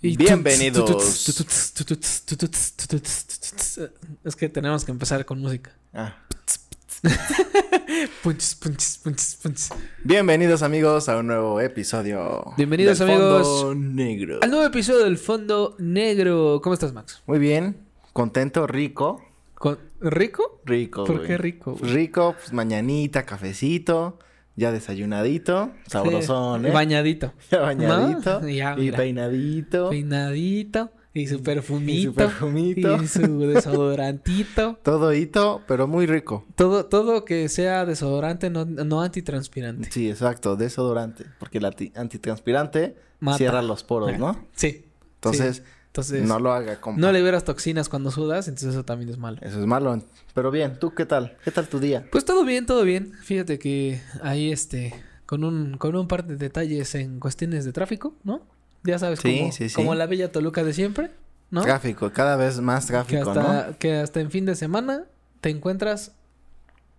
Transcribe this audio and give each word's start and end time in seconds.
Y 0.00 0.16
Bienvenidos. 0.16 1.28
Es 4.24 4.36
que 4.36 4.48
tenemos 4.48 4.84
que 4.84 4.92
empezar 4.92 5.24
con 5.24 5.40
música. 5.40 5.72
Ah. 5.92 6.16
Punches, 8.22 8.54
punches, 8.54 8.98
punches, 9.02 9.38
punches. 9.42 9.70
Bienvenidos 10.04 10.62
amigos 10.62 11.08
a 11.08 11.16
un 11.16 11.26
nuevo 11.26 11.60
episodio. 11.60 12.54
Bienvenidos, 12.56 12.98
del 13.00 13.10
amigos. 13.10 13.46
Fondo 13.48 13.74
Negro. 13.74 14.38
Al 14.42 14.50
nuevo 14.50 14.66
episodio 14.66 15.04
del 15.04 15.18
Fondo 15.18 15.74
Negro. 15.78 16.60
¿Cómo 16.62 16.74
estás, 16.74 16.92
Max? 16.92 17.22
Muy 17.26 17.38
bien, 17.40 17.78
contento, 18.12 18.66
rico, 18.68 19.24
¿Con- 19.54 19.78
¿Rico? 20.00 20.60
rico. 20.64 21.04
¿Por 21.04 21.16
güey. 21.16 21.26
qué 21.28 21.38
rico? 21.38 21.74
güey? 21.74 21.92
Rico, 21.92 22.36
pues 22.38 22.52
mañanita, 22.52 23.24
cafecito, 23.26 24.18
ya 24.58 24.72
desayunadito, 24.72 25.70
sabrosón, 25.86 26.66
¿eh? 26.66 26.70
Bañadito. 26.72 27.32
ya 27.50 27.60
bañadito 27.60 28.40
¿No? 28.40 28.48
Ya, 28.48 28.74
y 28.78 28.90
peinadito 28.92 29.90
Peinadito. 29.90 30.90
Y 31.14 31.26
su 31.26 31.42
perfumito. 31.42 31.92
y 32.00 32.04
su 32.04 32.14
perfumito. 32.14 33.02
Y 33.02 33.06
su 33.08 33.38
desodorantito. 33.40 34.78
Todo 34.82 35.12
hito, 35.12 35.62
pero 35.66 35.86
muy 35.88 36.06
rico. 36.06 36.44
Todo, 36.54 36.86
todo 36.86 37.24
que 37.24 37.48
sea 37.48 37.86
desodorante, 37.86 38.50
no, 38.50 38.64
no 38.66 39.02
antitranspirante. 39.02 39.90
Sí, 39.90 40.10
exacto, 40.10 40.54
desodorante, 40.56 41.24
porque 41.40 41.58
el 41.58 41.64
anti- 41.64 41.92
antitranspirante 41.96 42.96
Mata. 43.20 43.38
cierra 43.38 43.62
los 43.62 43.82
poros, 43.84 44.16
¿no? 44.18 44.46
Sí. 44.54 44.84
Entonces, 45.14 45.56
sí. 45.56 45.62
Entonces, 45.98 46.22
no 46.28 46.34
no, 46.34 46.40
lo 46.40 46.52
haga 46.52 46.80
como 46.80 46.98
le 47.00 47.12
liberas 47.12 47.42
toxinas 47.44 47.88
cuando 47.88 48.10
sudas, 48.12 48.46
entonces 48.46 48.70
eso 48.70 48.84
también 48.84 49.10
es 49.10 49.18
malo. 49.18 49.38
Eso 49.42 49.58
es 49.60 49.66
malo. 49.66 50.00
Pero 50.32 50.50
bien, 50.52 50.78
¿tú 50.78 50.94
qué 50.94 51.04
tal? 51.06 51.36
¿Qué 51.44 51.50
tal 51.50 51.66
tu 51.68 51.80
día? 51.80 52.06
Pues 52.12 52.24
todo 52.24 52.44
bien, 52.44 52.66
todo 52.66 52.84
bien. 52.84 53.12
Fíjate 53.24 53.58
que 53.58 54.00
ahí 54.22 54.52
este, 54.52 54.94
con 55.26 55.42
un, 55.42 55.76
con 55.76 55.96
un 55.96 56.06
par 56.06 56.24
de 56.24 56.36
detalles 56.36 56.94
en 56.94 57.18
cuestiones 57.18 57.64
de 57.64 57.72
tráfico, 57.72 58.14
¿no? 58.22 58.42
Ya 58.84 58.98
sabes, 59.00 59.18
Sí, 59.18 59.38
como, 59.40 59.52
sí, 59.52 59.68
sí. 59.68 59.74
como 59.74 59.94
la 59.96 60.06
bella 60.06 60.30
Toluca 60.30 60.62
de 60.62 60.72
siempre, 60.72 61.10
¿no? 61.50 61.62
Tráfico, 61.62 62.12
cada 62.12 62.36
vez 62.36 62.60
más 62.60 62.86
que 62.86 62.92
tráfico, 62.92 63.30
hasta, 63.30 63.76
que 63.78 63.96
hasta 63.96 64.20
en 64.20 64.30
fin 64.30 64.46
de 64.46 64.54
semana 64.54 65.04
te 65.40 65.50
encuentras 65.50 66.12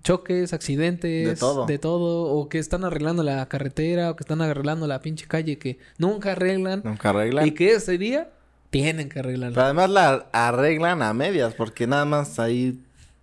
choques, 0.04 0.54
accidentes, 0.54 1.28
De 1.28 1.36
todo. 1.36 1.66
de 1.66 1.78
todo, 1.78 2.26
o 2.34 2.50
que 2.50 2.60
están 2.60 2.84
arreglando 2.84 3.23
la 3.23 3.45
carretera, 3.48 4.12
o 4.12 4.16
que 4.16 4.23
están 4.23 4.42
arreglando 4.42 4.88
la 4.88 5.02
pinche 5.02 5.26
calle 5.28 5.58
que 5.58 5.80
nunca 5.98 6.34
arreglan, 6.34 6.82
¿no? 6.84 6.92
Nunca 6.92 7.10
arreglan. 7.12 7.48
y 7.48 7.52
que 7.52 7.73
ese 7.73 7.98
día 7.98 8.30
tienen 8.70 9.09
que 9.09 9.20
arreglarla. 9.20 9.56
Pero 9.56 9.66
además 9.66 9.89
la 9.89 10.28
arreglan 10.31 11.02
a 11.02 11.14
medias, 11.14 11.53
porque 11.56 11.88
nada 11.88 12.06
más 12.06 12.39
ahí 12.39 12.80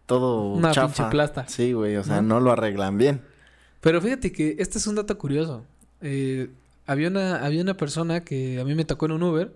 todo 0.07 0.53
Una 0.53 0.73
chafa. 0.73 0.95
pinche 0.95 1.11
plasta. 1.11 1.49
Sí, 1.49 1.73
güey, 1.73 1.97
o 1.97 2.05
sea, 2.05 2.23
¿No? 2.23 2.35
no 2.35 2.41
lo 2.41 2.53
arreglan 2.53 2.99
bien. 2.99 3.21
Pero 3.81 4.01
fíjate 4.01 4.33
que 4.33 4.57
este 4.59 4.79
es 4.79 4.87
un 4.87 4.95
dato 4.97 5.17
curioso. 5.19 5.65
Eh, 6.01 6.49
había 6.87 7.09
una, 7.09 7.45
había 7.45 7.63
una 7.63 7.77
persona 7.77 8.25
que 8.25 8.61
a 8.61 8.65
mí 8.65 8.75
me 8.75 8.85
tocó 8.85 9.07
en 9.07 9.13
un 9.13 9.23
Uber 9.23 9.53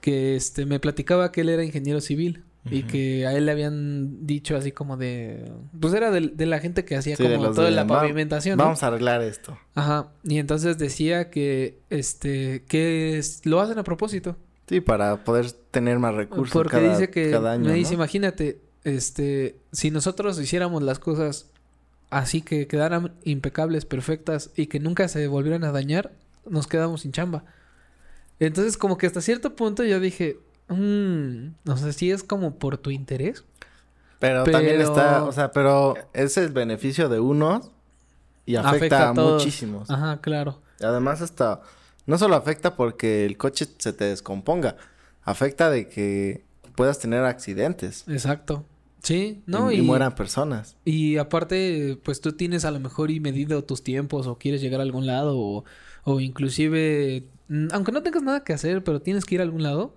que 0.00 0.36
este 0.36 0.64
me 0.66 0.78
platicaba 0.80 1.32
que 1.32 1.40
él 1.40 1.48
era 1.48 1.64
ingeniero 1.64 2.00
civil 2.00 2.44
y 2.70 2.82
que 2.82 3.26
a 3.26 3.32
él 3.34 3.46
le 3.46 3.52
habían 3.52 4.26
dicho 4.26 4.54
así 4.56 4.72
como 4.72 4.96
de 4.98 5.50
pues 5.80 5.94
era 5.94 6.10
de, 6.10 6.28
de 6.28 6.44
la 6.46 6.58
gente 6.60 6.84
que 6.84 6.96
hacía 6.96 7.16
Sí, 7.16 7.22
como 7.22 7.50
toda 7.52 7.66
de, 7.68 7.70
la 7.74 7.84
"Va- 7.84 8.00
pavimentación. 8.00 8.58
¿no? 8.58 8.64
Vamos 8.64 8.82
a 8.82 8.88
arreglar 8.88 9.22
esto. 9.22 9.58
Ajá. 9.74 10.08
Y 10.22 10.38
entonces 10.38 10.76
decía 10.76 11.30
que 11.30 11.78
este 11.88 12.64
que 12.68 13.16
es- 13.18 13.44
lo 13.46 13.60
hacen 13.60 13.78
a 13.78 13.84
propósito. 13.84 14.36
Sí, 14.68 14.80
para 14.80 15.24
poder 15.24 15.50
tener 15.70 15.98
más 15.98 16.14
recursos 16.14 16.52
Porque 16.52 16.76
cada, 16.76 16.90
dice 16.90 17.10
que 17.10 17.30
cada 17.30 17.52
año, 17.52 17.64
me 17.64 17.72
dice, 17.74 17.92
¿no? 17.92 17.96
imagínate, 17.96 18.60
este, 18.84 19.56
si 19.72 19.90
nosotros 19.90 20.38
hiciéramos 20.38 20.82
las 20.82 20.98
cosas 20.98 21.46
así 22.10 22.42
que 22.42 22.66
quedaran 22.66 23.14
impecables, 23.24 23.84
perfectas 23.84 24.50
y 24.56 24.66
que 24.66 24.80
nunca 24.80 25.08
se 25.08 25.26
volvieran 25.26 25.64
a 25.64 25.72
dañar, 25.72 26.12
nos 26.48 26.66
quedamos 26.66 27.02
sin 27.02 27.12
chamba. 27.12 27.44
Entonces, 28.40 28.76
como 28.76 28.98
que 28.98 29.06
hasta 29.06 29.20
cierto 29.20 29.56
punto 29.56 29.84
yo 29.84 30.00
dije, 30.00 30.38
"Mm, 30.68 31.54
no 31.64 31.76
sé 31.76 31.92
si 31.92 32.10
es 32.10 32.22
como 32.22 32.56
por 32.56 32.78
tu 32.78 32.90
interés. 32.90 33.44
Pero, 34.20 34.44
también 34.44 34.80
está, 34.80 35.24
o 35.24 35.32
sea, 35.32 35.52
pero 35.52 35.94
es 36.12 36.36
el 36.36 36.48
beneficio 36.50 37.08
de 37.08 37.20
unos 37.20 37.70
y 38.46 38.56
afecta, 38.56 38.76
Afecta 38.76 39.06
a, 39.06 39.08
a 39.10 39.14
muchísimos. 39.14 39.90
Ajá, 39.90 40.20
claro. 40.20 40.60
Además 40.80 41.20
hasta 41.20 41.60
no 42.08 42.18
solo 42.18 42.34
afecta 42.34 42.74
porque 42.74 43.24
el 43.24 43.36
coche 43.36 43.66
se 43.78 43.92
te 43.92 44.04
descomponga, 44.06 44.76
afecta 45.22 45.70
de 45.70 45.88
que 45.88 46.44
puedas 46.74 46.98
tener 46.98 47.22
accidentes 47.24 48.04
Exacto. 48.08 48.64
Sí, 49.02 49.42
¿no? 49.46 49.70
y, 49.70 49.76
Y, 49.76 49.82
mueran 49.82 50.14
personas. 50.16 50.76
y 50.84 51.18
aparte, 51.18 51.98
pues 52.02 52.20
tú 52.20 52.32
tienes 52.32 52.64
a 52.64 52.72
lo 52.72 52.80
mejor 52.80 53.12
y 53.12 53.20
medido 53.20 53.62
tus 53.62 53.84
tiempos 53.84 54.26
o 54.26 54.38
quieres 54.38 54.60
llegar 54.60 54.80
a 54.80 54.82
algún 54.82 55.06
lado 55.06 55.38
o, 55.38 55.64
o 56.02 56.18
inclusive, 56.20 57.24
mm, 57.48 57.68
aunque 57.72 57.92
no 57.92 58.02
tengas 58.02 58.22
nada 58.24 58.42
que 58.42 58.52
hacer, 58.52 58.82
pero 58.82 59.00
tienes 59.00 59.24
que 59.24 59.36
ir 59.36 59.40
a 59.40 59.44
algún 59.44 59.62
lado. 59.62 59.94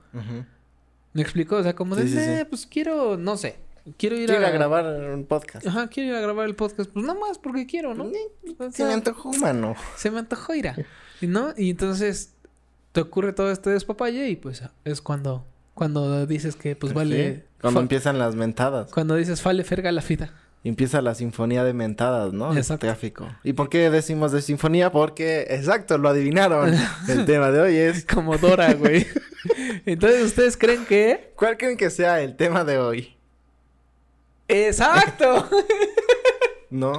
¿Me 1.14 1.22
explico? 1.24 1.56
O 1.58 1.64
sea, 1.64 1.76
como 1.76 1.96
de, 1.96 2.08
Sí. 2.08 2.16
"Eh, 2.18 2.46
pues 2.48 2.68
quiero, 2.68 3.18
no 3.18 3.38
sé, 3.38 3.56
quiero 3.98 4.16
ir 4.18 4.28
Quiero 4.30 4.46
a... 4.46 4.50
a 4.50 4.52
grabar 4.52 4.86
un 5.14 5.26
podcast. 5.26 5.66
Ajá, 5.66 5.88
quiero 5.88 6.10
ir 6.12 6.16
a 6.16 6.22
grabar 6.22 6.46
el 6.48 6.56
podcast. 6.56 6.90
Pues 6.92 7.04
nada 7.06 7.20
más 7.20 7.38
porque 7.40 7.66
quiero, 7.66 7.96
¿no? 7.96 8.06
O 8.06 8.72
Se 8.72 8.86
me 8.86 8.94
antojó 8.94 9.30
humano. 9.30 9.76
se 9.98 10.12
me 10.12 10.20
antojó 10.20 10.54
ir 10.56 10.68
a... 10.70 10.76
¿No? 11.22 11.54
Y 11.58 11.70
entonces 11.72 12.34
te 12.92 13.02
ocurre 13.02 13.34
todo 13.34 13.52
este 13.52 13.70
despapalle 13.70 14.30
y 14.30 14.36
pues 14.36 14.64
es 14.86 15.02
cuando, 15.02 15.46
cuando 15.74 16.26
dices 16.26 16.56
que 16.56 16.76
pues 16.76 16.94
vale... 16.94 17.36
Sí, 17.36 17.44
Cuando 17.62 17.80
empiezan 17.80 18.18
las 18.20 18.36
mentadas. 18.36 18.92
cuando 18.92 19.16
dices 19.16 19.42
vale 19.44 19.64
ferga 19.64 19.92
la 19.92 20.02
vida. 20.02 20.34
Empieza 20.64 21.02
la 21.02 21.16
sinfonía 21.16 21.64
de 21.64 21.74
mentadas, 21.74 22.34
¿no? 22.34 22.52
El 22.52 22.60
Exacto. 22.60 22.86
tráfico. 22.86 23.28
¿Y 23.44 23.54
por 23.54 23.70
qué 23.70 23.90
decimos 23.90 24.32
de 24.32 24.44
sinfonía? 24.44 24.92
Porque, 24.92 25.48
exacto, 25.50 25.98
lo 25.98 26.10
adivinaron. 26.10 26.72
El 27.08 27.26
tema 27.26 27.50
de 27.52 27.62
hoy 27.62 27.76
es... 27.78 28.06
Como 28.14 28.38
Dora, 28.38 28.74
güey. 28.76 29.08
entonces 29.88 30.24
ustedes 30.24 30.58
creen 30.58 30.86
que... 30.86 31.34
¿Cuál 31.36 31.58
creen 31.58 31.78
que 31.78 31.90
sea 31.90 32.22
el 32.22 32.36
tema 32.36 32.64
de 32.64 32.78
hoy? 32.78 33.16
¡Exacto! 34.48 35.50
¿No? 36.70 36.94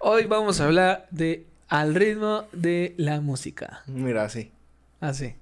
Hoy 0.00 0.24
vamos 0.26 0.60
a 0.60 0.64
hablar 0.66 1.06
de 1.10 1.46
al 1.68 1.94
ritmo 1.94 2.44
de 2.52 2.94
la 2.96 3.20
música. 3.20 3.82
Mira, 3.86 4.28
sí. 4.28 4.50
Así. 5.00 5.34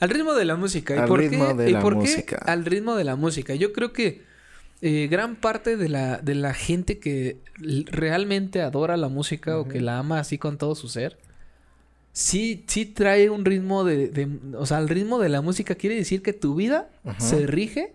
Al 0.00 0.10
ritmo 0.10 0.34
de 0.34 0.44
la 0.44 0.56
música. 0.56 0.94
¿Y 0.94 0.98
Al 0.98 1.08
por 1.08 1.20
ritmo 1.20 1.48
qué? 1.48 1.54
de 1.64 1.70
¿Y 1.70 1.72
la 1.74 1.80
por 1.80 1.92
qué 1.94 1.98
música. 2.00 2.36
al 2.44 2.64
ritmo 2.64 2.96
de 2.96 3.04
la 3.04 3.16
música? 3.16 3.54
Yo 3.54 3.72
creo 3.72 3.92
que 3.92 4.22
eh, 4.82 5.08
gran 5.10 5.36
parte 5.36 5.76
de 5.76 5.88
la, 5.88 6.18
de 6.18 6.34
la 6.34 6.52
gente 6.54 6.98
que 6.98 7.38
realmente 7.86 8.60
adora 8.60 8.96
la 8.96 9.08
música 9.08 9.58
o 9.58 9.68
que 9.68 9.80
la 9.80 9.98
ama 9.98 10.18
así 10.18 10.36
con 10.36 10.58
todo 10.58 10.74
su 10.74 10.88
ser, 10.88 11.16
sí, 12.12 12.64
sí 12.66 12.86
trae 12.86 13.30
un 13.30 13.44
ritmo 13.44 13.84
de, 13.84 14.08
de- 14.08 14.28
O 14.58 14.66
sea, 14.66 14.78
el 14.78 14.88
ritmo 14.88 15.18
de 15.18 15.28
la 15.28 15.40
música 15.40 15.74
quiere 15.74 15.96
decir 15.96 16.22
que 16.22 16.32
tu 16.32 16.54
vida 16.54 16.88
se 17.18 17.46
rige 17.46 17.92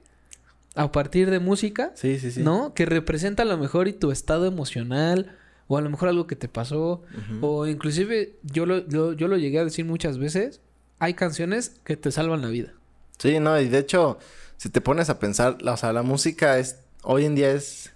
a 0.76 0.92
partir 0.92 1.30
de 1.30 1.40
música, 1.40 1.92
Sí, 1.96 2.20
sí, 2.20 2.32
sí. 2.32 2.42
¿no? 2.44 2.74
Que 2.74 2.86
representa 2.86 3.44
a 3.44 3.46
lo 3.46 3.58
mejor 3.58 3.88
y 3.88 3.94
tu 3.94 4.12
estado 4.12 4.46
emocional 4.46 5.36
o 5.70 5.78
a 5.78 5.82
lo 5.82 5.90
mejor 5.90 6.10
algo 6.10 6.28
que 6.28 6.36
te 6.36 6.50
pasó. 6.50 7.02
O 7.42 7.66
inclusive, 7.68 8.36
yo 8.44 8.66
lo, 8.66 8.80
lo- 8.90 9.14
yo 9.14 9.28
lo 9.30 9.38
llegué 9.38 9.60
a 9.60 9.64
decir 9.64 9.86
muchas 9.86 10.18
veces, 10.18 10.60
hay 11.00 11.14
canciones 11.14 11.80
que 11.86 11.96
te 11.96 12.12
salvan 12.12 12.42
la 12.42 12.50
vida. 12.50 12.74
Sí, 13.20 13.40
no, 13.40 13.58
y 13.62 13.70
de 13.70 13.78
hecho, 13.78 14.18
si 14.58 14.70
te 14.70 14.82
pones 14.82 15.10
a 15.10 15.20
pensar, 15.20 15.62
la- 15.62 15.74
o 15.74 15.78
sea, 15.78 15.94
la 15.94 16.02
música 16.04 16.60
es, 16.60 16.80
hoy 17.04 17.24
en 17.24 17.36
día 17.36 17.52
es, 17.52 17.94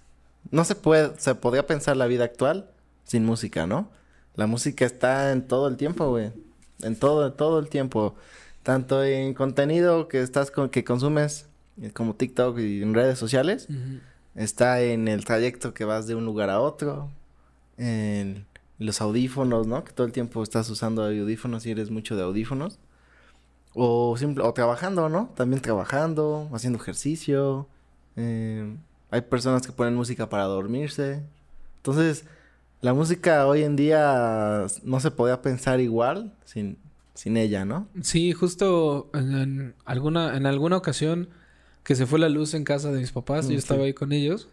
no 0.50 0.64
se 0.64 0.74
puede, 0.74 1.12
se 1.18 1.34
podría 1.34 1.66
pensar 1.66 1.96
la 1.98 2.06
vida 2.06 2.24
actual 2.24 2.70
sin 3.04 3.24
música, 3.26 3.66
¿no? 3.66 3.90
La 4.36 4.46
música 4.46 4.84
está 4.86 5.32
en 5.32 5.46
todo 5.46 5.68
el 5.68 5.76
tiempo, 5.76 6.08
güey, 6.08 6.32
en 6.82 6.96
todo, 6.96 7.32
todo 7.34 7.58
el 7.58 7.68
tiempo, 7.68 8.14
tanto 8.62 9.04
en 9.04 9.34
contenido 9.34 10.08
que 10.08 10.22
estás 10.22 10.50
con, 10.50 10.68
que 10.70 10.84
consumes, 10.84 11.46
eh, 11.82 11.90
como 11.92 12.14
TikTok 12.14 12.58
y 12.58 12.82
en 12.82 12.94
redes 12.94 13.18
sociales, 13.18 13.66
está 14.34 14.80
en 14.80 15.08
el 15.08 15.24
trayecto 15.24 15.74
que 15.74 15.84
vas 15.84 16.06
de 16.06 16.14
un 16.14 16.24
lugar 16.24 16.50
a 16.50 16.60
otro, 16.60 17.10
en 17.78 18.46
los 18.78 19.00
audífonos, 19.00 19.66
¿no? 19.66 19.84
Que 19.84 19.92
todo 19.92 20.06
el 20.06 20.12
tiempo 20.12 20.42
estás 20.42 20.68
usando 20.70 21.04
audífonos 21.04 21.64
y 21.66 21.70
eres 21.70 21.90
mucho 21.90 22.16
de 22.16 22.22
audífonos. 22.22 22.78
O, 23.74 24.16
simple, 24.16 24.44
o 24.44 24.52
trabajando, 24.52 25.08
¿no? 25.08 25.30
También 25.36 25.60
trabajando, 25.60 26.48
haciendo 26.52 26.78
ejercicio. 26.78 27.66
eh, 28.16 28.76
hay 29.10 29.20
personas 29.22 29.64
que 29.66 29.72
ponen 29.72 29.94
música 29.94 30.28
para 30.28 30.44
dormirse. 30.44 31.22
Entonces, 31.76 32.24
la 32.80 32.92
música 32.94 33.46
hoy 33.46 33.62
en 33.62 33.76
día 33.76 34.66
no 34.82 35.00
se 35.00 35.10
podía 35.12 35.40
pensar 35.42 35.80
igual 35.80 36.32
sin, 36.44 36.78
sin 37.14 37.36
ella, 37.36 37.64
¿no? 37.64 37.86
Sí, 38.02 38.32
justo 38.32 39.10
en, 39.14 39.34
en 39.36 39.74
alguna, 39.84 40.36
en 40.36 40.46
alguna 40.46 40.76
ocasión 40.76 41.28
que 41.84 41.94
se 41.94 42.06
fue 42.06 42.18
la 42.18 42.28
luz 42.28 42.54
en 42.54 42.64
casa 42.64 42.90
de 42.90 42.98
mis 43.00 43.12
papás, 43.12 43.46
Mm, 43.46 43.50
yo 43.50 43.58
estaba 43.58 43.80
sí. 43.80 43.86
ahí 43.86 43.92
con 43.94 44.12
ellos. 44.12 44.48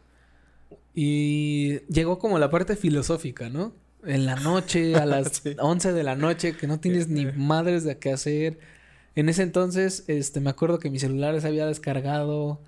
Y 0.93 1.79
llegó 1.87 2.19
como 2.19 2.37
la 2.39 2.49
parte 2.49 2.75
filosófica, 2.75 3.49
¿no? 3.49 3.73
En 4.05 4.25
la 4.25 4.35
noche, 4.35 4.95
a 4.95 5.05
las 5.05 5.41
Sí. 5.43 5.55
11 5.59 5.93
de 5.93 6.03
la 6.03 6.15
noche, 6.15 6.55
que 6.55 6.67
no 6.67 6.79
tienes 6.79 7.07
ni 7.07 7.25
madres 7.35 7.83
de 7.83 7.97
qué 7.97 8.11
hacer. 8.11 8.59
En 9.15 9.29
ese 9.29 9.43
entonces, 9.43 10.03
este, 10.07 10.39
me 10.39 10.49
acuerdo 10.49 10.79
que 10.79 10.89
mi 10.89 10.99
celular 10.99 11.39
se 11.41 11.47
había 11.47 11.65
descargado. 11.65 12.61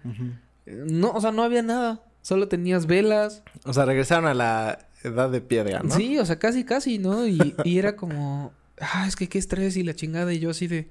No, 0.66 1.12
o 1.12 1.22
sea, 1.22 1.32
no 1.32 1.44
había 1.44 1.62
nada. 1.62 2.04
Solo 2.22 2.48
tenías 2.48 2.86
velas. 2.86 3.44
O 3.66 3.74
sea, 3.74 3.86
regresaron 3.86 4.26
a 4.28 4.34
la 4.34 4.88
edad 5.04 5.30
de 5.30 5.42
piedra, 5.42 5.82
¿no? 5.84 5.94
Sí, 5.96 6.18
o 6.18 6.26
sea, 6.26 6.40
casi, 6.40 6.64
casi, 6.66 6.98
¿no? 6.98 7.28
Y, 7.28 7.56
y 7.64 7.78
era 7.80 7.96
como, 7.96 8.54
ah, 8.80 9.06
es 9.08 9.16
que 9.16 9.28
qué 9.30 9.38
estrés 9.38 9.76
y 9.78 9.84
la 9.84 9.94
chingada. 9.96 10.34
Y 10.34 10.40
yo 10.40 10.50
así 10.50 10.68
de, 10.68 10.90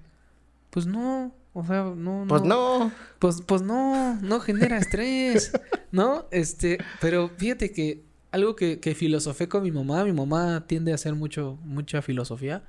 Pues 0.72 0.86
no, 0.86 1.34
o 1.52 1.64
sea, 1.66 1.92
no, 1.94 2.24
Pues 2.26 2.42
no. 2.42 2.90
Pues, 3.18 3.42
pues 3.42 3.60
no, 3.60 4.14
no 4.22 4.40
genera 4.40 4.78
estrés, 4.78 5.52
¿no? 5.92 6.24
Este, 6.30 6.78
pero 6.98 7.28
fíjate 7.36 7.72
que 7.72 8.02
algo 8.30 8.56
que, 8.56 8.80
que 8.80 8.94
filosofé 8.94 9.50
con 9.50 9.62
mi 9.62 9.70
mamá, 9.70 10.02
mi 10.04 10.12
mamá 10.12 10.64
tiende 10.66 10.92
a 10.92 10.94
hacer 10.94 11.14
mucho, 11.14 11.58
mucha 11.62 12.00
filosofía. 12.00 12.64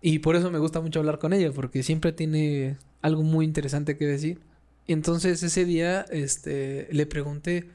Y 0.00 0.18
por 0.18 0.34
eso 0.34 0.50
me 0.50 0.58
gusta 0.58 0.80
mucho 0.80 0.98
hablar 0.98 1.20
con 1.20 1.32
ella, 1.32 1.52
porque 1.52 1.84
siempre 1.84 2.10
tiene 2.10 2.78
algo 3.00 3.22
muy 3.22 3.44
interesante 3.44 3.96
que 3.96 4.04
decir. 4.04 4.40
Y 4.84 4.92
entonces 4.92 5.40
ese 5.44 5.64
día, 5.64 6.04
este, 6.10 6.88
le 6.90 7.06
pregunté, 7.06 7.70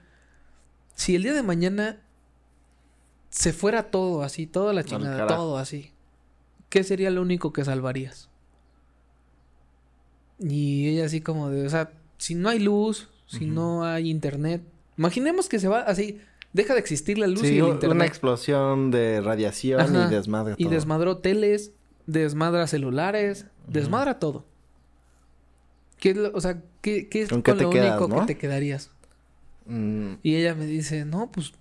si 0.95 1.15
el 1.15 1.24
día 1.24 1.33
de 1.33 1.44
mañana 1.44 2.01
se 3.30 3.54
fuera 3.54 3.89
todo 3.89 4.21
así, 4.21 4.48
toda 4.48 4.74
la 4.74 4.83
chingada, 4.83 5.27
todo 5.27 5.57
así, 5.57 5.94
¿qué 6.68 6.83
sería 6.83 7.09
lo 7.09 7.21
único 7.21 7.54
que 7.54 7.63
salvarías? 7.63 8.30
Y 10.39 10.87
ella 10.89 11.05
así 11.05 11.21
como 11.21 11.49
de, 11.49 11.65
o 11.65 11.69
sea, 11.69 11.91
si 12.17 12.35
no 12.35 12.49
hay 12.49 12.59
luz, 12.59 13.09
si 13.27 13.45
no 13.45 13.83
hay 13.83 14.09
internet, 14.09 14.61
imaginemos 14.97 15.49
que 15.49 15.59
se 15.59 15.67
va 15.67 15.81
así, 15.81 16.19
deja 16.53 16.73
de 16.73 16.79
existir 16.79 17.17
la 17.17 17.27
luz 17.27 17.43
y 17.43 17.57
el 17.59 17.65
internet. 17.67 17.91
una 17.91 18.05
explosión 18.05 18.91
de 18.91 19.21
radiación 19.21 19.81
Ajá. 19.81 20.07
y 20.07 20.13
desmadre 20.15 20.55
Y 20.57 20.63
todo. 20.65 20.73
desmadró 20.73 21.17
teles, 21.17 21.71
desmadra 22.05 22.67
celulares, 22.67 23.45
desmadra 23.67 24.19
todo. 24.19 24.45
¿Qué 25.99 26.11
es 26.11 26.17
lo- 26.17 26.31
o 26.33 26.41
sea, 26.41 26.61
¿qué, 26.81 27.09
qué 27.09 27.23
es 27.23 27.29
¿Con 27.29 27.41
con, 27.41 27.57
qué 27.57 27.63
lo 27.63 27.69
quedas, 27.71 27.99
único 27.99 28.15
no? 28.15 28.21
que 28.25 28.33
te 28.33 28.37
quedarías? 28.39 28.91
Mm, 29.65 30.13
Y 30.23 30.35
ella 30.35 30.53
me 30.55 30.65
dice, 30.65 31.05
no, 31.05 31.31
pues, 31.31 31.53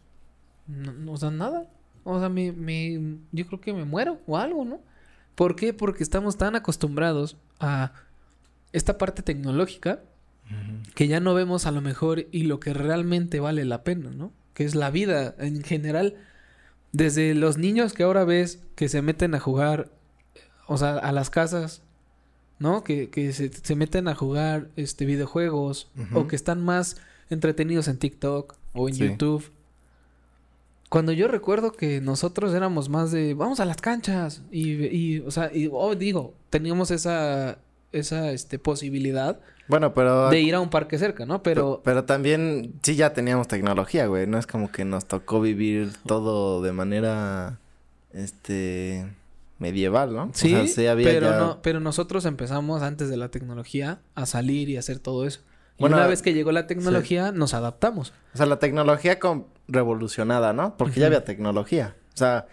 no, 0.66 0.92
no, 0.92 1.12
o 1.12 1.16
sea, 1.16 1.30
nada. 1.30 1.68
O 2.04 2.18
sea, 2.20 2.28
me, 2.28 2.52
me, 2.52 3.16
yo 3.32 3.46
creo 3.46 3.60
que 3.60 3.72
me 3.72 3.84
muero 3.84 4.18
o 4.26 4.36
algo, 4.36 4.64
¿no? 4.64 4.78
¿Por 5.34 5.56
qué? 5.56 5.72
Porque 5.72 6.02
estamos 6.02 6.36
tan 6.36 6.54
acostumbrados 6.54 7.36
a 7.58 7.92
esta 8.72 8.98
parte 8.98 9.22
tecnológica 9.22 10.00
que 10.94 11.08
ya 11.08 11.18
no 11.18 11.34
vemos 11.34 11.66
a 11.66 11.72
lo 11.72 11.80
mejor 11.80 12.26
y 12.30 12.44
lo 12.44 12.60
que 12.60 12.72
realmente 12.72 13.40
vale 13.40 13.64
la 13.64 13.82
pena, 13.82 14.10
¿no? 14.10 14.32
Que 14.54 14.64
es 14.64 14.74
la 14.76 14.90
vida 14.90 15.34
en 15.38 15.62
general. 15.64 16.14
Desde 16.92 17.34
los 17.34 17.58
niños 17.58 17.92
que 17.92 18.04
ahora 18.04 18.24
ves 18.24 18.60
que 18.76 18.88
se 18.88 19.02
meten 19.02 19.34
a 19.34 19.40
jugar, 19.40 19.90
o 20.68 20.78
sea, 20.78 20.98
a 20.98 21.10
las 21.10 21.30
casas, 21.30 21.82
¿no? 22.60 22.84
Que, 22.84 23.10
que 23.10 23.32
se, 23.32 23.50
se 23.52 23.74
meten 23.74 24.06
a 24.08 24.14
jugar 24.14 24.68
este 24.76 25.04
videojuegos 25.04 25.90
o 26.14 26.28
que 26.28 26.36
están 26.36 26.64
más 26.64 26.96
entretenidos 27.28 27.88
en 27.88 27.98
TikTok 27.98 28.54
o 28.72 28.88
en 28.88 28.94
Sí. 28.94 29.08
YouTube. 29.08 29.50
Cuando 30.88 31.10
yo 31.10 31.26
recuerdo 31.26 31.72
que 31.72 32.00
nosotros 32.00 32.54
éramos 32.54 32.88
más 32.88 33.10
de 33.10 33.34
vamos 33.34 33.58
a 33.58 33.64
las 33.64 33.78
canchas 33.78 34.42
y, 34.52 34.86
y 34.86 35.18
o 35.20 35.32
sea, 35.32 35.50
y 35.52 35.68
oh, 35.72 35.96
digo, 35.96 36.34
teníamos 36.50 36.92
esa 36.92 37.58
esa 37.96 38.30
este 38.32 38.58
posibilidad 38.58 39.40
Bueno, 39.68 39.94
pero... 39.94 40.30
de 40.30 40.40
ir 40.40 40.54
a 40.54 40.60
un 40.60 40.70
parque 40.70 40.98
cerca, 40.98 41.26
¿no? 41.26 41.42
Pero 41.42 41.54
Pero, 41.62 41.80
pero 41.84 42.04
también 42.04 42.74
sí 42.82 42.94
ya 42.96 43.12
teníamos 43.12 43.48
tecnología, 43.48 44.06
güey. 44.06 44.26
No 44.26 44.38
es 44.38 44.46
como 44.46 44.70
que 44.70 44.84
nos 44.84 45.06
tocó 45.06 45.40
vivir 45.40 45.92
todo 46.06 46.62
de 46.62 46.72
manera, 46.72 47.58
este, 48.12 49.06
medieval, 49.58 50.14
¿no? 50.14 50.30
sí, 50.34 50.54
o 50.54 50.58
sea, 50.58 50.66
sí 50.66 50.86
había 50.86 51.06
pero 51.08 51.30
ya- 51.30 51.38
no, 51.38 51.62
pero 51.62 51.80
nosotros 51.80 52.24
empezamos 52.26 52.82
antes 52.82 53.08
de 53.08 53.16
la 53.16 53.30
tecnología 53.30 54.00
a 54.14 54.26
salir 54.26 54.68
y 54.68 54.76
hacer 54.76 54.98
todo 54.98 55.26
eso. 55.26 55.40
Y 55.78 55.82
Bueno, 55.82 55.96
una 55.96 56.06
vez 56.06 56.22
que 56.22 56.32
llegó 56.32 56.52
la 56.52 56.66
tecnología, 56.66 57.32
nos 57.32 57.52
adaptamos. 57.52 58.14
O 58.32 58.36
sea, 58.38 58.46
la 58.46 58.58
tecnología 58.58 59.18
con 59.18 59.46
revolucionada, 59.68 60.52
¿no? 60.54 60.76
Porque 60.78 61.00
ya 61.00 61.06
había 61.06 61.24
tecnología. 61.24 61.96
O 62.14 62.16
sea, 62.16 62.46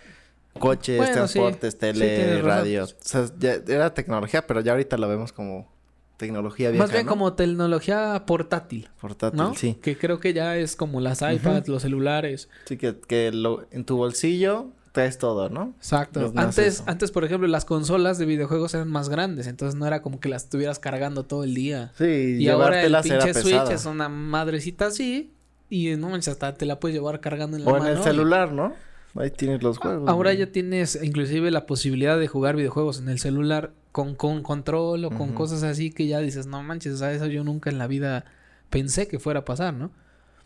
coches, 0.59 0.97
Bueno, 0.97 1.13
transportes, 1.13 1.73
Sí, 1.73 1.79
tele, 1.79 2.41
radios. 2.41 2.93
O 2.93 2.95
sea, 3.01 3.25
ya 3.39 3.53
era 3.67 3.93
tecnología, 3.93 4.45
pero 4.47 4.61
ya 4.61 4.71
ahorita 4.73 4.97
lo 4.97 5.07
vemos 5.09 5.31
como 5.33 5.71
tecnología 6.17 6.69
vieja, 6.69 6.83
Más 6.83 6.91
bien 6.91 7.05
¿no? 7.05 7.09
como 7.11 7.33
tecnología 7.33 8.23
portátil, 8.25 8.89
portátil, 9.01 9.37
¿no? 9.37 9.55
sí. 9.55 9.77
Que 9.81 9.97
creo 9.97 10.19
que 10.19 10.33
ya 10.33 10.55
es 10.57 10.75
como 10.75 11.01
las 11.01 11.21
iPads, 11.21 11.67
los 11.67 11.81
celulares. 11.81 12.49
Sí, 12.65 12.77
que, 12.77 12.95
que 12.99 13.31
lo, 13.31 13.65
en 13.71 13.83
tu 13.83 13.97
bolsillo 13.97 14.67
traes 14.93 15.17
todo, 15.17 15.49
¿no? 15.49 15.73
Exacto. 15.79 16.31
Antes, 16.35 16.83
antes, 16.85 17.09
por 17.09 17.23
ejemplo, 17.25 17.47
las 17.47 17.65
consolas 17.65 18.19
de 18.19 18.25
videojuegos 18.27 18.75
eran 18.75 18.89
más 18.89 19.09
grandes, 19.09 19.47
entonces 19.47 19.73
no 19.77 19.87
era 19.87 20.03
como 20.03 20.19
que 20.19 20.29
las 20.29 20.43
estuvieras 20.43 20.77
cargando 20.77 21.23
todo 21.25 21.43
el 21.43 21.55
día. 21.55 21.91
Sí, 21.97 22.37
Y 22.39 22.47
ahora 22.47 22.79
el 22.83 22.95
pinche 23.01 23.33
Switch 23.33 23.71
es 23.71 23.85
una 23.87 24.07
madrecita 24.07 24.85
así 24.85 25.33
y 25.69 25.95
no 25.95 26.09
manches, 26.09 26.33
hasta 26.33 26.53
te 26.53 26.67
la 26.67 26.79
puedes 26.79 26.95
llevar 26.95 27.19
cargando 27.21 27.57
en 27.57 27.65
la 27.65 27.71
O 27.71 27.75
en 27.75 27.83
mano. 27.83 27.95
el 27.95 27.99
y- 27.99 28.03
celular, 28.03 28.51
¿no? 28.53 28.75
Ahí 29.15 29.29
tienes 29.29 29.61
los 29.61 29.77
juegos. 29.77 30.09
Ahora 30.09 30.31
güey. 30.31 30.37
ya 30.39 30.51
tienes 30.51 30.97
inclusive 31.01 31.51
la 31.51 31.65
posibilidad 31.65 32.17
de 32.17 32.27
jugar 32.27 32.55
videojuegos 32.55 32.99
en 32.99 33.09
el 33.09 33.19
celular 33.19 33.71
con, 33.91 34.15
con 34.15 34.41
control 34.41 35.05
o 35.05 35.11
con 35.11 35.33
cosas 35.33 35.61
así 35.63 35.91
que 35.91 36.07
ya 36.07 36.19
dices, 36.19 36.47
no 36.47 36.63
manches, 36.63 36.93
o 36.93 36.97
sea, 36.97 37.11
eso 37.13 37.27
yo 37.27 37.43
nunca 37.43 37.69
en 37.69 37.77
la 37.77 37.85
vida 37.85 38.25
pensé 38.71 39.07
que 39.07 39.19
fuera 39.19 39.41
a 39.41 39.45
pasar, 39.45 39.73
¿no? 39.75 39.91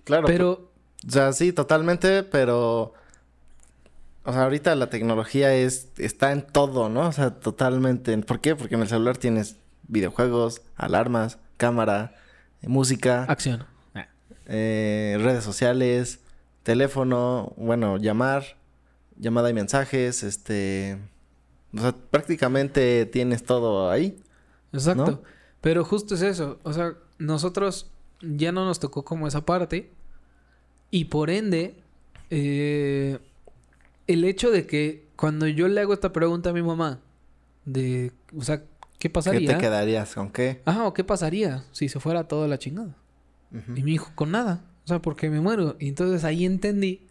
Claro, 0.04 0.28
Pero, 0.28 0.70
O 1.08 1.10
sea, 1.10 1.32
sí, 1.34 1.54
totalmente, 1.54 2.24
pero... 2.24 2.94
O 4.26 4.34
sea, 4.34 4.44
ahorita 4.44 4.76
la 4.76 4.90
tecnología 4.90 5.54
es... 5.54 5.88
Está 5.98 6.34
en 6.34 6.42
todo, 6.46 6.90
¿no? 6.90 7.08
O 7.08 7.12
sea, 7.14 7.32
totalmente. 7.32 8.18
¿Por 8.18 8.42
qué? 8.42 8.58
Porque 8.58 8.76
en 8.76 8.82
el 8.82 8.90
celular 8.90 9.18
tienes 9.18 9.56
videojuegos, 9.88 10.62
alarmas, 10.76 11.38
cámara, 11.56 12.16
eh, 12.62 12.68
música, 12.68 13.24
acción. 13.24 13.66
eh, 14.48 15.18
redes 15.22 15.46
sociales, 15.46 16.20
teléfono, 16.68 17.54
bueno, 17.56 17.96
llamar, 17.96 18.58
llamada 19.16 19.50
y 19.50 19.54
mensajes, 19.54 20.22
este... 20.22 21.00
O 21.74 21.80
sea, 21.80 21.94
prácticamente 21.94 23.06
tienes 23.06 23.46
todo 23.46 23.90
ahí. 23.90 24.22
Exacto. 24.74 25.06
¿No? 25.06 25.22
Pero 25.62 25.86
justo 25.86 26.16
es 26.16 26.22
eso. 26.22 26.60
O 26.64 26.74
sea, 26.74 26.96
nosotros 27.20 27.90
ya 28.22 28.52
no 28.52 28.66
nos 28.66 28.82
tocó 28.82 29.06
como 29.06 29.30
esa 29.30 29.46
parte. 29.46 29.94
Y 30.92 31.06
por 31.06 31.30
ende, 31.30 31.78
eh, 32.32 33.20
el 34.08 34.26
hecho 34.26 34.52
de 34.52 34.68
que 34.68 35.08
cuando 35.16 35.48
yo 35.48 35.70
le 35.70 35.80
hago 35.80 35.94
esta 35.94 36.12
pregunta 36.12 36.50
a 36.50 36.54
mi 36.54 36.64
mamá, 36.64 37.00
de, 37.64 38.12
o 38.38 38.42
sea, 38.42 38.60
¿qué 38.60 38.66
¿Qué 39.00 39.10
pasaría? 39.10 39.54
te 39.54 39.58
quedarías? 39.58 40.16
¿Con 40.16 40.32
qué? 40.32 40.62
Ajá, 40.66 40.86
o 40.86 40.94
qué 40.94 41.06
pasaría 41.06 41.64
si 41.72 41.88
se 41.88 42.02
fuera 42.02 42.28
toda 42.28 42.50
la 42.50 42.60
chingada. 42.60 42.94
Y 43.54 43.84
me 43.84 43.92
dijo, 43.92 44.12
con 44.16 44.32
nada. 44.32 44.66
O 44.88 44.90
sea, 44.90 45.02
porque 45.02 45.30
me 45.30 45.42
muero. 45.42 45.76
Y 45.82 45.90
entonces 45.90 46.24
ahí 46.24 46.46
entendí 46.46 47.02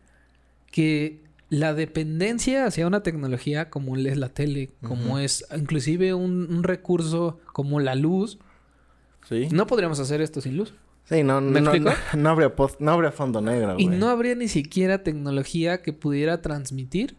que 0.73 1.21
la 1.51 1.75
dependencia 1.75 2.65
hacia 2.65 2.87
una 2.87 3.03
tecnología 3.03 3.69
como 3.69 3.97
es 3.99 4.17
la 4.17 4.31
tele, 4.31 4.71
como 4.83 5.19
es 5.19 5.45
inclusive 5.55 6.15
un, 6.15 6.49
un 6.51 6.63
recurso 6.63 7.39
como 7.53 7.79
la 7.81 7.95
luz, 7.95 8.39
Sí. 9.29 9.49
no 9.53 9.67
podríamos 9.67 10.01
hacer 10.01 10.21
esto 10.23 10.41
sin 10.41 10.57
luz. 10.57 10.73
Sí, 11.05 11.23
no, 11.23 11.41
¿Me 11.43 11.61
no, 11.61 11.71
explico? 11.71 11.91
no, 12.15 12.19
no 12.23 12.31
habría 12.31 12.57
post- 12.57 12.81
no 12.81 12.93
habría 12.93 13.13
fondo 13.13 13.41
negro, 13.43 13.75
Y 13.79 13.89
no 13.89 14.09
habría 14.09 14.35
ni 14.37 14.49
siquiera 14.49 15.03
tecnología 15.03 15.83
que 15.83 15.93
pudiera 15.93 16.41
transmitir 16.41 17.15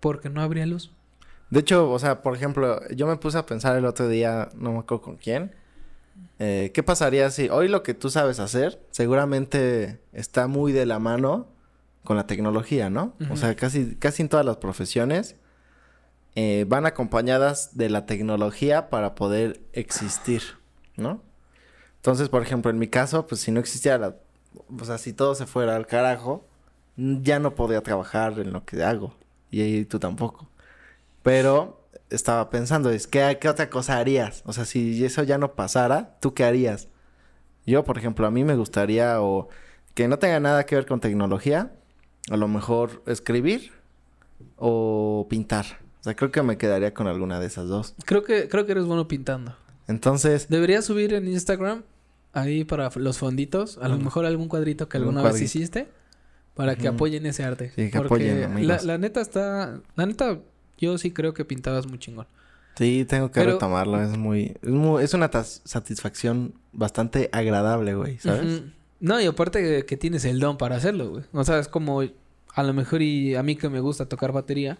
porque 0.00 0.30
no 0.30 0.40
habría 0.40 0.64
luz. 0.66 0.90
De 1.50 1.60
hecho, 1.60 1.90
o 1.90 1.98
sea, 1.98 2.22
por 2.22 2.34
ejemplo, 2.34 2.80
yo 2.94 3.06
me 3.06 3.16
puse 3.16 3.36
a 3.36 3.44
pensar 3.44 3.76
el 3.76 3.84
otro 3.84 4.08
día, 4.08 4.48
no 4.56 4.72
me 4.72 4.78
acuerdo 4.78 5.02
con 5.02 5.16
quién. 5.18 5.52
Eh, 6.38 6.72
¿Qué 6.74 6.82
pasaría 6.82 7.30
si 7.30 7.48
hoy 7.48 7.68
lo 7.68 7.82
que 7.82 7.94
tú 7.94 8.10
sabes 8.10 8.40
hacer 8.40 8.80
seguramente 8.90 10.00
está 10.12 10.48
muy 10.48 10.72
de 10.72 10.86
la 10.86 10.98
mano 10.98 11.46
con 12.02 12.16
la 12.16 12.26
tecnología, 12.26 12.90
¿no? 12.90 13.14
O 13.30 13.36
sea, 13.36 13.54
casi, 13.54 13.94
casi 13.94 14.22
en 14.22 14.28
todas 14.28 14.44
las 14.44 14.56
profesiones 14.56 15.36
eh, 16.34 16.64
van 16.66 16.84
acompañadas 16.86 17.76
de 17.76 17.90
la 17.90 18.06
tecnología 18.06 18.90
para 18.90 19.14
poder 19.14 19.60
existir, 19.72 20.42
¿no? 20.96 21.22
Entonces, 21.96 22.28
por 22.28 22.42
ejemplo, 22.42 22.70
en 22.70 22.78
mi 22.78 22.88
caso, 22.88 23.26
pues 23.28 23.40
si 23.40 23.52
no 23.52 23.60
existiera 23.60 23.98
la... 23.98 24.16
O 24.80 24.84
sea, 24.84 24.98
si 24.98 25.12
todo 25.12 25.36
se 25.36 25.46
fuera 25.46 25.76
al 25.76 25.86
carajo, 25.86 26.44
ya 26.96 27.38
no 27.38 27.54
podría 27.54 27.82
trabajar 27.82 28.38
en 28.40 28.52
lo 28.52 28.64
que 28.64 28.82
hago. 28.82 29.14
Y 29.52 29.60
ahí 29.60 29.84
tú 29.84 30.00
tampoco. 30.00 30.48
Pero 31.22 31.81
estaba 32.14 32.50
pensando, 32.50 32.90
es 32.90 33.06
¿qué, 33.06 33.38
¿qué 33.40 33.48
otra 33.48 33.70
cosa 33.70 33.98
harías? 33.98 34.42
O 34.46 34.52
sea, 34.52 34.64
si 34.64 35.04
eso 35.04 35.22
ya 35.22 35.38
no 35.38 35.54
pasara, 35.54 36.16
¿tú 36.20 36.34
qué 36.34 36.44
harías? 36.44 36.88
Yo, 37.66 37.84
por 37.84 37.98
ejemplo, 37.98 38.26
a 38.26 38.30
mí 38.30 38.44
me 38.44 38.56
gustaría 38.56 39.20
o 39.20 39.48
que 39.94 40.08
no 40.08 40.18
tenga 40.18 40.40
nada 40.40 40.66
que 40.66 40.74
ver 40.74 40.86
con 40.86 41.00
tecnología, 41.00 41.72
a 42.30 42.36
lo 42.36 42.48
mejor 42.48 43.02
escribir 43.06 43.72
o 44.56 45.26
pintar. 45.28 45.66
O 46.00 46.04
sea, 46.04 46.16
creo 46.16 46.30
que 46.30 46.42
me 46.42 46.56
quedaría 46.56 46.94
con 46.94 47.06
alguna 47.06 47.38
de 47.38 47.46
esas 47.46 47.68
dos. 47.68 47.94
Creo 48.04 48.24
que, 48.24 48.48
creo 48.48 48.66
que 48.66 48.72
eres 48.72 48.84
bueno 48.84 49.06
pintando. 49.06 49.56
Entonces, 49.88 50.48
Deberías 50.48 50.84
subir 50.84 51.14
en 51.14 51.28
Instagram, 51.28 51.84
ahí 52.32 52.64
para 52.64 52.90
los 52.96 53.18
fonditos, 53.18 53.78
a 53.78 53.88
lo 53.88 53.98
mejor 53.98 54.24
algún 54.24 54.48
cuadrito 54.48 54.88
que 54.88 54.96
alguna 54.96 55.22
vez 55.22 55.40
hiciste, 55.40 55.88
para 56.54 56.76
que 56.76 56.88
apoyen 56.88 57.26
ese 57.26 57.44
arte. 57.44 57.70
Sí, 57.74 57.90
que 57.90 57.98
Porque 57.98 58.44
apoyen, 58.44 58.86
la 58.86 58.98
neta 58.98 59.20
está... 59.20 59.80
La 59.96 60.06
neta, 60.06 60.38
yo 60.82 60.98
sí 60.98 61.10
creo 61.10 61.32
que 61.34 61.44
pintabas 61.44 61.86
muy 61.86 61.98
chingón. 61.98 62.26
sí, 62.76 63.04
tengo 63.08 63.30
que 63.30 63.40
Pero- 63.40 63.52
retomarlo. 63.52 64.02
Es 64.02 64.16
muy, 64.16 64.54
es 64.62 64.70
muy... 64.70 65.02
Es 65.02 65.14
una 65.14 65.30
satisfacción 65.32 66.54
bastante 66.72 67.28
agradable, 67.32 67.94
güey, 67.94 68.18
¿sabes? 68.18 68.62
No, 69.00 69.20
y 69.20 69.26
aparte 69.26 69.84
que, 69.84 69.96
tienes 69.96 70.24
el 70.24 70.38
don 70.40 70.56
para 70.58 70.76
hacerlo, 70.76 71.10
güey. 71.10 71.24
O 71.32 71.44
sea, 71.44 71.58
es 71.58 71.68
como... 71.68 72.02
A 72.54 72.62
lo 72.62 72.74
mejor 72.74 73.00
y 73.00 73.34
a 73.34 73.42
mí 73.42 73.56
que 73.56 73.68
me 73.70 73.80
gusta 73.80 74.06
tocar 74.06 74.32
batería, 74.32 74.78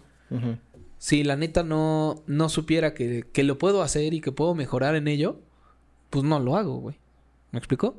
si 0.99 1.23
la 1.23 1.35
neta 1.35 1.63
no, 1.63 2.21
no 2.27 2.47
supiera 2.49 2.93
que, 2.93 3.25
que 3.33 3.43
lo 3.43 3.57
puedo 3.57 3.81
hacer 3.81 4.13
y 4.13 4.21
que 4.21 4.31
puedo 4.31 4.53
mejorar 4.55 4.95
en 4.95 5.07
ello, 5.07 5.39
pues 6.09 6.23
no 6.23 6.39
lo 6.39 6.55
hago, 6.55 6.77
güey. 6.77 6.95
¿Me 7.51 7.57
explico? 7.59 7.95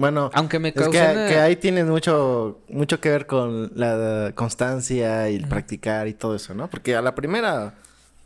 Bueno, 0.00 0.30
Aunque 0.32 0.58
me 0.58 0.70
es 0.70 0.88
que, 0.88 0.98
ahí 0.98 1.56
tienes 1.56 1.84
mucho, 1.86 2.60
mucho 2.68 3.00
que 3.00 3.10
ver 3.10 3.26
con 3.26 3.70
la 3.74 4.32
constancia 4.34 5.28
y 5.30 5.36
el 5.36 5.46
practicar 5.46 6.08
y 6.08 6.14
todo 6.14 6.34
eso, 6.34 6.54
¿no? 6.54 6.70
Porque 6.70 6.96
a 6.96 7.02
la 7.02 7.14
primera, 7.14 7.74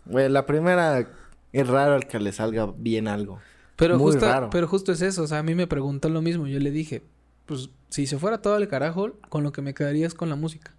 güey, 0.06 0.28
la 0.28 0.46
primera 0.46 1.08
es 1.52 1.66
raro 1.68 1.96
el 1.96 2.06
que 2.06 2.20
le 2.20 2.32
salga 2.32 2.72
bien 2.76 3.08
algo. 3.08 3.40
Pero 3.76 3.98
Muy 3.98 4.12
justo, 4.12 4.26
raro. 4.26 4.50
pero 4.50 4.68
justo 4.68 4.92
es 4.92 5.02
eso, 5.02 5.24
o 5.24 5.26
sea, 5.26 5.38
a 5.38 5.42
mí 5.42 5.56
me 5.56 5.66
preguntó 5.66 6.08
lo 6.08 6.22
mismo, 6.22 6.46
yo 6.46 6.60
le 6.60 6.70
dije, 6.70 7.02
pues 7.46 7.70
si 7.88 8.06
se 8.06 8.18
fuera 8.18 8.40
todo 8.40 8.56
el 8.56 8.68
carajo, 8.68 9.12
con 9.28 9.42
lo 9.42 9.50
que 9.50 9.62
me 9.62 9.74
quedaría 9.74 10.06
es 10.06 10.14
con 10.14 10.28
la 10.30 10.36
música. 10.36 10.72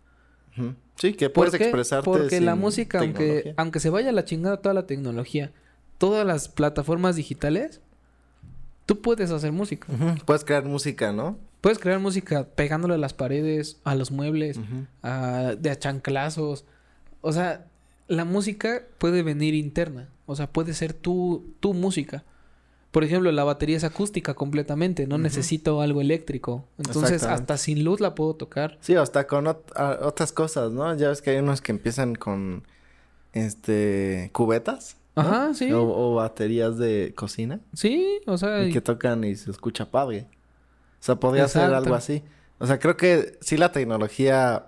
Sí, 0.96 1.14
que 1.14 1.30
¿Por 1.30 1.48
puedes 1.48 1.58
qué? 1.58 1.66
expresarte 1.66 2.06
Porque 2.06 2.40
la 2.40 2.56
música, 2.56 3.00
aunque, 3.00 3.54
aunque 3.58 3.82
se 3.82 3.90
vaya 3.90 4.10
a 4.10 4.14
la 4.14 4.24
chingada 4.24 4.62
toda 4.62 4.74
la 4.74 4.88
tecnología, 4.88 5.52
todas 5.98 6.26
las 6.26 6.48
plataformas 6.48 7.18
digitales, 7.18 7.82
tú 8.86 9.02
puedes 9.02 9.32
hacer 9.32 9.52
música. 9.52 9.88
Puedes 10.26 10.44
crear 10.46 10.64
música, 10.66 11.12
¿no? 11.14 11.38
Puedes 11.62 11.80
crear 11.80 12.00
música 12.00 12.44
pegándole 12.56 12.94
a 12.94 12.98
las 12.98 13.14
paredes, 13.14 13.80
a 13.84 13.96
los 13.96 14.12
muebles, 14.12 14.60
a- 15.02 15.56
de 15.58 15.78
chanclazos. 15.80 16.66
O 17.22 17.32
sea, 17.32 17.66
la 18.08 18.24
música 18.26 18.84
puede 19.00 19.24
venir 19.24 19.54
interna. 19.56 20.10
O 20.28 20.36
sea, 20.36 20.48
puede 20.52 20.74
ser 20.74 20.94
tu, 20.94 21.54
tu 21.60 21.74
música. 21.74 22.24
Por 22.92 23.04
ejemplo, 23.04 23.32
la 23.32 23.44
batería 23.44 23.76
es 23.78 23.84
acústica 23.84 24.36
completamente. 24.36 25.06
No 25.08 25.18
necesito 25.18 25.82
algo 25.82 26.00
eléctrico. 26.02 26.66
Entonces, 26.78 27.24
hasta 27.34 27.58
sin 27.58 27.84
luz 27.84 28.00
la 28.00 28.16
puedo 28.16 28.36
tocar. 28.36 28.78
Sí, 28.82 28.96
hasta 28.96 29.28
con 29.28 29.46
ot- 29.46 30.00
otras 30.02 30.32
cosas, 30.32 30.72
¿no? 30.72 30.96
Ya 30.96 31.10
ves 31.10 31.22
que 31.22 31.32
hay 31.32 31.38
unos 31.38 31.62
que 31.62 31.72
empiezan 31.74 32.16
con, 32.16 32.64
este, 33.34 34.30
cubetas. 34.34 34.98
¿No? 35.16 35.22
Ajá, 35.22 35.54
sí. 35.54 35.72
O, 35.72 35.84
o 35.84 36.16
baterías 36.16 36.78
de 36.78 37.14
cocina. 37.16 37.60
Sí, 37.74 38.20
o 38.26 38.38
sea... 38.38 38.66
Y 38.66 38.72
que 38.72 38.82
tocan 38.82 39.24
y 39.24 39.36
se 39.36 39.52
escucha 39.52 39.90
padre. 39.90 40.28
O 41.00 41.04
sea, 41.06 41.16
podría 41.16 41.48
ser 41.48 41.74
algo 41.74 41.96
así. 41.96 42.24
O 42.58 42.68
sea, 42.68 42.80
creo 42.80 42.98
que 42.98 43.38
sí 43.42 43.58
la 43.58 43.72
tecnología 43.72 44.68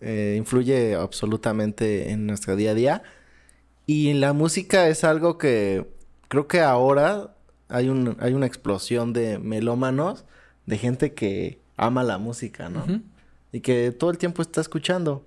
eh, 0.00 0.34
influye 0.36 0.94
absolutamente 0.94 2.10
en 2.10 2.26
nuestro 2.26 2.56
día 2.56 2.72
a 2.72 2.74
día. 2.74 3.02
Y 3.86 4.12
la 4.14 4.32
música 4.32 4.88
es 4.88 5.04
algo 5.04 5.38
que 5.38 5.86
creo 6.28 6.48
que 6.48 6.60
ahora 6.60 7.34
hay, 7.68 7.88
un, 7.88 8.16
hay 8.20 8.34
una 8.34 8.46
explosión 8.46 9.12
de 9.12 9.38
melómanos, 9.38 10.24
de 10.66 10.78
gente 10.78 11.14
que 11.14 11.60
ama 11.76 12.02
la 12.02 12.18
música, 12.18 12.68
¿no? 12.68 12.84
Y 13.52 13.60
que 13.60 13.92
todo 13.92 14.10
el 14.10 14.18
tiempo 14.18 14.42
está 14.42 14.60
escuchando. 14.60 15.24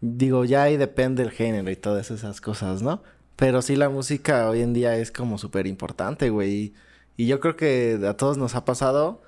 Digo, 0.00 0.44
ya 0.44 0.64
ahí 0.64 0.76
depende 0.76 1.22
el 1.22 1.30
género 1.30 1.70
y 1.70 1.76
todas 1.76 2.10
esas 2.10 2.40
cosas, 2.40 2.82
¿no? 2.82 3.02
Pero 3.38 3.62
sí 3.62 3.76
la 3.76 3.88
música 3.88 4.50
hoy 4.50 4.62
en 4.62 4.74
día 4.74 4.96
es 4.96 5.12
como 5.12 5.38
súper 5.38 5.68
importante, 5.68 6.28
güey. 6.28 6.50
Y, 6.50 6.74
y 7.16 7.26
yo 7.28 7.38
creo 7.38 7.54
que 7.54 7.96
a 8.04 8.14
todos 8.16 8.36
nos 8.36 8.56
ha 8.56 8.64
pasado 8.64 9.22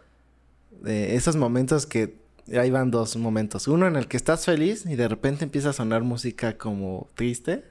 eh, 0.84 1.12
esos 1.14 1.36
momentos 1.36 1.86
que... 1.86 2.18
Ahí 2.58 2.70
van 2.72 2.90
dos 2.90 3.16
momentos. 3.16 3.68
Uno 3.68 3.86
en 3.86 3.94
el 3.94 4.08
que 4.08 4.16
estás 4.16 4.44
feliz 4.44 4.84
y 4.84 4.96
de 4.96 5.06
repente 5.06 5.44
empieza 5.44 5.70
a 5.70 5.72
sonar 5.72 6.02
música 6.02 6.58
como 6.58 7.06
triste 7.14 7.62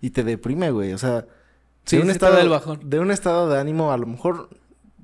y 0.00 0.10
te 0.10 0.24
deprime, 0.24 0.72
güey. 0.72 0.92
O 0.92 0.98
sea, 0.98 1.26
Sí, 1.84 1.98
de 1.98 2.02
un 2.02 2.10
estado 2.10 2.50
bajón. 2.50 2.80
de 2.82 2.98
un 2.98 3.12
estado 3.12 3.48
de 3.48 3.60
ánimo 3.60 3.92
a 3.92 3.96
lo 3.98 4.06
mejor 4.08 4.48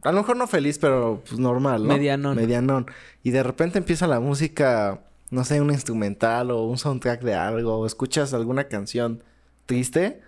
a 0.02 0.10
lo 0.10 0.18
mejor 0.18 0.36
no 0.36 0.48
feliz, 0.48 0.78
pero 0.80 1.22
pues 1.28 1.38
normal, 1.38 1.82
¿no? 1.86 1.94
Medianón. 1.94 2.34
Medianón. 2.36 2.86
Y 3.22 3.30
de 3.30 3.44
repente 3.44 3.78
empieza 3.78 4.08
la 4.08 4.18
música, 4.18 5.00
no 5.30 5.44
sé, 5.44 5.60
un 5.60 5.70
instrumental 5.70 6.50
o 6.50 6.64
un 6.64 6.76
soundtrack 6.76 7.22
de 7.22 7.34
algo, 7.34 7.78
o 7.78 7.86
escuchas 7.86 8.34
alguna 8.34 8.64
canción 8.64 9.22
triste 9.66 10.20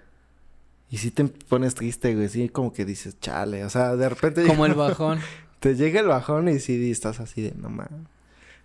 y 0.94 0.98
sí 0.98 1.10
te 1.10 1.24
pones 1.24 1.74
triste, 1.74 2.14
güey, 2.14 2.28
sí 2.28 2.48
como 2.48 2.72
que 2.72 2.84
dices, 2.84 3.18
"Chale", 3.18 3.64
o 3.64 3.68
sea, 3.68 3.96
de 3.96 4.08
repente 4.08 4.46
Como 4.46 4.64
el 4.64 4.74
bajón. 4.74 5.18
te 5.58 5.74
llega 5.74 5.98
el 5.98 6.06
bajón 6.06 6.48
y 6.48 6.60
sí 6.60 6.88
estás 6.88 7.18
así 7.18 7.42
de, 7.42 7.52
"No 7.56 7.68
mames." 7.68 8.06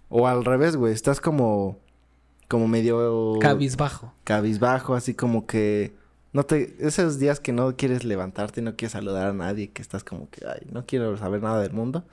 O 0.10 0.28
al 0.28 0.46
revés, 0.46 0.76
güey, 0.76 0.94
estás 0.94 1.22
como 1.22 1.80
como 2.48 2.68
medio 2.68 3.40
Cabizbajo. 3.42 4.14
cabizbajo, 4.26 4.94
así 4.94 5.16
como 5.16 5.48
que 5.48 5.96
no 6.32 6.44
te 6.44 6.76
esos 6.80 7.18
días 7.18 7.40
que 7.40 7.52
no 7.52 7.76
quieres 7.76 8.04
levantarte 8.04 8.62
y 8.62 8.64
no 8.64 8.76
quieres 8.76 8.92
saludar 8.92 9.26
a 9.26 9.34
nadie, 9.34 9.72
que 9.72 9.82
estás 9.82 10.04
como 10.04 10.30
que 10.30 10.46
ay, 10.46 10.68
no 10.72 10.86
quiero 10.86 11.18
saber 11.18 11.42
nada 11.42 11.60
del 11.64 11.74
mundo. 11.74 12.04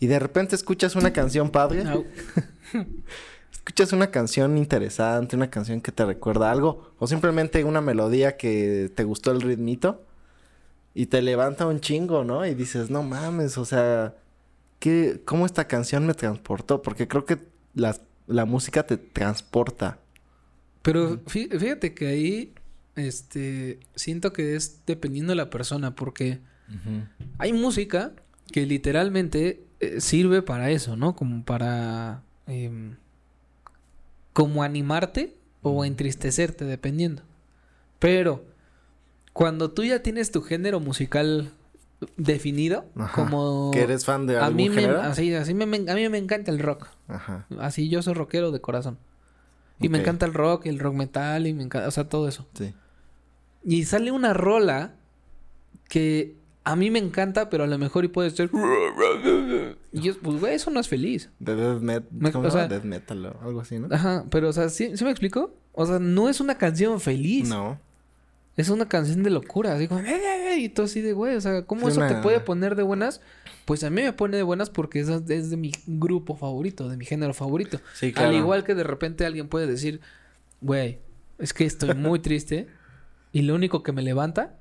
Y 0.00 0.06
de 0.06 0.18
repente 0.18 0.54
escuchas 0.54 0.96
una 0.96 1.14
canción 1.14 1.48
padre, 1.48 1.88
Au. 1.88 2.04
escuchas 3.52 3.92
una 3.92 4.10
canción 4.10 4.56
interesante, 4.58 5.36
una 5.36 5.50
canción 5.50 5.80
que 5.80 5.92
te 5.92 6.04
recuerda 6.04 6.50
algo 6.50 6.92
o 6.98 7.06
simplemente 7.06 7.62
una 7.64 7.80
melodía 7.80 8.36
que 8.36 8.90
te 8.94 9.04
gustó 9.04 9.30
el 9.32 9.40
ritmito 9.40 10.04
y 10.94 11.06
te 11.06 11.22
levanta 11.22 11.66
un 11.66 11.80
chingo, 11.80 12.24
¿no? 12.24 12.44
Y 12.46 12.54
dices, 12.54 12.90
"No 12.90 13.02
mames, 13.02 13.58
o 13.58 13.64
sea, 13.64 14.14
¿qué 14.78 15.20
cómo 15.24 15.46
esta 15.46 15.66
canción 15.68 16.06
me 16.06 16.14
transportó?" 16.14 16.82
Porque 16.82 17.06
creo 17.06 17.24
que 17.24 17.38
las- 17.74 18.00
la 18.26 18.44
música 18.44 18.84
te 18.86 18.96
transporta. 18.96 19.98
Pero 20.82 21.20
fí- 21.26 21.50
fíjate 21.58 21.94
que 21.94 22.06
ahí, 22.08 22.54
este, 22.96 23.78
siento 23.94 24.32
que 24.32 24.56
es 24.56 24.80
dependiendo 24.86 25.30
de 25.32 25.36
la 25.36 25.50
persona, 25.50 25.94
porque 25.94 26.38
hay 27.38 27.52
música 27.52 28.12
que 28.52 28.64
literalmente 28.66 29.64
eh, 29.80 30.00
sirve 30.00 30.42
para 30.42 30.70
eso, 30.70 30.94
¿no? 30.96 31.16
Como 31.16 31.44
para, 31.44 32.22
em, 32.46 32.96
como 34.32 34.62
animarte 34.62 35.36
o 35.62 35.84
entristecerte, 35.84 36.64
dependiendo. 36.64 37.22
Pero 37.98 38.44
cuando 39.32 39.70
tú 39.70 39.84
ya 39.84 40.02
tienes 40.02 40.30
tu 40.30 40.42
género 40.42 40.80
musical 40.80 41.50
definido, 42.16 42.86
Ajá. 42.96 43.12
como 43.22 43.70
¿Que 43.72 43.82
eres 43.82 44.04
fan 44.04 44.26
de 44.26 44.38
a 44.38 44.46
algún 44.46 44.56
mí 44.56 44.68
me, 44.70 44.80
género? 44.82 45.02
así, 45.02 45.34
así 45.34 45.52
me, 45.54 45.64
a 45.64 45.94
mí 45.94 46.08
me 46.08 46.18
encanta 46.18 46.50
el 46.50 46.58
rock. 46.58 46.88
Ajá. 47.08 47.46
Así 47.58 47.88
yo 47.88 48.02
soy 48.02 48.14
rockero 48.14 48.50
de 48.52 48.60
corazón. 48.60 48.98
Y 49.82 49.88
me 49.88 49.98
encanta 49.98 50.26
el 50.26 50.34
rock, 50.34 50.66
el 50.66 50.78
rock 50.78 50.94
metal 50.94 51.46
y 51.46 51.54
me 51.54 51.62
encanta, 51.62 51.88
o 51.88 51.90
sea, 51.90 52.08
todo 52.08 52.28
eso. 52.28 52.46
Sí. 52.54 52.74
Y 53.64 53.84
sale 53.84 54.10
una 54.12 54.34
rola 54.34 54.92
que 55.88 56.34
a 56.64 56.76
mí 56.76 56.90
me 56.90 56.98
encanta, 56.98 57.48
pero 57.48 57.64
a 57.64 57.66
lo 57.66 57.78
mejor 57.78 58.04
y 58.04 58.08
puede 58.08 58.30
ser... 58.30 58.50
Y 59.92 60.02
yo, 60.02 60.18
pues, 60.18 60.38
güey, 60.40 60.54
eso 60.54 60.70
no 60.70 60.78
es 60.80 60.88
feliz. 60.88 61.30
De 61.40 61.56
death, 61.56 61.80
met 61.80 62.04
Me- 62.10 62.30
¿cómo 62.32 62.46
o 62.46 62.50
sea- 62.50 62.68
death 62.68 62.84
metal 62.84 63.26
o 63.26 63.40
algo 63.42 63.60
así, 63.60 63.78
¿no? 63.78 63.88
Ajá, 63.90 64.24
pero, 64.30 64.48
o 64.48 64.52
sea, 64.52 64.68
¿sí, 64.68 64.96
¿sí 64.96 65.04
me 65.04 65.10
explico? 65.10 65.52
O 65.72 65.84
sea, 65.86 65.98
no 65.98 66.28
es 66.28 66.40
una 66.40 66.56
canción 66.58 67.00
feliz. 67.00 67.48
No. 67.48 67.78
Es 68.56 68.68
una 68.68 68.86
canción 68.88 69.22
de 69.22 69.30
locura. 69.30 69.74
Así 69.74 69.88
como... 69.88 70.02
Y 70.58 70.68
todo 70.68 70.86
así 70.86 71.00
de, 71.00 71.12
güey, 71.12 71.36
o 71.36 71.40
sea, 71.40 71.62
¿cómo 71.64 71.90
Sí, 71.90 71.98
eso 71.98 72.06
te 72.06 72.20
puede 72.22 72.40
poner 72.40 72.74
de 72.76 72.82
buenas? 72.82 73.20
Pues 73.64 73.82
a 73.84 73.90
mí 73.90 74.02
me 74.02 74.12
pone 74.12 74.36
de 74.36 74.42
buenas 74.42 74.68
porque 74.68 75.00
eso 75.00 75.22
es 75.28 75.48
de 75.50 75.56
mi 75.56 75.72
grupo 75.86 76.36
favorito, 76.36 76.88
de 76.88 76.96
mi 76.96 77.04
género 77.06 77.32
favorito. 77.32 77.80
Sí, 77.94 78.12
claro. 78.12 78.28
Al 78.30 78.34
igual 78.36 78.64
que 78.64 78.74
de 78.74 78.82
repente 78.84 79.24
alguien 79.24 79.48
puede 79.48 79.66
decir, 79.66 80.00
güey, 80.60 80.98
es 81.38 81.54
que 81.54 81.64
estoy 81.64 81.94
muy 81.94 82.18
triste 82.20 82.66
y 83.32 83.42
lo 83.42 83.54
único 83.54 83.82
que 83.82 83.92
me 83.92 84.02
levanta 84.02 84.56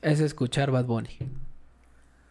es 0.00 0.20
escuchar 0.20 0.70
Bad 0.70 0.86
Bunny. 0.86 1.18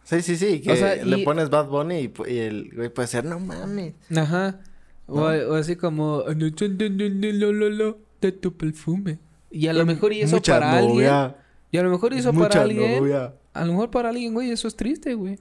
Sí, 0.04 0.20
sí, 0.22 0.36
sí. 0.36 0.60
Que 0.60 0.72
O 0.72 0.76
sea, 0.76 0.96
le 1.04 1.18
y- 1.18 1.24
pones 1.24 1.48
Bad 1.50 1.68
Bunny 1.68 1.98
y, 2.00 2.12
y 2.30 2.38
el 2.38 2.70
güey 2.74 2.88
puede 2.88 3.08
ser, 3.08 3.24
no 3.24 3.38
mames. 3.38 3.94
Ajá. 4.14 4.60
O, 5.06 5.20
¿No? 5.20 5.24
o 5.26 5.54
así 5.54 5.76
como 5.76 6.22
"Anoche 6.26 6.64
entendí 6.66 7.32
lo, 7.32 7.52
lo, 7.52 7.68
lo 7.70 7.98
de 8.20 8.32
tu 8.32 8.56
perfume. 8.56 9.18
Y 9.50 9.66
a 9.68 9.72
lo 9.72 9.84
mejor 9.84 10.12
y 10.12 10.22
eso 10.22 10.36
Mucha 10.36 10.54
para 10.54 10.78
alguien. 10.78 11.10
Y 11.70 11.78
a 11.78 11.82
lo 11.82 11.90
mejor 11.90 12.14
eso 12.14 12.32
mucha 12.32 12.48
para 12.48 12.62
alguien. 12.62 12.98
novia. 12.98 13.34
A 13.52 13.64
lo 13.64 13.72
mejor 13.72 13.90
para 13.90 14.08
alguien, 14.10 14.32
güey, 14.34 14.50
eso 14.50 14.66
es 14.68 14.76
triste, 14.76 15.14
güey. 15.14 15.38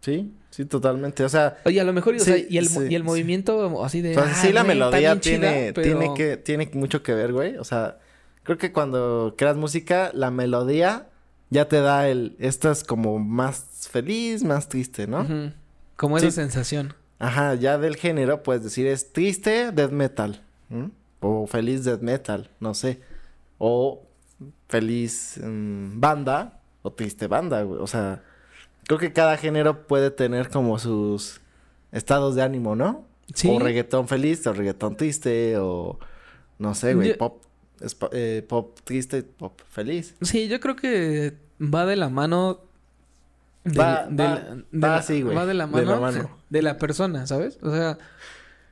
Sí, 0.00 0.32
sí, 0.50 0.64
totalmente. 0.64 1.22
O 1.24 1.28
sea, 1.28 1.58
Y 1.64 1.78
a 1.78 1.84
lo 1.84 1.92
mejor, 1.92 2.14
y, 2.14 2.16
o 2.16 2.20
Sí, 2.20 2.24
sea, 2.32 2.36
y, 2.38 2.58
el, 2.58 2.66
sí, 2.68 2.80
y 2.90 2.94
el 2.96 3.02
sí. 3.02 3.06
movimiento 3.06 3.84
así 3.84 4.00
de. 4.00 4.16
"Ah, 4.16 4.34
sí 4.34 4.52
la 4.52 4.62
güey, 4.64 4.76
melodía 4.76 5.10
bien 5.14 5.20
chida", 5.20 5.38
tiene, 5.52 5.72
pero- 5.72 5.86
tiene 5.98 6.14
que, 6.14 6.36
tiene 6.36 6.70
mucho 6.74 7.02
que 7.04 7.14
ver, 7.14 7.32
güey. 7.32 7.56
O 7.58 7.64
sea, 7.64 7.98
creo 8.42 8.58
que 8.58 8.72
cuando 8.72 9.34
creas 9.38 9.56
música, 9.56 10.10
la 10.12 10.30
melodía 10.32 11.06
ya 11.50 11.68
te 11.68 11.80
da 11.80 12.08
el, 12.08 12.34
esta 12.40 12.72
es 12.72 12.82
como 12.82 13.18
más 13.20 13.64
feliz, 13.88 14.44
más 14.44 14.68
triste, 14.68 15.06
¿no? 15.06 15.20
Ujú. 15.22 15.52
Como 15.96 16.16
esa 16.18 16.26
Sí. 16.30 16.36
sensación. 16.36 16.94
Ajá, 17.18 17.54
ya 17.54 17.78
del 17.78 17.96
género 17.96 18.42
puedes 18.42 18.64
decir 18.64 18.86
es 18.86 19.12
triste 19.12 19.70
death 19.72 19.92
metal. 19.92 20.42
O 21.20 21.46
feliz 21.46 21.84
death 21.84 22.00
metal, 22.00 22.50
no 22.58 22.74
sé. 22.74 23.00
O 23.58 24.02
feliz 24.68 25.38
mm, 25.42 26.00
banda 26.00 26.60
o 26.82 26.92
triste 26.92 27.28
banda, 27.28 27.62
güey. 27.62 27.80
O 27.80 27.86
sea, 27.86 28.22
creo 28.86 28.98
que 28.98 29.12
cada 29.12 29.36
género 29.36 29.86
puede 29.86 30.10
tener 30.10 30.48
como 30.50 30.78
sus 30.78 31.40
estados 31.92 32.34
de 32.34 32.42
ánimo, 32.42 32.74
¿no? 32.74 33.04
Sí. 33.34 33.48
O 33.50 33.58
reggaetón 33.60 34.08
feliz 34.08 34.44
o 34.46 34.52
reggaetón 34.52 34.96
triste 34.96 35.56
o 35.58 35.98
no 36.58 36.74
sé, 36.74 36.94
güey, 36.94 37.10
Yo- 37.10 37.18
pop, 37.18 37.42
espa- 37.80 38.08
eh, 38.12 38.44
pop 38.48 38.78
triste, 38.84 39.22
pop 39.22 39.60
feliz. 39.68 40.14
Sí, 40.22 40.48
yo 40.48 40.58
creo 40.58 40.74
que 40.76 41.34
va 41.60 41.86
de 41.86 41.96
la 41.96 42.08
mano. 42.08 42.60
De- 43.64 43.78
Va- 43.78 44.06
de 44.08 44.22
la- 44.24 44.40
de 44.70 44.78
va 44.78 44.88
la- 44.88 44.96
así, 44.96 45.22
güey, 45.22 45.36
Va 45.36 45.46
de 45.46 45.54
la 45.54 45.66
de 45.66 45.72
mano. 45.72 45.90
la 45.92 46.00
mano. 46.00 46.38
de 46.50 46.62
la 46.62 46.78
persona, 46.78 47.26
¿sabes? 47.26 47.58
O 47.62 47.70
sea, 47.72 47.98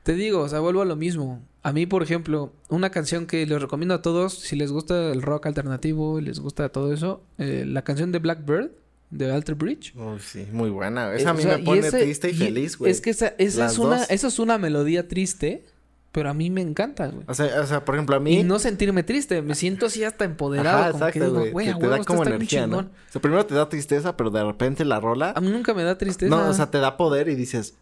Te 0.03 0.13
digo, 0.15 0.39
o 0.39 0.49
sea, 0.49 0.59
vuelvo 0.61 0.81
a 0.81 0.85
lo 0.85 0.95
mismo. 0.95 1.43
A 1.61 1.71
mí, 1.73 1.85
por 1.85 2.01
ejemplo, 2.01 2.51
una 2.69 2.89
canción 2.89 3.27
que 3.27 3.45
les 3.45 3.61
recomiendo 3.61 3.93
a 3.93 4.01
todos, 4.01 4.33
si 4.33 4.55
les 4.55 4.71
gusta 4.71 5.11
el 5.11 5.21
rock 5.21 5.45
alternativo 5.45 6.17
y 6.17 6.23
les 6.23 6.39
gusta 6.39 6.69
todo 6.69 6.91
eso, 6.91 7.21
eh, 7.37 7.65
la 7.67 7.83
canción 7.83 8.11
de 8.11 8.17
Blackbird 8.17 8.71
de 9.11 9.31
Alter 9.31 9.53
Bridge. 9.53 9.93
Uy, 9.95 10.19
sí, 10.19 10.47
muy 10.51 10.71
buena. 10.71 11.13
Esa 11.13 11.23
Eh, 11.23 11.27
a 11.27 11.31
o 11.33 11.35
mí 11.35 11.43
sea, 11.43 11.55
me 11.57 11.61
y 11.61 11.65
pone 11.65 11.79
ese- 11.81 11.99
triste 12.01 12.31
y, 12.31 12.33
feliz, 12.33 12.77
güey. 12.79 12.91
Es 12.91 12.99
que 12.99 13.11
esa, 13.11 13.27
esa 13.37 13.67
es 13.67 13.77
una, 13.77 14.03
eso 14.05 14.27
es 14.27 14.39
una 14.39 14.57
melodía 14.57 15.07
triste, 15.07 15.65
pero 16.11 16.29
a 16.29 16.33
mí 16.33 16.49
me 16.49 16.61
encanta, 16.61 17.07
güey. 17.07 17.23
O 17.27 17.33
sea, 17.33 17.61
o 17.61 17.65
sea, 17.65 17.85
por 17.85 17.95
ejemplo, 17.95 18.17
a 18.17 18.19
mí... 18.19 18.39
Y 18.39 18.43
no 18.43 18.59
sentirme 18.59 19.03
triste, 19.03 19.41
me 19.41 19.55
siento 19.55 19.85
así 19.85 20.03
hasta 20.03 20.25
empoderado. 20.25 20.77
Ajá, 20.77 20.91
como 20.91 21.05
exacto, 21.07 21.31
güey. 21.31 21.51
güey, 21.51 21.79
te 21.79 21.87
da 21.87 22.03
como 22.03 22.25
energía, 22.25 22.67
¿no? 22.67 22.79
O 22.79 22.89
sea, 23.09 23.21
primero 23.21 23.45
te 23.45 23.55
da 23.55 23.69
tristeza, 23.69 24.17
pero 24.17 24.29
de 24.29 24.43
repente 24.43 24.83
la 24.83 24.99
rola... 24.99 25.31
A 25.35 25.39
mí 25.39 25.49
nunca 25.49 25.73
me 25.73 25.83
da 25.83 25.97
tristeza. 25.97 26.29
No, 26.29 26.49
o 26.49 26.53
sea, 26.53 26.69
te 26.69 26.79
da 26.79 26.97
poder 26.97 27.29
y 27.29 27.35
dices... 27.35 27.75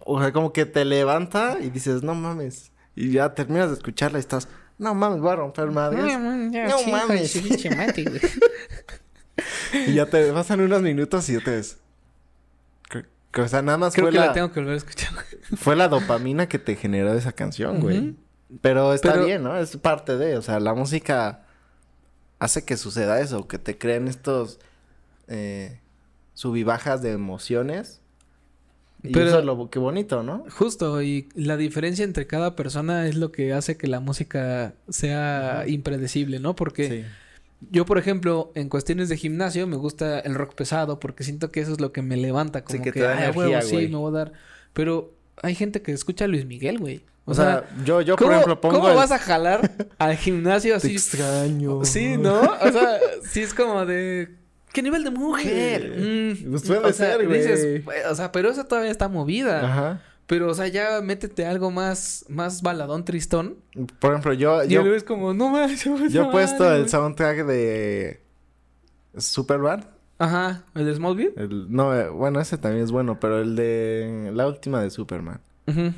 O 0.00 0.20
sea, 0.20 0.32
como 0.32 0.52
que 0.52 0.66
te 0.66 0.84
levanta 0.84 1.58
y 1.60 1.70
dices, 1.70 2.02
no 2.02 2.14
mames. 2.14 2.72
Y 2.96 3.12
ya 3.12 3.34
terminas 3.34 3.68
de 3.68 3.74
escucharla 3.74 4.18
y 4.18 4.20
estás... 4.20 4.48
No 4.78 4.94
mames, 4.94 5.20
voy 5.20 5.30
a 5.30 5.36
romper 5.36 5.70
madres. 5.70 6.02
No 6.02 6.82
mames. 6.90 7.36
y 9.86 9.94
ya 9.94 10.06
te 10.06 10.32
pasan 10.32 10.60
unos 10.60 10.82
minutos 10.82 11.28
y 11.28 11.34
ya 11.34 11.40
te 11.40 11.50
ves... 11.52 11.78
O 13.36 13.48
sea, 13.48 13.62
nada 13.62 13.78
más 13.78 13.94
Creo 13.94 14.06
fue 14.06 14.12
que 14.12 14.18
la... 14.18 14.26
la, 14.26 14.32
tengo 14.32 14.50
que 14.52 14.60
volver 14.60 14.74
a 14.74 14.78
escuchar. 14.78 15.12
Fue 15.56 15.76
la 15.76 15.88
dopamina 15.88 16.48
que 16.48 16.58
te 16.58 16.76
generó 16.76 17.12
esa 17.14 17.32
canción, 17.32 17.80
güey. 17.80 18.14
Pero 18.60 18.94
está 18.94 19.12
Pero- 19.12 19.24
bien, 19.26 19.42
¿no? 19.42 19.56
Es 19.58 19.76
parte 19.76 20.16
de, 20.16 20.36
o 20.36 20.42
sea, 20.42 20.58
la 20.60 20.74
música 20.74 21.44
hace 22.38 22.64
que 22.64 22.76
suceda 22.76 23.20
eso, 23.20 23.46
que 23.48 23.58
te 23.58 23.76
creen 23.78 24.08
estos 24.08 24.58
eh, 25.28 25.80
subibajas 26.34 27.02
de 27.02 27.12
emociones. 27.12 28.00
Y 29.02 29.12
Pero- 29.12 29.26
eso 29.28 29.38
es 29.40 29.44
lo 29.44 29.68
que 29.70 29.78
bonito, 29.78 30.22
¿no? 30.22 30.44
Justo, 30.50 31.02
y 31.02 31.28
la 31.34 31.56
diferencia 31.56 32.04
entre 32.04 32.26
cada 32.26 32.56
persona 32.56 33.06
es 33.06 33.14
lo 33.16 33.30
que 33.30 33.52
hace 33.52 33.76
que 33.76 33.86
la 33.86 34.00
música 34.00 34.74
sea 34.88 35.64
impredecible, 35.68 36.40
¿no? 36.40 36.56
Porque 36.56 37.04
yo, 37.70 37.84
por 37.84 37.98
ejemplo, 37.98 38.50
en 38.54 38.68
cuestiones 38.68 39.08
de 39.08 39.16
gimnasio 39.16 39.66
me 39.66 39.76
gusta 39.76 40.18
el 40.20 40.34
rock 40.34 40.54
pesado 40.54 40.98
porque 40.98 41.22
siento 41.24 41.50
que 41.52 41.60
eso 41.60 41.72
es 41.72 41.80
lo 41.80 41.92
que 41.92 42.02
me 42.02 42.16
levanta, 42.16 42.62
como 42.64 42.76
Sí, 42.78 42.82
que 42.82 42.92
que, 42.92 43.00
te 43.00 43.06
da 43.06 43.12
"Ay, 43.12 43.18
energía, 43.24 43.38
huevo, 43.58 43.62
sí, 43.62 43.72
güey". 43.74 43.88
me 43.88 43.96
voy 43.98 44.10
a 44.14 44.18
dar. 44.18 44.32
Pero 44.72 45.12
hay 45.42 45.54
gente 45.54 45.82
que 45.82 45.92
escucha 45.92 46.24
a 46.24 46.28
Luis 46.28 46.44
Miguel, 46.46 46.78
güey. 46.78 47.04
O, 47.24 47.34
sea, 47.34 47.64
yo, 47.84 48.00
yo 48.00 48.16
por 48.16 48.24
¿cómo, 48.26 48.32
ejemplo 48.32 48.60
pongo 48.60 48.76
¿cómo 48.76 48.88
el- 48.90 48.96
vas 48.96 49.10
a 49.12 49.18
jalar 49.18 49.70
al 49.98 50.16
gimnasio 50.16 50.72
Te 50.72 50.76
así? 50.78 50.92
extraño. 50.94 51.84
Sí, 51.84 52.16
¿no? 52.16 52.40
O 52.40 52.72
sea, 52.72 52.98
sí 53.30 53.40
es 53.42 53.52
como 53.52 53.84
de... 53.84 54.34
¿Qué 54.72 54.82
nivel 54.82 55.04
de 55.04 55.10
mujer? 55.10 55.94
Mm, 55.98 56.50
Pues 56.50 56.62
puede 56.62 56.80
o 56.80 56.92
sea, 56.92 57.16
ser, 57.16 57.26
güey. 57.26 57.38
dices, 57.38 57.84
"Güey, 57.84 57.98
o 58.10 58.14
sea, 58.14 58.32
pero 58.32 58.50
eso 58.50 58.64
todavía 58.64 58.90
está 58.90 59.08
movida. 59.08 59.64
Ajá. 59.66 60.02
Pero, 60.26 60.48
o 60.50 60.54
sea, 60.54 60.68
ya 60.68 61.00
métete 61.02 61.46
algo 61.46 61.70
más, 61.70 62.24
más 62.28 62.60
baladón 62.62 63.04
tristón. 63.04 63.56
Por 63.98 64.10
ejemplo, 64.12 64.32
yo, 64.34 64.62
Y 64.64 64.68
yo, 64.68 64.82
luego 64.82 64.96
es 64.96 65.04
como, 65.04 65.32
no 65.34 65.48
mames. 65.50 65.82
yo 66.10 66.22
he 66.28 66.30
puesto 66.30 66.70
el 66.74 66.88
soundtrack 66.88 67.46
de 67.46 68.20
Superbad. 69.16 69.84
Ajá, 70.18 70.64
el 70.74 70.84
de 70.86 70.94
Smallville. 70.94 71.32
El, 71.36 71.66
no, 71.72 71.94
eh, 71.94 72.08
bueno, 72.08 72.40
ese 72.40 72.58
también 72.58 72.82
es 72.84 72.90
bueno, 72.90 73.20
pero 73.20 73.40
el 73.40 73.54
de 73.56 74.30
la 74.34 74.46
última 74.48 74.82
de 74.82 74.90
Superman. 74.90 75.40
Ujú. 75.66 75.92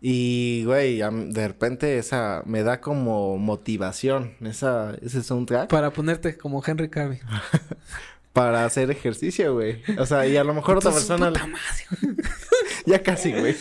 Y, 0.00 0.62
güey, 0.66 0.98
de 0.98 1.48
repente 1.48 1.98
esa 1.98 2.42
me 2.44 2.62
da 2.62 2.80
como 2.80 3.38
motivación, 3.38 4.34
esa, 4.42 4.94
ese 5.02 5.22
soundtrack, 5.22 5.70
Para 5.70 5.90
ponerte 5.90 6.36
como 6.36 6.62
Henry 6.64 6.88
Cavill. 6.90 7.20
para 8.32 8.64
hacer 8.66 8.90
ejercicio, 8.90 9.54
güey. 9.54 9.82
O 9.98 10.04
sea, 10.06 10.26
y 10.26 10.36
a 10.36 10.44
lo 10.44 10.52
mejor 10.52 10.76
otra 10.76 10.90
persona... 10.92 11.28
puta 11.28 11.46
madre. 11.46 12.22
ya 12.86 13.02
casi, 13.02 13.32
güey. 13.32 13.56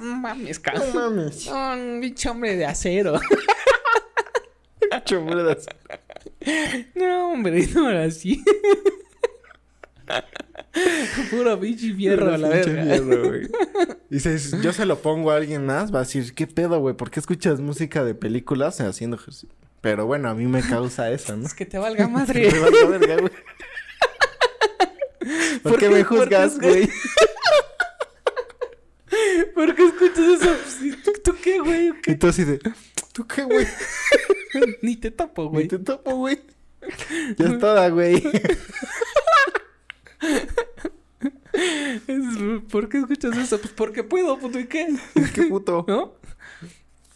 Mames, 0.00 0.58
No 0.58 0.62
cabrón. 0.62 1.16
mames. 1.16 1.46
Un 1.46 2.00
bicho 2.00 2.32
hombre 2.32 2.56
de 2.56 2.66
acero. 2.66 3.18
Chumbre 5.04 5.42
de- 5.42 6.86
no, 6.94 7.32
hombre, 7.32 7.66
no 7.74 7.88
era 7.90 8.04
así. 8.04 8.42
Puro 11.30 11.58
pinche 11.60 11.94
fierro 11.94 12.32
a 12.32 12.38
la 12.38 12.48
verga. 12.48 12.84
mierda, 12.84 13.16
güey. 13.16 13.48
Y 14.10 14.20
si 14.20 14.30
yo 14.62 14.72
se 14.72 14.86
lo 14.86 15.00
pongo 15.00 15.30
a 15.32 15.36
alguien 15.36 15.66
más, 15.66 15.92
va 15.94 15.98
a 16.00 16.02
decir, 16.04 16.32
¿qué 16.34 16.46
pedo, 16.46 16.80
güey? 16.80 16.94
¿Por 16.96 17.10
qué 17.10 17.20
escuchas 17.20 17.60
música 17.60 18.04
de 18.04 18.14
películas 18.14 18.80
haciendo 18.80 19.16
ejercicio? 19.16 19.50
Pero 19.82 20.06
bueno, 20.06 20.30
a 20.30 20.34
mí 20.34 20.46
me 20.46 20.62
causa 20.62 21.10
eso, 21.10 21.36
¿no? 21.36 21.46
Es 21.46 21.52
que 21.54 21.66
te 21.66 21.76
valga 21.78 22.08
madre. 22.08 22.50
Me 22.50 22.58
valga 22.58 22.86
verga, 22.86 23.16
güey. 23.16 23.32
¿Por, 25.62 25.72
¿Por 25.72 25.78
qué 25.80 25.88
me 25.90 26.04
por 26.04 26.28
qué 26.28 26.36
juzgas, 26.36 26.52
es- 26.54 26.58
güey? 26.60 26.88
¿Por 29.54 29.74
qué 29.74 29.84
escuchas 29.86 30.18
eso? 30.40 30.56
¿Tú, 31.04 31.12
tú 31.24 31.36
qué, 31.42 31.58
güey? 31.60 31.88
Y 31.88 31.92
¿Qué? 32.02 32.14
tú 32.14 32.28
así 32.28 32.44
de, 32.44 32.58
¿tú 33.12 33.26
qué, 33.26 33.42
güey? 33.44 33.66
Ni 34.82 34.96
te 34.96 35.10
tapo, 35.10 35.48
Güey, 35.50 35.66
güey. 35.66 35.68
te 35.68 35.78
topo, 35.84 36.16
güey. 36.16 36.40
Ya 37.36 37.46
es 37.46 37.58
toda, 37.58 37.88
güey. 37.90 38.22
¿Por 42.70 42.88
qué 42.88 42.98
escuchas 42.98 43.36
eso? 43.36 43.58
Pues 43.60 43.72
porque 43.74 44.02
puedo, 44.04 44.38
puto, 44.38 44.58
¿y 44.58 44.66
qué? 44.66 44.86
qué 45.34 45.42
puto. 45.44 45.84
¿No? 45.88 46.14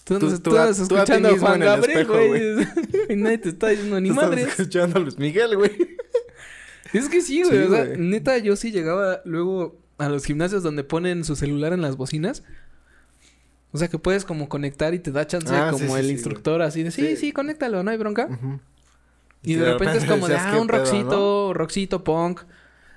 Tú, 0.04 0.18
Tú- 0.18 0.38
tú 0.40 0.56
a- 0.56 0.62
andas 0.62 0.88
tú 0.88 0.96
a 0.96 1.02
escuchando 1.02 1.28
a 1.28 1.32
mismo 1.32 1.46
Juan 1.46 1.60
Gabriel, 1.60 2.06
güey. 2.06 2.66
Y 3.08 3.16
nadie 3.16 3.38
te 3.38 3.48
está 3.50 3.68
diciendo 3.68 4.00
ni 4.00 4.10
estás 4.10 4.24
madres. 4.24 4.48
escuchando 4.48 4.98
a 4.98 5.02
Luis 5.02 5.18
Miguel, 5.18 5.56
güey. 5.56 5.70
Es 6.92 7.08
que 7.08 7.22
sí, 7.22 7.42
güey. 7.42 7.56
Sí, 7.58 7.64
o 7.64 7.70
sea, 7.70 7.84
güey. 7.86 7.98
neta, 7.98 8.36
yo 8.38 8.54
sí 8.56 8.70
llegaba 8.70 9.22
luego 9.24 9.78
a 9.98 10.08
los 10.10 10.24
gimnasios 10.26 10.62
donde 10.62 10.84
ponen 10.84 11.24
su 11.24 11.36
celular 11.36 11.72
en 11.72 11.80
las 11.80 11.96
bocinas. 11.96 12.42
O 13.70 13.78
sea, 13.78 13.88
que 13.88 13.98
puedes 13.98 14.26
como 14.26 14.48
conectar 14.50 14.92
y 14.92 14.98
te 14.98 15.10
da 15.12 15.26
chance 15.26 15.54
Ah, 15.54 15.68
como 15.70 15.94
sí, 15.94 16.00
el 16.00 16.10
instructor 16.10 16.60
así 16.60 16.82
de, 16.82 16.90
sí, 16.90 17.02
sí, 17.10 17.16
Sí. 17.16 17.32
conéctalo, 17.32 17.82
no 17.82 17.90
hay 17.90 17.96
bronca. 17.96 18.28
Y 19.42 19.54
de 19.54 19.72
repente 19.72 19.96
es 19.98 20.04
como 20.04 20.28
de, 20.28 20.36
ah, 20.36 20.50
¿qué 20.52 20.60
un 20.60 20.68
rockcito, 20.68 21.54
rockcito, 21.54 22.04
punk. 22.04 22.40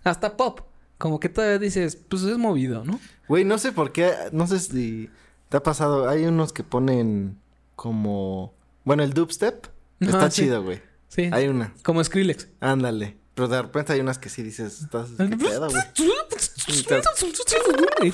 Hasta 0.03 0.35
pop. 0.35 0.59
Como 0.97 1.19
que 1.19 1.29
todavía 1.29 1.59
dices, 1.59 1.95
pues 1.95 2.23
es 2.23 2.37
movido, 2.37 2.83
¿no? 2.85 2.99
Güey, 3.27 3.43
no 3.43 3.57
sé 3.57 3.71
por 3.71 3.91
qué, 3.91 4.11
no 4.31 4.47
sé 4.47 4.59
si 4.59 5.09
te 5.49 5.57
ha 5.57 5.63
pasado, 5.63 6.07
hay 6.07 6.25
unos 6.25 6.53
que 6.53 6.63
ponen 6.63 7.37
como, 7.75 8.53
bueno, 8.83 9.03
el 9.03 9.13
dubstep 9.13 9.67
está 9.99 10.31
sí. 10.31 10.43
chido, 10.43 10.63
güey. 10.63 10.81
Sí. 11.09 11.29
Hay 11.31 11.47
unas, 11.47 11.71
Como 11.83 12.03
Skrillex. 12.03 12.47
ándale. 12.59 13.17
Pero 13.35 13.49
de 13.49 13.61
repente 13.61 13.91
hay 13.91 13.99
unas 13.99 14.17
que 14.17 14.29
sí 14.29 14.43
dices, 14.43 14.81
estás, 14.81 15.09
¿qué 15.17 15.37
pedo, 15.37 15.69
güey? 15.69 15.83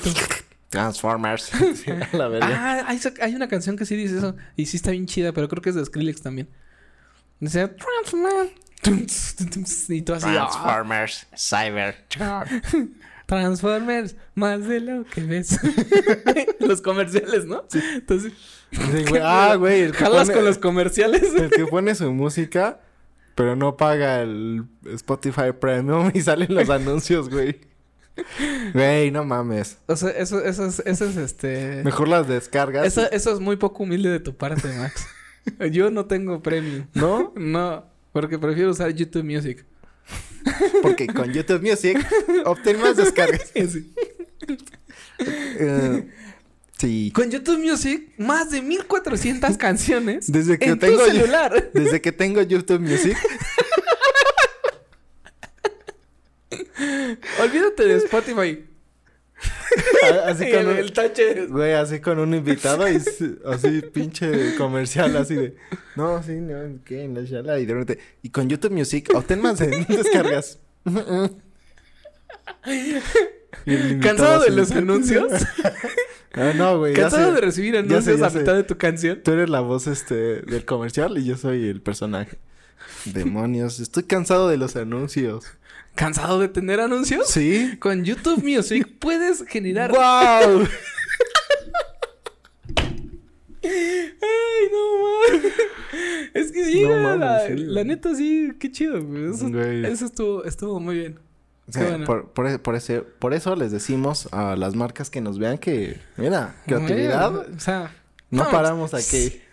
Transformers. 0.68 1.50
Sí, 1.76 1.90
a 1.90 2.16
la 2.16 2.28
verga. 2.28 2.48
Ah, 2.50 2.84
hay, 2.88 2.98
hay 3.20 3.34
una 3.34 3.46
canción 3.46 3.76
que 3.76 3.84
sí 3.84 3.94
dice 3.94 4.18
eso. 4.18 4.34
Y 4.56 4.66
sí 4.66 4.78
está 4.78 4.90
bien 4.90 5.06
chida, 5.06 5.32
pero 5.32 5.48
creo 5.48 5.62
que 5.62 5.68
es 5.68 5.76
de 5.76 5.84
Skrillex 5.84 6.22
también. 6.22 6.48
Dice... 7.40 7.76
Y 9.88 10.02
tú 10.02 10.14
así... 10.14 10.26
ah, 10.28 10.48
Transformers, 10.50 11.26
Cyber. 11.36 11.94
Transformers, 13.26 14.16
más 14.34 14.66
de 14.66 14.80
lo 14.80 15.04
que 15.04 15.22
ves. 15.22 15.58
los 16.60 16.82
comerciales, 16.82 17.46
¿no? 17.46 17.64
Entonces, 17.94 18.32
Sí, 18.72 19.04
güey. 19.08 19.22
Ah, 19.22 19.54
güey. 19.56 19.82
El 19.82 19.92
jalas 19.92 20.28
pone- 20.28 20.34
con 20.34 20.44
los 20.46 20.58
comerciales. 20.58 21.22
El 21.34 21.50
que 21.50 21.66
pone 21.66 21.94
su 21.94 22.10
música, 22.12 22.80
pero 23.34 23.54
no 23.54 23.76
paga 23.76 24.22
el 24.22 24.64
Spotify 24.94 25.52
Premium 25.58 26.10
y 26.14 26.22
salen 26.22 26.54
los 26.54 26.70
anuncios, 26.70 27.28
güey. 27.28 27.60
Güey, 28.74 29.10
no 29.10 29.24
mames. 29.24 29.78
O 29.86 29.96
sea, 29.96 30.10
eso, 30.10 30.42
eso 30.42 30.66
es, 30.66 30.80
eso 30.86 31.04
es 31.04 31.16
este. 31.16 31.82
Mejor 31.84 32.08
las 32.08 32.26
descargas. 32.28 32.86
Eso, 32.86 33.10
eso 33.10 33.32
es 33.32 33.40
muy 33.40 33.56
poco 33.56 33.82
humilde 33.84 34.08
de 34.10 34.20
tu 34.20 34.36
parte, 34.36 34.68
Max. 34.76 35.06
Yo 35.70 35.90
no 35.90 36.06
tengo 36.06 36.42
premio. 36.42 36.86
¿No? 36.94 37.32
No, 37.36 37.84
porque 38.12 38.38
prefiero 38.38 38.70
usar 38.70 38.94
YouTube 38.94 39.24
Music. 39.24 39.64
Porque 40.82 41.06
con 41.06 41.32
YouTube 41.32 41.62
Music 41.62 41.98
obtén 42.44 42.80
más 42.80 42.96
descargas. 42.96 43.52
Sí. 43.54 43.92
Eh, 45.58 46.10
sí. 46.78 47.12
Con 47.14 47.30
YouTube 47.30 47.58
Music, 47.58 48.12
más 48.18 48.50
de 48.50 48.60
1400 48.60 49.56
canciones. 49.56 50.30
Desde 50.30 50.58
que 50.58 50.70
en 50.70 50.78
tengo 50.80 50.98
tu 50.98 51.10
celular. 51.10 51.70
Desde 51.74 52.00
que 52.00 52.10
tengo 52.10 52.42
YouTube 52.42 52.80
Music, 52.80 53.16
Olvídate 57.40 57.86
de 57.86 57.96
Spotify. 57.98 58.64
así 60.26 60.50
con 60.50 60.60
el, 60.60 60.66
un, 60.68 60.76
el 60.76 60.92
tache. 60.92 61.46
güey, 61.46 61.72
así 61.72 62.00
con 62.00 62.18
un 62.18 62.34
invitado 62.34 62.88
y 62.88 62.96
así 63.46 63.80
pinche 63.92 64.54
comercial 64.56 65.16
así 65.16 65.34
de, 65.34 65.56
no, 65.96 66.22
sí, 66.22 66.32
no, 66.34 66.78
¿qué? 66.84 67.08
No, 67.08 67.22
shala", 67.22 67.58
y 67.58 67.66
de 67.66 67.74
repente, 67.74 68.02
y 68.22 68.30
con 68.30 68.48
YouTube 68.48 68.72
Music 68.72 69.10
obtén 69.14 69.40
más 69.40 69.58
de 69.60 69.68
mil 69.68 69.86
descargas. 69.86 70.58
¿Cansado 74.00 74.42
de 74.44 74.50
los 74.50 74.70
anuncios? 74.72 75.32
Ah, 76.34 76.54
no, 76.56 76.78
güey. 76.78 76.94
ya 76.94 77.02
¿Cansado 77.02 77.28
sé. 77.28 77.34
de 77.34 77.40
recibir 77.42 77.74
sé, 77.74 77.78
anuncios 77.80 78.20
ya 78.20 78.26
a 78.26 78.30
sé. 78.30 78.38
mitad 78.38 78.54
de 78.54 78.64
tu 78.64 78.78
canción? 78.78 79.20
Tú 79.22 79.32
eres 79.32 79.50
la 79.50 79.60
voz 79.60 79.86
este 79.86 80.40
del 80.40 80.64
comercial 80.64 81.18
y 81.18 81.26
yo 81.26 81.36
soy 81.36 81.68
el 81.68 81.82
personaje. 81.82 82.38
Demonios, 83.04 83.80
estoy 83.80 84.04
cansado 84.04 84.48
de 84.48 84.56
los 84.56 84.74
anuncios. 84.76 85.44
¿Cansado 85.94 86.40
de 86.40 86.48
tener 86.48 86.80
anuncios? 86.80 87.28
Sí. 87.28 87.76
Con 87.78 88.04
YouTube 88.04 88.42
Music 88.42 88.88
puedes 88.98 89.44
generar. 89.46 89.90
¡Wow! 89.92 90.66
Ay, 93.64 94.68
no 94.72 95.30
mames. 95.30 95.52
Es 96.34 96.52
que 96.52 96.64
sí, 96.64 96.82
no, 96.82 97.16
la, 97.16 97.48
la, 97.48 97.84
neta, 97.84 98.14
sí, 98.14 98.52
qué 98.58 98.70
chido. 98.70 98.98
Eso, 99.30 100.06
estuvo, 100.06 100.44
estuvo 100.44 100.80
muy 100.80 100.96
bien. 100.96 101.18
Por, 102.04 102.30
por, 102.30 102.48
e, 102.48 102.58
por, 102.58 102.80
por 103.18 103.34
eso 103.34 103.56
les 103.56 103.70
decimos 103.70 104.28
a 104.32 104.56
las 104.56 104.74
marcas 104.74 105.10
que 105.10 105.20
nos 105.20 105.38
vean 105.38 105.58
que, 105.58 106.00
mira, 106.16 106.56
creatividad. 106.66 107.30
Güey, 107.30 107.56
o 107.56 107.60
sea, 107.60 107.94
no, 108.30 108.44
no 108.44 108.50
paramos 108.50 108.94
aquí. 108.94 109.40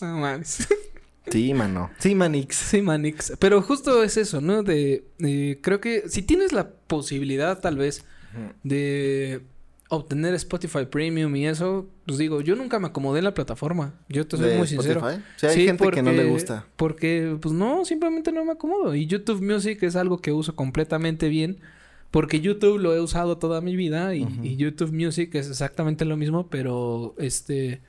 No 0.00 0.18
mames. 0.18 0.66
Sí, 1.30 1.54
mano. 1.54 1.90
Sí, 1.98 2.14
Manix. 2.14 2.56
Sí, 2.56 2.82
Manix. 2.82 3.32
Pero 3.38 3.62
justo 3.62 4.02
es 4.02 4.16
eso, 4.16 4.40
¿no? 4.40 4.62
De, 4.62 5.04
de- 5.18 5.58
creo 5.62 5.80
que 5.80 6.08
si 6.08 6.22
tienes 6.22 6.52
la 6.52 6.70
posibilidad, 6.70 7.60
tal 7.60 7.76
vez, 7.76 8.04
de 8.62 9.40
obtener 9.88 10.34
Spotify 10.34 10.86
Premium 10.90 11.34
y 11.36 11.46
eso, 11.46 11.86
pues 12.06 12.18
digo, 12.18 12.40
yo 12.40 12.56
nunca 12.56 12.78
me 12.78 12.88
acomodé 12.88 13.18
en 13.18 13.24
la 13.24 13.34
plataforma. 13.34 13.94
Yo 14.08 14.26
te 14.26 14.36
soy 14.36 14.50
¿De 14.50 14.58
muy 14.58 14.66
sincero. 14.66 15.00
Spotify? 15.00 15.22
Sí, 15.36 15.46
hay 15.46 15.66
gente 15.66 15.90
que 15.90 16.02
no 16.02 16.10
le 16.10 16.16
porque- 16.18 16.30
gusta. 16.30 16.66
Porque, 16.76 17.36
pues 17.40 17.54
no, 17.54 17.84
simplemente 17.84 18.32
no 18.32 18.44
me 18.44 18.52
acomodo. 18.52 18.94
Y 18.94 19.06
YouTube 19.06 19.40
Music 19.42 19.82
es 19.82 19.96
algo 19.96 20.18
que 20.18 20.32
uso 20.32 20.56
completamente 20.56 21.28
bien. 21.28 21.58
Porque 22.10 22.40
YouTube 22.40 22.78
lo 22.78 22.94
he 22.94 23.00
usado 23.00 23.38
toda 23.38 23.60
mi 23.60 23.74
vida. 23.76 24.14
Y, 24.14 24.26
y 24.42 24.56
YouTube 24.56 24.92
Music 24.92 25.34
es 25.34 25.48
exactamente 25.48 26.04
lo 26.04 26.16
mismo, 26.16 26.48
pero 26.48 27.14
este. 27.18 27.80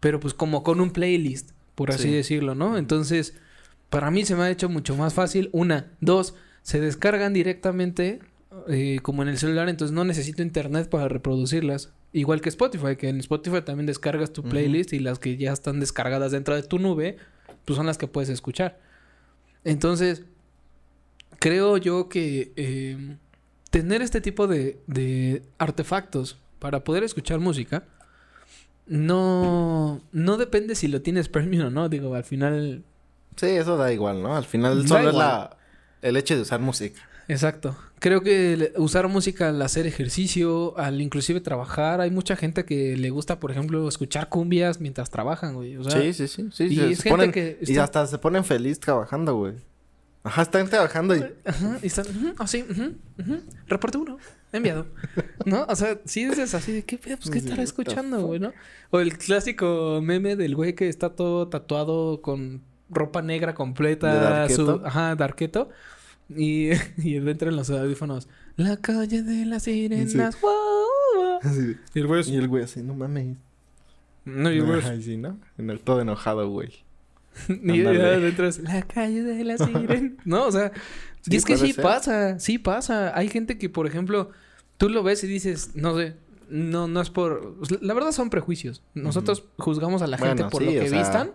Pero 0.00 0.20
pues 0.20 0.32
como 0.34 0.62
con 0.62 0.80
un 0.80 0.90
playlist, 0.90 1.50
por 1.74 1.90
así 1.90 2.04
Sí. 2.04 2.12
decirlo, 2.12 2.54
¿no? 2.54 2.76
Entonces, 2.78 3.34
para 3.90 4.10
mí 4.10 4.24
se 4.24 4.34
me 4.36 4.42
ha 4.44 4.50
hecho 4.50 4.68
mucho 4.68 4.96
más 4.96 5.14
fácil. 5.14 5.48
Una, 5.52 5.92
dos, 6.00 6.34
se 6.62 6.80
descargan 6.80 7.32
directamente 7.32 8.20
eh, 8.68 9.00
como 9.02 9.22
en 9.22 9.28
el 9.28 9.36
celular, 9.38 9.68
entonces 9.68 9.92
no 9.94 10.04
necesito 10.04 10.40
internet 10.42 10.88
para 10.88 11.08
reproducirlas. 11.08 11.92
Igual 12.12 12.40
que 12.40 12.48
Spotify, 12.48 12.94
que 12.96 13.08
en 13.08 13.18
Spotify 13.18 13.62
también 13.62 13.86
descargas 13.86 14.32
tu 14.32 14.44
playlist 14.44 14.92
y 14.92 15.00
las 15.00 15.18
que 15.18 15.36
ya 15.36 15.52
están 15.52 15.80
descargadas 15.80 16.30
dentro 16.30 16.54
de 16.54 16.62
tu 16.62 16.78
nube, 16.78 17.16
pues 17.64 17.76
son 17.76 17.86
las 17.86 17.98
que 17.98 18.06
puedes 18.06 18.28
escuchar. 18.30 18.78
Entonces, 19.64 20.22
creo 21.40 21.76
yo 21.76 22.08
que 22.08 22.52
eh, 22.56 23.16
tener 23.70 24.02
este 24.02 24.20
tipo 24.20 24.46
de, 24.46 24.78
de 24.86 25.42
artefactos 25.58 26.38
para 26.60 26.84
poder 26.84 27.02
escuchar 27.02 27.40
música 27.40 27.84
no, 28.86 30.00
no 30.12 30.36
depende 30.36 30.74
si 30.74 30.88
lo 30.88 31.02
tienes 31.02 31.28
premium 31.28 31.66
o 31.66 31.70
no. 31.70 31.88
Digo, 31.88 32.14
al 32.14 32.24
final 32.24 32.84
Sí, 33.36 33.46
eso 33.46 33.76
da 33.76 33.92
igual, 33.92 34.22
¿no? 34.22 34.36
Al 34.36 34.44
final 34.44 34.86
solo 34.86 35.08
es 35.10 35.14
la, 35.16 35.56
el 36.02 36.16
hecho 36.16 36.36
de 36.36 36.42
usar 36.42 36.60
música. 36.60 37.00
Exacto. 37.26 37.76
Creo 37.98 38.20
que 38.20 38.72
usar 38.76 39.08
música 39.08 39.48
al 39.48 39.60
hacer 39.62 39.86
ejercicio, 39.86 40.78
al 40.78 41.00
inclusive 41.00 41.40
trabajar, 41.40 42.00
hay 42.02 42.10
mucha 42.10 42.36
gente 42.36 42.64
que 42.66 42.96
le 42.98 43.08
gusta, 43.10 43.40
por 43.40 43.50
ejemplo, 43.50 43.88
escuchar 43.88 44.28
cumbias 44.28 44.78
mientras 44.80 45.10
trabajan, 45.10 45.54
güey. 45.54 45.76
O 45.78 45.84
sea, 45.84 46.00
sí, 46.02 46.12
sí, 46.12 46.28
sí. 46.28 46.48
sí 46.52 46.64
y 46.64 46.76
se- 46.76 46.90
es 46.90 46.98
se 46.98 47.08
gente 47.08 47.26
ponen- 47.28 47.32
que 47.32 47.58
Y 47.62 47.78
hasta 47.78 48.06
se 48.06 48.18
ponen 48.18 48.44
feliz 48.44 48.78
trabajando, 48.78 49.34
güey. 49.36 49.54
Ajá, 50.24 50.42
están 50.42 50.68
trabajando 50.68 51.14
y... 51.14 51.22
Ajá, 51.44 51.78
y 51.82 51.86
están, 51.86 52.06
así, 52.38 52.64
ujú, 52.68 52.94
ujú, 53.18 53.40
reporte 53.68 53.98
uno, 53.98 54.18
enviado. 54.52 54.86
¿No? 55.44 55.64
O 55.68 55.76
sea, 55.76 55.98
sí 56.06 56.24
dices 56.24 56.54
así 56.54 56.72
de 56.72 56.82
qué 56.82 56.96
pedo, 56.98 57.18
pues 57.18 57.28
qué 57.30 57.38
estará 57.38 57.62
escuchando, 57.62 58.26
güey, 58.26 58.40
¿no? 58.40 58.52
O 58.90 59.00
el 59.00 59.18
clásico 59.18 60.00
meme 60.02 60.34
del 60.36 60.56
güey 60.56 60.74
que 60.74 60.88
está 60.88 61.10
todo 61.10 61.48
tatuado 61.48 62.22
con 62.22 62.62
ropa 62.88 63.20
negra 63.22 63.52
¿De 63.52 63.56
completa, 63.56 64.14
Darketo? 64.14 64.78
su, 64.80 64.86
ajá, 64.86 65.14
darqueto. 65.14 65.68
Y, 66.30 66.70
y 66.96 67.18
dentro 67.18 67.50
en 67.50 67.56
los 67.56 67.68
audífonos, 67.68 68.26
la 68.56 68.78
calle 68.78 69.22
de 69.22 69.44
las 69.44 69.64
sirenas, 69.64 70.40
guau, 70.40 70.54
guau". 71.16 71.38
así. 71.42 71.76
Y 71.94 71.98
el 72.00 72.06
güey 72.06 72.20
es- 72.22 72.28
Y 72.28 72.36
el 72.36 72.48
güey 72.48 72.64
así, 72.64 72.82
no 72.82 72.94
mames. 72.94 73.36
No, 74.24 74.50
y 74.50 74.56
el 74.56 74.64
güey 74.64 74.78
es- 74.78 74.86
Ay, 74.86 75.02
sí, 75.02 75.18
¿no? 75.18 75.38
En 75.58 75.68
el 75.68 75.80
todo 75.80 76.00
enojado, 76.00 76.48
güey. 76.48 76.82
Ándale. 77.48 78.04
adentro 78.14 78.46
es 78.46 78.58
la 78.60 78.82
calle 78.82 79.22
de 79.22 79.44
la 79.44 79.58
sirena. 79.58 80.12
No, 80.24 80.46
o 80.46 80.52
sea, 80.52 80.72
y 81.26 81.36
es 81.36 81.44
que 81.44 81.56
sí 81.56 81.72
ser. 81.72 81.82
pasa, 81.82 82.38
sí 82.38 82.58
pasa. 82.58 83.16
Hay 83.16 83.28
gente 83.28 83.58
que, 83.58 83.68
por 83.68 83.86
ejemplo, 83.86 84.30
tú 84.76 84.88
lo 84.88 85.02
ves 85.02 85.24
y 85.24 85.26
dices, 85.26 85.70
no 85.74 85.96
sé, 85.96 86.16
no, 86.48 86.86
no 86.88 87.00
es 87.00 87.10
por. 87.10 87.56
La 87.82 87.94
verdad 87.94 88.12
son 88.12 88.30
prejuicios. 88.30 88.82
Nosotros 88.94 89.44
juzgamos 89.58 90.02
a 90.02 90.06
la 90.06 90.18
gente 90.18 90.34
Bueno, 90.34 90.50
por 90.50 90.62
sí, 90.62 90.74
lo 90.74 90.80
que 90.82 90.88
sea, 90.88 90.98
vistan. 91.00 91.30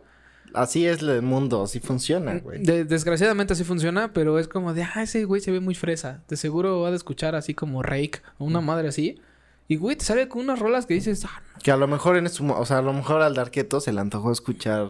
Así 0.53 0.85
es 0.88 1.03
el 1.03 1.21
mundo, 1.21 1.62
así 1.63 1.79
funciona, 1.79 2.39
güey. 2.39 2.63
De- 2.63 2.83
desgraciadamente 2.83 3.53
así 3.53 3.63
funciona, 3.63 4.13
pero 4.13 4.39
es 4.39 4.47
como 4.47 4.73
de, 4.73 4.81
ah, 4.83 5.03
ese 5.03 5.25
güey 5.25 5.41
se 5.41 5.51
ve 5.51 5.59
muy 5.59 5.75
fresa. 5.75 6.23
De 6.27 6.38
seguro 6.38 6.81
va 6.81 6.89
a 6.89 6.95
escuchar 6.95 7.35
así 7.35 7.53
como 7.53 7.83
Rake 7.83 8.21
o 8.39 8.45
una 8.45 8.59
madre 8.59 8.88
así. 8.88 9.19
Y 9.67 9.75
güey, 9.75 9.95
te 9.95 10.05
sale 10.05 10.27
con 10.27 10.41
unas 10.41 10.57
rolas 10.57 10.88
que 10.88 10.95
dices, 10.95 11.23
ah, 11.25 11.43
Que 11.62 11.69
a 11.69 11.77
lo 11.77 11.88
mejor 11.88 12.17
en 12.17 12.27
su... 12.29 12.47
O 12.51 12.65
sea, 12.65 12.79
a 12.79 12.81
lo 12.81 12.93
mejor 12.93 13.21
al 13.21 13.35
Darketo 13.35 13.79
se 13.79 13.93
le 13.93 14.01
antojó 14.01 14.31
escuchar 14.31 14.89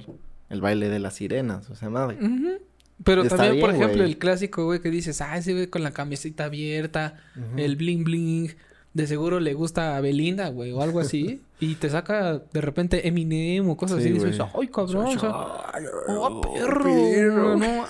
el 0.50 0.62
baile 0.62 0.90
de 0.90 1.00
las 1.00 1.16
sirenas. 1.16 1.70
O 1.70 1.76
sea, 1.76 1.90
madre. 1.90 2.18
Pero 3.04 3.24
Está 3.24 3.38
también, 3.38 3.62
por 3.62 3.74
ejemplo, 3.74 4.04
el 4.04 4.18
clásico, 4.18 4.66
güey, 4.66 4.82
que 4.82 4.90
dices, 4.90 5.22
ah, 5.22 5.38
ese 5.38 5.54
güey 5.54 5.68
con 5.68 5.84
la 5.84 5.92
camiseta 5.92 6.46
abierta, 6.46 7.16
el 7.56 7.76
bling 7.76 8.04
bling. 8.04 8.56
De 8.92 9.06
seguro 9.06 9.40
le 9.40 9.54
gusta 9.54 9.96
a 9.96 10.02
Belinda, 10.02 10.50
güey, 10.50 10.72
o 10.72 10.82
algo 10.82 11.00
así. 11.00 11.42
y 11.60 11.76
te 11.76 11.90
saca 11.92 12.40
de 12.40 12.60
repente 12.62 13.08
Eminem 13.08 13.70
o 13.70 13.78
cosas 13.78 14.02
Sí, 14.02 14.10
así. 14.10 14.18
Y 14.18 14.26
dices, 14.26 14.42
ay, 14.60 14.68
cabrón, 14.68 15.06
o 15.16 15.20
sea, 15.20 15.32
Ay, 15.74 15.84
oh, 16.08 16.42
perro. 16.42 16.84
perro. 16.84 17.56
No 17.56 17.86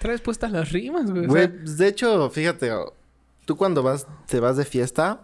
traes 0.00 0.20
puestas 0.20 0.50
las 0.50 0.72
rimas, 0.72 1.08
güey. 1.10 1.24
o 1.24 1.28
Güey, 1.28 1.46
sea, 1.46 1.74
de 1.76 1.88
hecho, 1.88 2.28
fíjate, 2.30 2.72
oh, 2.72 2.92
tú 3.44 3.56
cuando 3.56 3.82
vas, 3.84 4.08
te 4.26 4.40
vas 4.40 4.56
de 4.56 4.64
fiesta, 4.64 5.20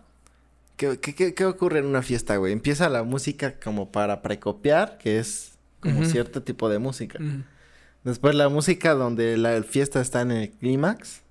¿qué, 0.76 1.00
qué, 1.00 1.14
qué- 1.16 1.34
qué 1.34 1.44
ocurre 1.44 1.80
en 1.80 1.86
una 1.86 2.02
fiesta, 2.02 2.36
güey? 2.36 2.52
Empieza 2.52 2.88
la 2.88 3.02
música 3.02 3.56
como 3.58 3.90
para 3.90 4.22
precopiar, 4.22 4.96
que 4.96 5.18
es 5.18 5.55
como 5.86 6.04
cierto 6.04 6.42
tipo 6.42 6.68
de 6.68 6.78
música. 6.78 7.18
Después 8.04 8.34
la 8.34 8.48
música 8.48 8.94
donde 8.94 9.36
la 9.36 9.62
fiesta 9.62 10.00
está 10.00 10.20
en 10.20 10.30
el 10.30 10.50
clímax, 10.50 11.22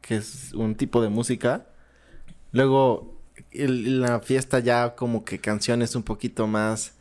que 0.00 0.16
es 0.16 0.52
un 0.54 0.74
tipo 0.74 1.02
de 1.02 1.08
música. 1.08 1.66
Luego 2.52 3.18
el- 3.50 4.00
la 4.00 4.20
fiesta 4.20 4.58
ya 4.60 4.94
como 4.94 5.24
que 5.24 5.38
canciones 5.38 5.94
un 5.94 6.02
poquito 6.02 6.46
más 6.46 6.94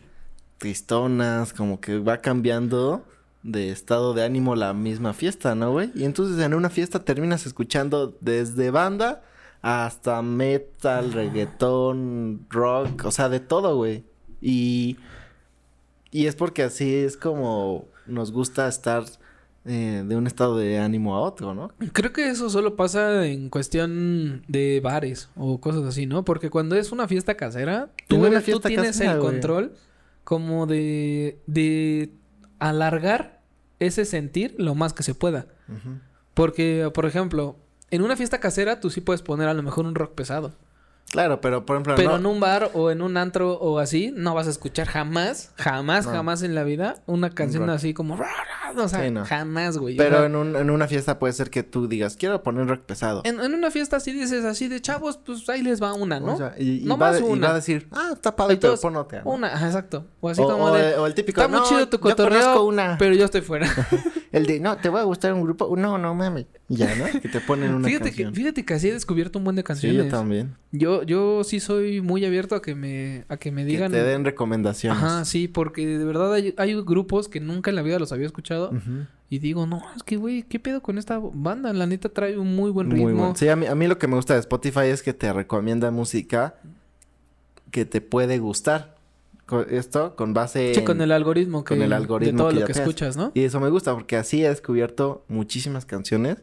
tristonas, 0.57 1.53
como 1.53 1.79
que 1.81 1.97
va 1.99 2.17
cambiando 2.19 3.05
de 3.43 3.71
estado 3.71 4.13
de 4.13 4.23
ánimo 4.23 4.55
la 4.55 4.73
misma 4.73 5.13
fiesta, 5.13 5.55
¿no, 5.55 5.71
güey? 5.71 5.91
Y 5.95 6.03
entonces 6.03 6.43
en 6.43 6.53
una 6.53 6.69
fiesta 6.69 7.03
terminas 7.03 7.45
escuchando 7.47 8.15
desde 8.21 8.69
banda 8.69 9.23
hasta 9.63 10.21
metal, 10.21 11.11
reggaetón, 11.13 12.45
rock, 12.49 13.05
o 13.05 13.11
sea, 13.11 13.29
de 13.29 13.39
todo, 13.39 13.75
güey. 13.75 14.03
Y, 14.41 14.97
y 16.11 16.27
es 16.27 16.35
porque 16.35 16.63
así 16.63 16.93
es 16.93 17.17
como 17.17 17.85
nos 18.05 18.31
gusta 18.31 18.67
estar 18.67 19.03
eh, 19.63 20.03
de 20.05 20.15
un 20.15 20.27
estado 20.27 20.57
de 20.57 20.79
ánimo 20.79 21.15
a 21.15 21.21
otro, 21.21 21.53
¿no? 21.53 21.71
Creo 21.93 22.11
que 22.11 22.29
eso 22.29 22.49
solo 22.49 22.75
pasa 22.75 23.25
en 23.27 23.49
cuestión 23.49 24.43
de 24.47 24.81
bares 24.81 25.29
o 25.35 25.61
cosas 25.61 25.83
así, 25.83 26.05
¿no? 26.05 26.25
Porque 26.25 26.49
cuando 26.49 26.75
es 26.75 26.91
una 26.91 27.07
fiesta 27.07 27.35
casera, 27.35 27.89
tú, 28.07 28.17
tienes 28.19 28.87
casera, 28.87 29.13
el 29.13 29.19
güey. 29.19 29.31
control 29.31 29.73
como 30.23 30.65
de, 30.65 31.39
de 31.47 32.11
alargar 32.59 33.41
ese 33.79 34.05
sentir 34.05 34.55
lo 34.57 34.75
más 34.75 34.93
que 34.93 35.03
se 35.03 35.15
pueda. 35.15 35.47
Porque, 36.33 36.89
por 36.93 37.05
ejemplo, 37.05 37.55
en 37.89 38.01
una 38.01 38.15
fiesta 38.15 38.39
casera 38.39 38.79
tú 38.79 38.89
sí 38.89 39.01
puedes 39.01 39.21
poner 39.21 39.47
a 39.47 39.53
lo 39.53 39.63
mejor 39.63 39.85
un 39.85 39.95
rock 39.95 40.13
pesado. 40.13 40.53
Claro, 41.11 41.41
pero 41.41 41.65
por 41.65 41.75
ejemplo, 41.75 41.95
Pero 41.95 42.11
no- 42.11 42.15
en 42.17 42.25
un 42.25 42.39
bar 42.39 42.71
o 42.73 42.89
en 42.89 43.01
un 43.01 43.17
antro 43.17 43.53
o 43.59 43.79
así, 43.79 44.13
no 44.15 44.33
vas 44.33 44.47
a 44.47 44.49
escuchar 44.49 44.87
jamás, 44.87 45.51
jamás, 45.57 46.05
No. 46.05 46.11
jamás 46.13 46.41
en 46.41 46.55
la 46.55 46.63
vida 46.63 46.95
una 47.05 47.29
canción 47.31 47.67
rock. 47.67 47.75
así 47.75 47.93
como... 47.93 48.17
O 48.77 48.87
sea, 48.87 49.03
Sí, 49.03 49.11
no. 49.11 49.25
jamás, 49.25 49.77
güey. 49.77 49.97
Pero 49.97 50.23
en, 50.23 50.37
un- 50.37 50.55
en 50.55 50.69
una 50.69 50.87
fiesta 50.87 51.19
puede 51.19 51.33
ser 51.33 51.49
que 51.49 51.63
tú 51.63 51.89
digas, 51.89 52.15
quiero 52.15 52.41
poner 52.43 52.65
rock 52.67 52.83
pesado. 52.83 53.21
en, 53.25 53.41
en 53.41 53.53
una 53.53 53.69
fiesta 53.71 53.97
así 53.97 54.13
dices 54.13 54.45
así 54.45 54.69
de 54.69 54.79
chavos, 54.81 55.17
pues 55.25 55.47
ahí 55.49 55.61
les 55.61 55.83
va 55.83 55.93
una, 55.93 56.21
¿no? 56.21 56.35
O 56.35 56.37
sea, 56.37 56.55
y, 56.57 56.77
y 56.83 56.85
No 56.85 56.97
va, 56.97 57.07
más 57.07 57.15
de- 57.19 57.27
y 57.27 57.29
una. 57.29 57.47
va 57.47 57.53
a 57.53 57.55
decir, 57.57 57.89
ah, 57.91 58.11
está 58.13 58.33
padre, 58.33 58.55
pero 58.55 58.73
Entonces, 58.73 58.81
pon 58.81 58.95
otra, 58.95 59.23
¿no? 59.23 59.31
Una, 59.31 59.47
ajá, 59.53 59.65
exacto. 59.65 60.07
O 60.21 60.29
así 60.29 60.41
o, 60.41 60.47
como 60.47 60.63
o 60.63 60.73
de... 60.73 60.93
el- 60.93 60.99
o 60.99 61.05
el 61.07 61.13
típico, 61.13 61.41
Está 61.41 61.49
muy 61.49 61.59
"No, 61.59 61.65
chido 61.67 61.89
tu 61.89 61.97
yo 61.97 62.01
cotorreo, 62.01 62.63
una. 62.63 62.95
pero 62.97 63.13
yo 63.13 63.25
estoy 63.25 63.41
fuera. 63.41 63.67
El 64.31 64.45
de, 64.45 64.59
no, 64.61 64.77
te 64.77 64.87
va 64.87 65.01
a 65.01 65.03
gustar 65.03 65.33
un 65.33 65.41
grupo. 65.43 65.75
No, 65.75 65.97
no 65.97 66.15
mames. 66.15 66.45
Ya, 66.69 66.95
¿no? 66.95 67.03
Que 67.19 67.27
te 67.27 67.41
ponen 67.41 67.73
una 67.73 67.85
fíjate, 67.85 68.05
que, 68.11 68.23
canción. 68.23 68.33
fíjate 68.33 68.63
que 68.63 68.73
así 68.73 68.87
he 68.87 68.93
descubierto 68.93 69.39
un 69.39 69.43
buen 69.43 69.57
de 69.57 69.61
Sí, 69.61 69.65
canciones. 69.65 70.05
yo 70.05 70.09
también. 70.09 70.55
Yo, 70.71 71.03
yo 71.03 71.43
sí 71.43 71.59
soy 71.59 71.99
muy 72.01 72.23
abierto 72.23 72.55
a 72.55 72.61
que 72.61 72.73
me, 72.73 73.25
a 73.27 73.35
que 73.35 73.51
me 73.51 73.63
Que 73.65 73.71
digan. 73.71 73.91
te 73.91 74.01
den 74.01 74.23
recomendaciones. 74.23 75.03
Ajá, 75.03 75.25
sí, 75.25 75.49
porque 75.49 75.85
de 75.85 76.05
verdad 76.05 76.33
hay, 76.33 76.53
hay 76.57 76.73
grupos 76.81 77.27
que 77.27 77.41
nunca 77.41 77.71
en 77.71 77.75
la 77.75 77.81
vida 77.81 77.99
los 77.99 78.13
había 78.13 78.25
escuchado. 78.25 78.71
Y 79.29 79.39
digo, 79.39 79.65
no, 79.65 79.81
es 79.97 80.03
que, 80.03 80.15
güey, 80.15 80.43
¿qué 80.43 80.59
pedo 80.59 80.81
con 80.81 80.97
esta 80.97 81.19
banda? 81.21 81.73
La 81.73 81.85
neta 81.85 82.07
trae 82.09 82.37
un 82.37 82.55
muy 82.55 82.71
buen 82.71 82.89
ritmo. 82.89 83.03
Muy 83.09 83.13
bueno. 83.13 83.35
Sí, 83.35 83.49
a 83.49 83.55
mí, 83.57 83.65
a 83.65 83.75
mí 83.75 83.87
lo 83.87 83.97
que 83.97 84.07
me 84.07 84.15
gusta 84.15 84.33
de 84.35 84.39
Spotify 84.39 84.85
es 84.85 85.03
que 85.03 85.13
te 85.13 85.31
recomienda 85.33 85.91
música 85.91 86.55
que 87.69 87.83
te 87.85 87.99
puede 88.01 88.37
gustar. 88.39 88.95
Esto 89.59 90.15
con 90.15 90.33
base 90.33 90.73
Sí, 90.73 90.79
en- 90.79 90.85
con 90.85 91.01
el 91.01 91.11
algoritmo 91.11 91.63
que... 91.65 91.75
con 91.75 91.81
el 91.83 91.91
algoritmo 91.93 92.31
De 92.31 92.37
todo 92.37 92.49
que 92.49 92.59
lo 92.61 92.65
que 92.65 92.71
escuchas, 92.71 93.17
¿no? 93.17 93.31
Y 93.33 93.43
eso 93.43 93.59
me 93.59 93.69
gusta 93.69 93.93
porque 93.93 94.15
así 94.15 94.43
he 94.45 94.49
descubierto 94.49 95.25
muchísimas 95.27 95.85
canciones 95.85 96.37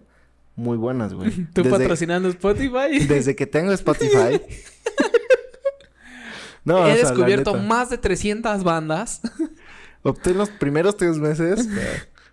muy 0.56 0.76
buenas, 0.76 1.14
güey. 1.14 1.30
Tú 1.54 1.62
Desde- 1.62 1.70
patrocinando 1.70 2.28
Spotify. 2.28 2.98
Desde 3.08 3.34
que 3.34 3.46
tengo 3.46 3.72
Spotify. 3.72 4.42
no, 6.64 6.76
o 6.76 6.86
He 6.86 6.94
sea, 6.94 7.02
la 7.04 7.10
descubierto 7.10 7.54
más 7.54 7.90
de 7.90 7.98
300 7.98 8.62
bandas. 8.64 9.20
Opté 10.02 10.34
los 10.34 10.50
primeros 10.50 10.96
tres 10.96 11.18
meses. 11.18 11.68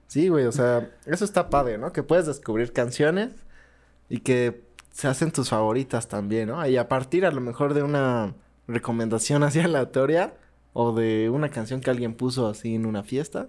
Sí, 0.07 0.27
güey, 0.29 0.45
o 0.45 0.51
sea, 0.51 0.89
eso 1.05 1.25
está 1.25 1.49
padre, 1.49 1.77
¿no? 1.77 1.91
Que 1.93 2.03
puedes 2.03 2.25
descubrir 2.25 2.73
canciones 2.73 3.31
y 4.09 4.19
que 4.19 4.63
se 4.91 5.07
hacen 5.07 5.31
tus 5.31 5.49
favoritas 5.49 6.07
también, 6.07 6.49
¿no? 6.49 6.65
Y 6.67 6.77
a 6.77 6.88
partir 6.88 7.25
a 7.25 7.31
lo 7.31 7.41
mejor 7.41 7.73
de 7.73 7.83
una 7.83 8.33
recomendación 8.67 9.43
así 9.43 9.59
aleatoria 9.59 10.33
o 10.77 10.91
de 10.93 11.29
una 11.29 11.47
canción 11.49 11.79
que 11.79 11.89
alguien 11.89 12.13
puso 12.15 12.47
así 12.49 12.75
en 12.75 12.85
una 12.85 13.01
fiesta. 13.01 13.47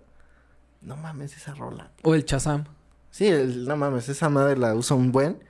No 0.80 0.96
mames, 0.96 1.36
esa 1.36 1.54
rola. 1.54 1.90
O 2.04 2.14
el 2.14 2.24
Chazam. 2.24 2.64
Sí, 3.10 3.26
el, 3.26 3.66
no 3.66 3.76
mames, 3.76 4.08
esa 4.08 4.28
madre 4.28 4.56
la 4.56 4.74
usa 4.76 4.96
un 4.96 5.10
buen 5.10 5.42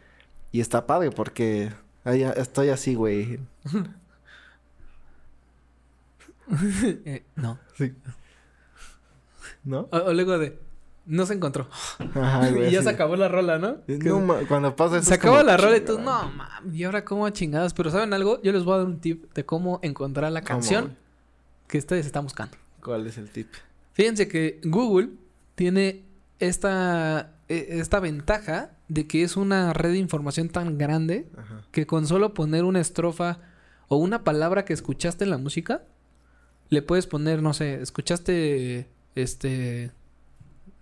y 0.53 0.61
está 0.61 0.87
padre 0.87 1.11
porque 1.11 1.71
ahí 2.05 2.23
estoy 2.23 2.71
así, 2.71 2.95
güey. 2.95 3.39
Eh, 7.05 7.25
no. 7.35 7.59
Sí. 7.77 7.93
¿No? 9.65 9.89
O, 9.91 9.97
o 9.97 10.13
luego 10.13 10.39
de... 10.39 10.61
No 11.07 11.25
se 11.27 11.35
encontró. 11.35 11.69
Ajá, 12.15 12.51
güey, 12.51 12.69
y 12.69 12.71
ya 12.73 12.79
sí. 12.81 12.85
se 12.85 12.91
acabó 12.91 13.15
la 13.17 13.29
rola, 13.29 13.59
¿no? 13.59 13.79
No, 13.87 14.21
ma- 14.21 14.39
cuando 14.49 14.75
pasa 14.75 14.97
eso 14.99 15.07
Se 15.07 15.15
acabó 15.15 15.43
la 15.43 15.57
rola 15.57 15.77
y 15.77 15.81
tú, 15.81 15.99
no, 15.99 16.31
mames, 16.31 16.75
¿y 16.75 16.83
ahora 16.85 17.05
cómo 17.05 17.29
chingadas? 17.31 17.75
Pero 17.75 17.91
¿saben 17.91 18.13
algo? 18.13 18.41
Yo 18.43 18.53
les 18.53 18.65
voy 18.65 18.75
a 18.75 18.79
dar 18.79 18.87
un 18.87 19.01
tip 19.01 19.33
de 19.33 19.45
cómo 19.45 19.79
encontrar 19.83 20.33
la 20.33 20.41
¿Cómo, 20.41 20.49
canción 20.49 20.85
güey? 20.87 20.97
Que 21.69 21.79
ustedes 21.79 22.07
están 22.07 22.25
buscando. 22.25 22.57
¿Cuál 22.83 23.07
es 23.07 23.19
el 23.19 23.31
tip? 23.31 23.49
Fíjense 23.93 24.29
que 24.29 24.61
Google 24.65 25.11
tiene 25.55 26.05
esta, 26.39 27.35
eh, 27.49 27.67
esta 27.71 28.01
ventaja 28.01 28.73
de 28.89 29.07
que 29.07 29.23
es 29.23 29.37
una 29.37 29.73
red 29.73 29.93
de 29.93 29.99
información 29.99 30.49
tan 30.49 30.79
grande 30.79 31.29
Ajá. 31.37 31.63
que 31.73 31.87
con 31.87 32.07
solo 32.07 32.35
poner 32.35 32.65
una 32.65 32.81
estrofa 32.81 33.41
o 33.89 33.97
una 33.97 34.23
palabra 34.23 34.65
que 34.65 34.73
escuchaste 34.73 35.25
en 35.25 35.31
la 35.31 35.39
música, 35.39 35.83
le 36.69 36.83
puedes 36.83 37.07
poner, 37.07 37.43
no 37.43 37.55
sé, 37.55 37.81
escuchaste, 37.81 38.89
este, 39.15 39.93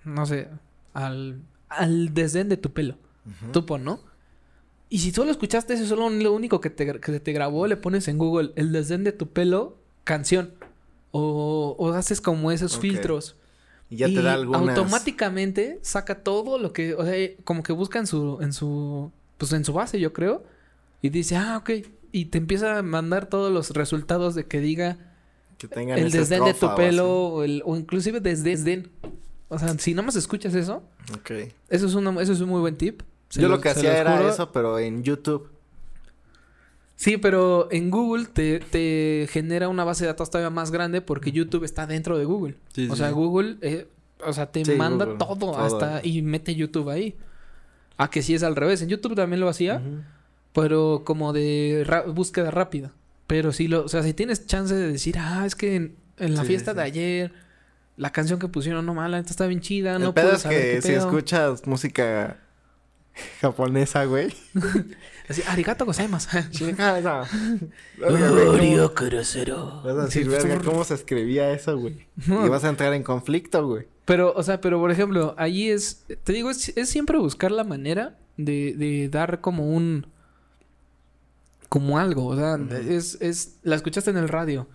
no 0.05 0.27
sé, 0.27 0.49
al, 0.93 1.43
al 1.69 2.15
desdén 2.15 2.49
de 2.49 2.57
tu 2.57 2.73
pelo. 2.73 2.97
Ujú. 3.27 3.53
Tú 3.53 3.67
pon, 3.67 3.85
¿no? 3.85 4.01
Y 4.89 4.99
si 4.99 5.11
solo 5.11 5.31
escuchaste 5.31 5.75
eso, 5.75 5.87
solo 5.87 6.09
lo 6.11 6.33
único 6.33 6.61
que 6.61 6.71
te, 6.71 7.01
que 7.01 7.21
te 7.21 7.33
grabó, 7.33 7.67
le 7.67 7.77
pones 7.77 8.09
en 8.09 8.19
Google 8.19 8.53
el 8.57 8.73
desdén 8.73 9.05
de 9.05 9.13
tu 9.13 9.29
pelo, 9.29 9.79
canción. 10.05 10.53
O, 11.17 11.77
o 11.79 11.93
haces 11.93 12.21
como 12.21 12.51
esos 12.51 12.77
filtros. 12.79 13.37
Y 13.89 13.97
ya 13.99 14.07
te 14.09 14.21
da 14.21 14.35
algunas... 14.35 14.77
automáticamente 14.77 15.79
saca 15.83 16.23
todo 16.25 16.59
lo 16.59 16.73
que, 16.73 16.95
o 16.95 17.05
sea, 17.05 17.15
como 17.45 17.63
que 17.63 17.73
busca 17.73 18.01
en 18.01 18.07
su, 18.09 18.39
en 18.41 18.53
su, 18.53 19.13
pues 19.39 19.53
en 19.53 19.65
su 19.65 19.73
base, 19.73 20.01
yo 20.01 20.13
creo. 20.13 20.43
Y 21.03 21.11
dice, 21.11 21.37
ah, 21.37 21.59
ok. 21.59 21.71
Y 22.11 22.25
te 22.27 22.39
empieza 22.39 22.79
a 22.79 22.83
mandar 22.83 23.27
todos 23.27 23.53
los 23.53 23.71
resultados 23.71 24.35
de 24.35 24.47
que 24.47 24.59
diga 24.61 24.97
Que 25.59 25.69
tengan 25.69 25.99
el 25.99 26.11
desdén 26.11 26.45
de 26.45 26.55
tu 26.55 26.75
pelo 26.75 27.09
o, 27.29 27.43
el, 27.45 27.63
o 27.65 27.77
inclusive 27.77 28.19
desdén. 28.21 28.91
O 29.49 29.59
sea, 29.59 29.69
si 29.79 29.93
nada 29.95 30.07
más 30.07 30.17
escuchas 30.17 30.55
eso. 30.57 30.83
Ok. 31.17 31.31
eso 31.69 31.87
es, 31.87 31.95
una, 31.95 32.21
eso 32.23 32.33
es 32.33 32.41
un 32.41 32.49
muy 32.49 32.61
buen 32.61 32.77
tip. 32.77 33.03
Se 33.29 33.41
Yo 33.41 33.49
lo- 33.49 33.57
lo 33.57 33.61
que 33.61 33.69
hacía 33.69 33.99
era 33.99 34.17
juro. 34.17 34.31
eso, 34.31 34.51
pero 34.51 34.79
en 34.81 35.05
YouTube. 35.05 35.49
Sí, 36.97 37.17
pero 37.17 37.69
en 37.73 37.91
Google 37.91 38.27
te, 38.27 38.61
te 38.61 39.27
genera 39.31 39.69
una 39.69 39.85
base 39.85 40.05
de 40.05 40.09
datos 40.09 40.31
todavía 40.31 40.51
más 40.51 40.71
grande 40.71 41.01
porque 41.01 41.33
YouTube 41.33 41.65
está 41.65 41.87
dentro 41.87 42.17
de 42.19 42.25
Google. 42.25 42.57
Sí, 42.73 42.89
o 42.91 42.97
sea, 42.97 43.09
sí. 43.09 43.15
Google, 43.15 43.57
eh, 43.63 43.89
o 44.25 44.33
sea, 44.33 44.47
te 44.47 44.65
Sí, 44.65 44.73
manda 44.77 45.05
Google, 45.05 45.19
todo, 45.19 45.37
todo. 45.37 45.59
hasta 45.59 46.01
y 46.05 46.23
mete 46.23 46.55
YouTube 46.55 46.89
ahí. 46.91 47.17
A 47.97 48.11
que 48.11 48.23
sí 48.23 48.35
es 48.35 48.43
al 48.43 48.57
revés. 48.57 48.81
En 48.83 48.89
YouTube 48.89 49.15
también 49.17 49.41
lo 49.41 49.49
hacía, 49.49 49.83
pero 50.53 51.03
como 51.05 51.33
de 51.33 51.87
búsqueda 52.15 52.51
rápida. 52.51 52.93
Pero 53.27 53.53
si 53.53 53.69
lo, 53.69 53.85
o 53.85 53.89
sea, 53.89 54.03
si 54.03 54.15
tienes 54.15 54.47
chance 54.47 54.75
de 54.75 54.87
decir, 54.93 55.17
ah, 55.19 55.45
es 55.47 55.55
que 55.57 55.77
en, 55.77 55.97
en 56.19 56.35
la 56.35 56.45
fiesta 56.45 56.75
de 56.75 56.83
ayer, 56.83 57.33
la 57.97 58.11
canción 58.11 58.39
que 58.39 58.49
pusieron, 58.49 58.85
no 58.87 58.95
mala, 58.95 59.19
esta 59.19 59.31
está 59.31 59.47
bien 59.47 59.61
chida, 59.61 59.97
El 59.97 60.03
no 60.03 60.15
pedo 60.15 60.25
puedo 60.27 60.37
es 60.37 60.43
saber 60.43 60.59
que 60.61 60.71
qué 60.77 60.83
si 60.83 60.89
pedo. 60.89 60.99
escuchas 61.09 61.67
música 61.67 62.37
japonesa, 63.41 64.05
güey. 64.05 64.35
Así, 65.29 65.43
arigato 65.49 65.85
gozaimasu. 65.87 66.29
Chingada. 66.51 67.27
Verga, 67.99 68.29
güey, 68.31 68.45
¿cómo- 68.45 68.51
Orio 68.57 68.95
kurosero. 68.95 69.83
Vas 69.83 69.97
a 69.97 70.05
decir, 70.05 70.23
Sí, 70.25 70.29
verga, 70.29 70.61
¿cómo 70.65 70.85
se 70.85 70.95
escribía 70.95 71.51
eso, 71.53 71.79
güey? 71.79 72.07
Y 72.27 72.49
vas 72.49 72.65
a 72.65 72.69
entrar 72.69 72.93
en 72.93 73.03
conflicto, 73.03 73.67
güey. 73.67 73.87
Pero, 74.05 74.35
o 74.37 74.43
sea, 74.43 74.61
pero 74.61 74.79
por 74.79 74.91
ejemplo, 74.91 75.35
allí 75.39 75.71
es, 75.71 76.05
te 76.25 76.33
digo, 76.35 76.51
es, 76.51 76.77
es 76.77 76.91
siempre 76.91 77.17
buscar 77.19 77.51
la 77.51 77.65
manera 77.65 78.19
de, 78.37 78.75
de 78.77 79.09
dar 79.09 79.41
como 79.41 79.71
un, 79.71 80.07
como 81.71 81.99
algo, 81.99 82.27
o 82.27 82.37
sea, 82.37 82.59
es, 82.87 83.17
es, 83.23 83.57
la 83.63 83.77
escuchaste 83.77 84.11
en 84.11 84.19
el 84.19 84.29
radio. 84.29 84.69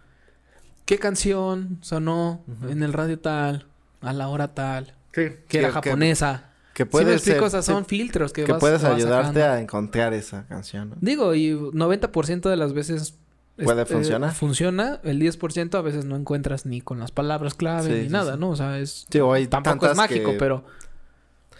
¿Qué 0.85 0.97
canción 0.97 1.77
sonó 1.81 2.43
en 2.67 2.81
el 2.81 2.91
radio 2.93 3.19
tal, 3.19 3.67
a 4.01 4.11
la 4.13 4.27
hora 4.29 4.55
tal, 4.55 4.95
Sí. 5.13 5.27
que 5.47 5.59
era 5.59 5.71
japonesa? 5.71 6.48
Que, 6.79 6.85
Sí 6.85 6.87
me 6.97 7.03
puedes 7.03 7.15
explico, 7.17 7.45
o 7.45 7.49
sea, 7.49 7.61
sí, 7.61 7.71
son 7.73 7.85
filtros 7.85 8.31
que, 8.31 8.45
que 8.45 8.53
vas- 8.53 8.59
puedes 8.61 8.81
vas 8.81 8.93
ayudarte 8.95 9.39
sacando. 9.39 9.53
a 9.53 9.59
encontrar 9.59 10.13
esa 10.13 10.45
canción, 10.47 10.91
¿no? 10.91 10.95
Digo, 11.01 11.35
y 11.35 11.51
90% 11.51 12.49
de 12.49 12.55
las 12.55 12.71
veces... 12.71 13.15
¿Puede 13.61 13.81
este, 13.81 13.93
funcionar? 13.93 14.33
funciona, 14.33 15.01
el 15.03 15.19
10% 15.19 15.75
a 15.77 15.81
veces 15.81 16.05
no 16.05 16.15
encuentras 16.15 16.65
ni 16.65 16.79
con 16.79 16.97
las 16.99 17.11
palabras 17.11 17.55
clave 17.55 17.93
Sí, 17.93 18.03
ni 18.03 18.07
nada. 18.07 18.37
¿no? 18.37 18.51
O 18.51 18.55
sea, 18.55 18.79
es... 18.79 19.05
Hay 19.33 19.47
Tampoco 19.47 19.87
es 19.87 19.97
mágico, 19.97 20.31
que- 20.31 20.37
pero... 20.37 20.63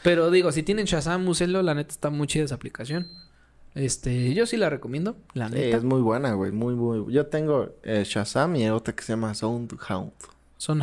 Pero 0.03 0.31
digo, 0.31 0.53
si 0.53 0.63
tienen 0.63 0.85
Shazam, 0.85 1.27
úsenlo. 1.27 1.61
La 1.61 1.73
neta 1.75 1.91
está 1.91 2.09
muy 2.09 2.25
chida 2.27 2.45
esa 2.45 2.55
aplicación. 2.55 3.07
Este, 3.75 4.33
yo 4.33 4.45
sí 4.45 4.55
la 4.55 4.69
recomiendo, 4.69 5.17
la 5.33 5.49
neta. 5.49 5.75
es 5.77 5.83
muy 5.83 5.99
buena, 6.01 6.31
güey. 6.33 6.53
Muy, 6.53 6.73
muy... 6.75 7.13
Yo 7.13 7.25
tengo 7.27 7.75
eh, 7.83 8.03
Shazam 8.05 8.55
y 8.55 8.69
otra 8.69 8.95
que 8.95 9.03
se 9.03 9.11
llama 9.13 9.33
Soundhound. 9.35 10.13
Son 10.57 10.79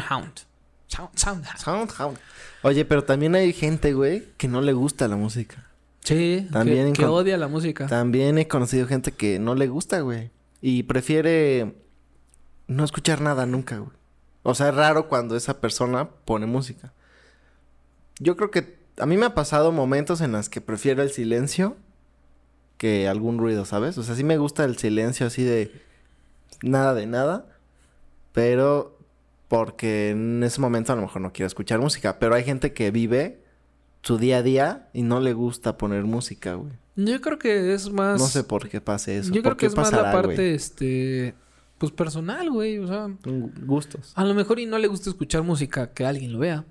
Hound. 0.99 1.11
Sound, 1.17 1.45
Sound. 1.45 1.59
Soundhound. 1.59 2.19
Oye, 2.63 2.85
pero 2.85 3.05
también 3.05 3.35
hay 3.35 3.53
gente, 3.53 3.93
güey, 3.93 4.29
que 4.37 4.49
no 4.49 4.61
le 4.61 4.73
gusta 4.73 5.09
la 5.09 5.17
música. 5.17 5.67
Sí, 6.01 6.47
También 6.53 6.93
que, 6.93 7.03
que 7.03 7.07
odia 7.07 7.37
la 7.37 7.49
música. 7.49 7.87
También 7.87 8.39
he 8.39 8.47
conocido 8.47 8.87
gente 8.87 9.13
que 9.13 9.39
no 9.39 9.55
le 9.55 9.67
gusta, 9.67 10.01
güey. 10.01 10.31
Y 10.61 10.85
prefiere 10.85 11.75
no 12.69 12.85
escuchar 12.85 13.21
nada 13.21 13.47
nunca, 13.47 13.79
güey. 13.79 13.91
O 14.43 14.55
sea, 14.55 14.69
es 14.69 14.75
raro 14.75 15.09
cuando 15.09 15.37
esa 15.37 15.61
persona 15.61 16.09
pone 16.25 16.47
música. 16.47 16.93
Yo 18.21 18.37
creo 18.37 18.51
que 18.51 18.79
a 18.99 19.07
mí 19.07 19.17
me 19.17 19.27
ha 19.27 19.35
pasado 19.35 19.73
momentos 19.73 20.21
en 20.21 20.33
los 20.33 20.49
que 20.49 20.61
prefiero 20.61 21.03
el 21.03 21.11
silencio 21.11 21.77
que 22.79 23.09
algún 23.09 23.39
ruido, 23.39 23.65
¿sabes? 23.65 23.99
O 23.99 24.03
sea, 24.03 24.15
sí 24.15 24.25
me 24.25 24.39
gusta 24.39 24.65
el 24.65 24.77
silencio 24.77 25.27
así 25.27 25.43
de 25.43 25.73
nada 26.63 26.95
de 26.95 27.07
nada, 27.07 27.47
pero 28.33 28.96
porque 29.49 30.11
en 30.11 30.43
ese 30.43 30.61
momento 30.61 30.93
a 30.93 30.97
lo 30.97 31.03
mejor 31.03 31.23
no 31.23 31.33
quiero 31.33 31.47
escuchar 31.47 31.81
música, 31.81 32.19
pero 32.19 32.35
hay 32.35 32.45
gente 32.45 32.73
que 32.73 32.91
vive 32.91 33.41
su 34.03 34.19
día 34.19 34.39
a 34.39 34.43
día 34.43 34.89
y 34.93 35.03
no 35.03 35.21
le 35.21 35.33
gusta 35.33 35.77
poner 35.79 36.05
música, 36.05 36.55
güey. 36.55 36.73
Yo 36.97 37.21
creo 37.21 37.39
que 37.39 37.75
es 37.75 37.91
más... 37.91 38.19
No 38.21 38.27
sé 38.27 38.43
por 38.45 38.69
qué 38.69 38.81
pase 38.81 39.19
eso. 39.19 39.29
Yo 39.33 39.43
¿Por 39.43 39.53
creo 39.53 39.57
que 39.59 39.67
es 39.67 39.77
más 39.77 39.93
la 39.93 40.13
parte, 40.13 40.35
güey? 40.35 40.55
este... 40.55 41.35
Pues 41.79 41.93
personal, 41.93 42.51
güey. 42.51 42.79
O 42.79 42.87
sea, 42.87 43.07
Gu- 43.09 43.53
Gustos. 43.67 44.13
a 44.15 44.25
lo 44.25 44.33
mejor 44.33 44.59
y 44.61 44.65
no 44.67 44.79
le 44.79 44.87
gusta 44.89 45.11
escuchar 45.11 45.43
música 45.43 45.93
que 45.93 46.07
alguien 46.07 46.33
lo 46.33 46.39
vea. 46.39 46.65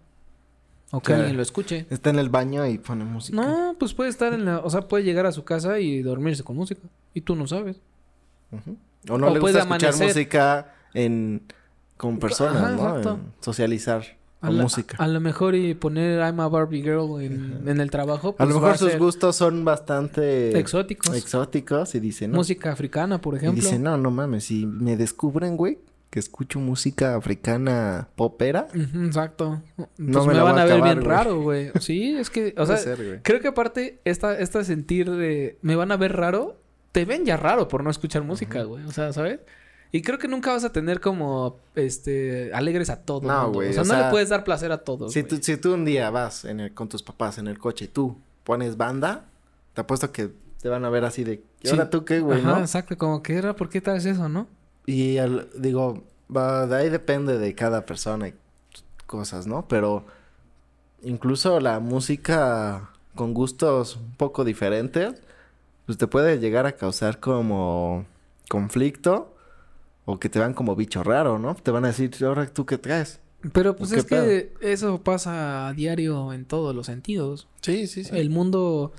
O 0.91 0.99
que 0.99 1.07
Claro. 1.07 1.21
alguien 1.21 1.37
lo 1.37 1.43
escuche. 1.43 1.85
Está 1.91 2.09
en 2.09 2.17
el 2.17 2.29
baño 2.29 2.65
y 2.65 2.79
pone 2.79 3.03
música. 3.05 3.35
No, 3.39 3.75
pues 3.77 3.93
puede 3.93 4.09
estar 4.09 4.33
en 4.33 4.45
la... 4.45 4.59
O 4.59 4.69
sea, 4.71 4.87
puede 4.87 5.03
llegar 5.03 5.27
a 5.27 5.31
su 5.31 5.43
casa 5.43 5.79
y 5.79 6.01
dormirse 6.01 6.43
con 6.43 6.55
música. 6.55 6.81
Y 7.13 7.21
tú 7.21 7.35
no 7.35 7.45
sabes. 7.45 7.79
O 9.09 9.17
no 9.19 9.27
O 9.27 9.33
le 9.33 9.39
puede 9.39 9.53
gusta 9.53 9.59
escuchar 9.59 9.89
amanecer. 9.93 10.07
música 10.07 10.73
en... 10.95 11.43
con 11.97 12.19
personas, 12.19 12.57
Ajá, 12.63 12.71
¿no? 12.71 12.87
exacto. 12.87 13.09
En 13.13 13.33
socializar 13.41 14.03
A 14.41 14.47
con 14.47 14.57
la- 14.57 14.63
música. 14.63 14.97
A, 14.99 15.07
lo 15.07 15.19
mejor 15.21 15.55
y 15.55 15.73
poner 15.73 16.19
I'm 16.19 16.39
a 16.39 16.47
Barbie 16.49 16.81
Girl 16.81 17.21
en, 17.21 17.67
en 17.67 17.79
el 17.79 17.89
trabajo. 17.89 18.29
A 18.29 18.35
pues, 18.37 18.49
lo 18.49 18.55
va 18.61 18.71
mejor 18.71 18.77
sus 18.77 18.97
gustos 18.99 19.35
son 19.35 19.63
bastante... 19.65 20.57
Exóticos. 20.59 21.15
exóticos 21.15 21.95
y 21.95 21.99
dice, 21.99 22.27
¿no? 22.27 22.35
Música 22.35 22.71
africana, 22.71 23.21
por 23.21 23.33
y 23.35 23.37
ejemplo. 23.37 23.61
dice, 23.63 23.79
no, 23.79 23.97
no 23.97 24.11
mames, 24.11 24.45
si 24.45 24.65
me 24.65 24.97
descubren, 24.97 25.55
güey, 25.57 25.79
que 26.09 26.19
escucho 26.19 26.59
música 26.59 27.15
africana 27.15 28.07
popera, 28.15 28.67
exacto. 28.73 29.61
Pues 29.75 29.89
No 29.97 30.21
me, 30.21 30.27
me 30.29 30.33
la 30.35 30.43
van 30.43 30.57
a 30.59 30.61
a 30.61 30.65
ver 30.65 30.81
bien 30.81 30.95
güey. 30.99 31.07
raro, 31.07 31.41
güey. 31.41 31.71
Sí, 31.81 32.15
es 32.17 32.29
que, 32.29 32.53
o 32.57 32.65
sea, 32.65 32.77
ser, 32.77 33.19
creo 33.23 33.41
que 33.41 33.47
aparte, 33.49 33.99
esta, 34.05 34.37
esta 34.39 34.63
sentir 34.63 35.11
de 35.11 35.57
me 35.61 35.75
van 35.75 35.91
a 35.91 35.97
ver 35.97 36.15
raro, 36.15 36.57
te 36.93 37.03
ven 37.03 37.25
ya 37.25 37.35
raro 37.35 37.67
por 37.67 37.83
no 37.83 37.89
escuchar 37.89 38.23
música, 38.23 38.63
güey. 38.63 38.85
O 38.85 38.91
sea, 38.91 39.11
¿sabes? 39.11 39.39
Y 39.91 40.01
creo 40.01 40.17
que 40.19 40.27
nunca 40.27 40.51
vas 40.51 40.63
a 40.65 40.71
tener 40.73 40.99
como, 40.99 41.57
este, 41.75 42.53
alegres 42.53 42.89
a 42.89 43.01
todo. 43.03 43.27
No, 43.27 43.51
güey, 43.51 43.69
O 43.69 43.73
sea, 43.73 43.81
o 43.83 43.85
no 43.85 43.93
sea, 43.93 44.05
le 44.05 44.11
puedes 44.11 44.29
dar 44.29 44.43
placer 44.43 44.71
a 44.71 44.79
todos. 44.79 45.13
Si 45.13 45.23
tú, 45.23 45.37
si 45.41 45.55
tú 45.57 45.73
un 45.73 45.85
día 45.85 46.09
vas 46.09 46.43
en 46.45 46.59
el- 46.59 46.73
con 46.73 46.89
tus 46.89 47.01
papás 47.03 47.37
en 47.37 47.47
el 47.47 47.57
coche 47.59 47.85
y 47.85 47.87
tú 47.87 48.17
pones 48.43 48.75
banda, 48.77 49.25
te 49.73 49.81
apuesto 49.81 50.11
que 50.11 50.31
te 50.61 50.69
van 50.69 50.83
a 50.85 50.89
ver 50.89 51.05
así 51.05 51.23
de... 51.23 51.33
¿Y 51.61 51.67
Sí. 51.67 51.69
ahora 51.69 51.89
tú 51.89 52.03
qué, 52.05 52.19
güey, 52.19 52.39
Ajá, 52.41 52.55
no? 52.55 52.59
exacto. 52.59 52.97
Como 52.97 53.21
que 53.23 53.35
era, 53.35 53.55
¿por 53.55 53.69
qué 53.69 53.79
traes 53.81 54.05
eso, 54.05 54.27
no? 54.27 54.47
Y 54.85 55.17
al- 55.17 55.47
digo, 55.55 56.03
va, 56.35 56.65
de 56.67 56.75
ahí 56.75 56.89
depende 56.89 57.37
de 57.37 57.53
cada 57.55 57.85
persona 57.85 58.27
y 58.27 58.33
cosas, 59.05 59.47
¿no? 59.47 59.67
Pero 59.67 60.05
incluso 61.03 61.59
la 61.59 61.79
música 61.79 62.89
con 63.15 63.33
gustos 63.33 63.95
un 63.97 64.15
poco 64.15 64.43
diferentes, 64.43 65.21
pues 65.85 65.97
te 65.97 66.07
puede 66.07 66.39
llegar 66.39 66.65
a 66.65 66.73
causar 66.73 67.19
como 67.19 68.05
conflicto 68.49 69.34
o 70.05 70.19
que 70.19 70.29
te 70.29 70.39
vean 70.39 70.53
como 70.53 70.75
bicho 70.75 71.03
raro, 71.03 71.39
¿no? 71.39 71.55
Te 71.55 71.71
van 71.71 71.85
a 71.85 71.89
decir, 71.89 72.11
ahora 72.23 72.45
tú 72.47 72.65
qué 72.65 72.77
traes. 72.77 73.19
Pero 73.53 73.75
pues 73.75 73.91
¿Qué 73.91 73.99
es 73.99 74.05
que 74.05 74.53
eso 74.61 75.01
pasa 75.03 75.67
a 75.67 75.73
diario 75.73 76.33
en 76.33 76.45
todos 76.45 76.75
los 76.75 76.87
sentidos. 76.87 77.47
Sí, 77.61 77.87
sí, 77.87 78.03
sí. 78.03 78.17
El 78.17 78.29
mundo 78.29 78.91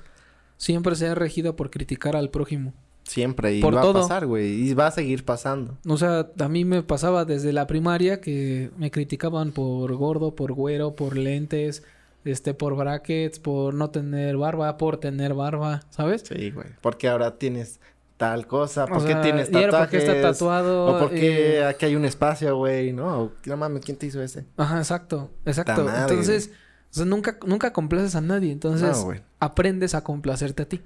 siempre 0.57 0.95
se 0.95 1.07
ha 1.07 1.15
regido 1.15 1.55
por 1.55 1.69
criticar 1.69 2.15
al 2.15 2.29
prójimo. 2.29 2.73
Siempre. 3.03 3.55
Y 3.55 3.61
Por 3.61 3.75
va 3.75 3.81
todo. 3.81 3.99
a 3.99 4.01
pasar, 4.01 4.25
güey. 4.25 4.69
Y 4.69 4.73
va 4.73 4.87
a 4.87 4.91
seguir 4.91 5.23
pasando. 5.23 5.77
O 5.87 5.97
sea, 5.97 6.29
a 6.39 6.49
mí 6.49 6.65
me 6.65 6.83
pasaba 6.83 7.23
desde 7.23 7.53
la 7.53 7.65
primaria 7.65 8.19
que 8.19 8.69
me 8.77 8.91
criticaban 8.91 9.51
por 9.51 9.93
gordo, 9.95 10.35
por 10.35 10.51
güero, 10.51 10.93
por 10.93 11.15
lentes, 11.15 11.83
este, 12.25 12.53
por 12.53 12.75
brackets, 12.75 13.39
por 13.39 13.73
no 13.73 13.89
tener 13.91 14.35
barba, 14.35 14.77
por 14.77 14.97
tener 14.97 15.33
barba, 15.33 15.83
¿sabes? 15.89 16.23
Sí, 16.27 16.51
güey. 16.51 16.67
Porque 16.81 17.07
ahora 17.07 17.37
tienes 17.37 17.79
tal 18.17 18.47
cosa. 18.47 18.85
O 18.85 18.87
¿Por 18.87 19.01
qué 19.05 19.13
sea, 19.13 19.21
tienes 19.21 19.51
tatuajes? 19.51 19.79
porque 19.79 19.97
está 19.97 20.21
tatuado. 20.21 20.85
O 20.87 20.99
porque 20.99 21.57
eh, 21.59 21.65
aquí 21.65 21.85
hay 21.85 21.95
un 21.95 22.05
espacio, 22.05 22.55
güey, 22.57 22.91
¿no? 22.93 23.21
O, 23.23 23.31
no 23.45 23.57
mames, 23.57 23.83
¿quién 23.85 23.97
te 23.97 24.07
hizo 24.07 24.21
ese? 24.21 24.45
Ajá, 24.57 24.77
exacto, 24.79 25.29
exacto. 25.45 25.85
Madre, 25.85 26.01
Entonces, 26.01 26.51
o 26.91 26.93
sea, 26.95 27.05
nunca, 27.05 27.37
nunca 27.45 27.71
complaces 27.73 28.15
a 28.15 28.21
nadie. 28.21 28.51
Entonces, 28.51 28.97
No, 29.05 29.13
aprendes 29.39 29.93
a 29.95 30.03
complacerte 30.03 30.63
a 30.63 30.65
ti. 30.69 30.81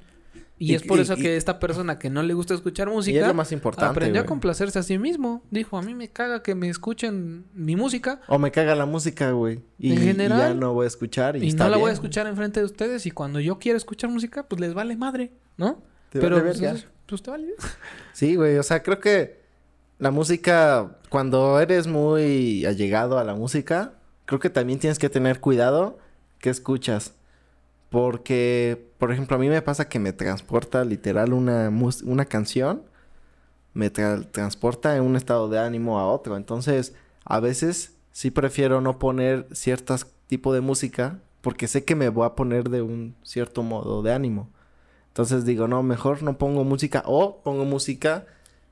Y, 0.59 0.73
Y- 0.73 0.75
es 0.75 0.83
por 0.83 0.99
y- 0.99 1.01
eso 1.01 1.13
y- 1.17 1.21
que 1.23 1.37
esta 1.37 1.57
persona 1.59 1.97
que 1.97 2.11
no 2.11 2.21
le 2.21 2.35
gusta 2.35 2.53
escuchar 2.53 2.87
música. 2.87 3.17
Y 3.17 3.19
es 3.21 3.27
lo 3.27 3.33
más 3.33 3.51
importante, 3.51 3.89
Aprendió 3.89 4.21
a 4.21 4.25
complacerse 4.25 4.77
a 4.77 4.83
sí 4.83 4.99
mismo. 4.99 5.41
Dijo, 5.49 5.75
a 5.75 5.81
mí 5.81 5.95
me 5.95 6.09
caga 6.09 6.43
que 6.43 6.53
me 6.53 6.69
escuchen 6.69 7.45
mi 7.55 7.75
música. 7.75 8.21
O 8.27 8.37
me 8.37 8.51
caga 8.51 8.75
la 8.75 8.85
música, 8.85 9.31
güey. 9.31 9.61
Y, 9.79 9.93
En 9.93 9.97
y 9.97 10.05
general, 10.05 10.39
ya 10.39 10.53
no 10.53 10.73
voy 10.73 10.83
a 10.83 10.87
escuchar. 10.87 11.35
Y, 11.37 11.47
está 11.47 11.63
no 11.63 11.71
la 11.71 11.77
voy 11.77 11.89
a 11.89 11.93
escuchar 11.93 12.27
enfrente 12.27 12.59
de 12.59 12.67
ustedes. 12.67 13.07
Y 13.07 13.11
cuando 13.11 13.39
yo 13.39 13.57
quiera 13.57 13.75
escuchar 13.77 14.11
música, 14.11 14.43
pues 14.43 14.61
les 14.61 14.75
vale 14.75 14.95
madre, 14.95 15.31
¿no? 15.57 15.81
Te 16.11 16.19
Pero 16.19 16.35
vale 16.35 16.47
pues, 16.49 16.61
verga. 16.61 16.77
es- 16.77 16.87
pues 17.07 17.21
te 17.23 17.31
vale. 17.31 17.53
Sí, 18.13 18.35
güey. 18.35 18.57
O 18.57 18.63
sea, 18.63 18.83
creo 18.83 18.99
que 18.99 19.41
la 19.97 20.11
música, 20.11 20.97
cuando 21.09 21.59
eres 21.59 21.87
muy 21.87 22.65
allegado 22.65 23.17
a 23.17 23.23
la 23.23 23.33
música, 23.33 23.93
creo 24.25 24.39
que 24.39 24.49
también 24.49 24.77
tienes 24.79 24.99
que 24.99 25.09
tener 25.09 25.39
cuidado 25.39 25.97
que 26.39 26.49
escuchas. 26.51 27.13
Porque, 27.89 28.89
por 28.99 29.11
ejemplo, 29.11 29.35
a 29.35 29.39
mí 29.39 29.49
me 29.49 29.61
pasa 29.61 29.89
que 29.89 29.99
me 29.99 30.13
transporta 30.13 30.85
literal 30.85 31.33
una, 31.33 31.69
mus- 31.69 32.03
una 32.03 32.23
canción, 32.25 32.83
me 33.73 33.91
tra- 33.91 34.25
transporta 34.31 34.95
en 34.95 35.03
un 35.03 35.15
estado 35.17 35.49
de 35.49 35.59
ánimo 35.59 35.99
a 35.99 36.07
otro. 36.07 36.37
Entonces, 36.37 36.93
a 37.25 37.39
veces 37.41 37.93
sí 38.11 38.31
prefiero 38.31 38.79
no 38.81 38.97
poner 38.97 39.47
ciertos 39.51 40.07
tipo 40.27 40.53
de 40.53 40.61
música 40.61 41.19
porque 41.41 41.67
sé 41.67 41.83
que 41.83 41.95
me 41.95 42.07
voy 42.09 42.25
a 42.25 42.35
poner 42.35 42.69
de 42.69 42.81
un 42.81 43.15
cierto 43.23 43.61
modo 43.63 44.01
de 44.03 44.13
ánimo. 44.13 44.49
Entonces 45.11 45.45
digo, 45.45 45.67
no, 45.67 45.83
mejor 45.83 46.23
no 46.23 46.37
pongo 46.37 46.63
música 46.63 47.03
o 47.05 47.41
pongo 47.43 47.65
música 47.65 48.25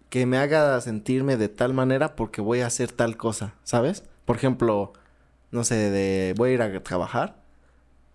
que 0.10 0.25
me 0.25 0.38
haga 0.38 0.80
sentirme 0.82 1.38
de 1.38 1.49
tal 1.49 1.73
manera 1.73 2.15
porque 2.15 2.41
voy 2.41 2.62
a 2.62 2.67
hacer 2.67 2.91
tal 2.91 3.17
cosa, 3.17 3.54
¿sabes? 3.63 4.04
Por 4.25 4.38
ejemplo, 4.38 4.93
no 5.52 5.63
sé, 5.63 5.75
de 5.75 6.34
voy 6.38 6.52
a 6.52 6.54
ir 6.54 6.62
a 6.62 6.84
trabajar, 6.84 7.36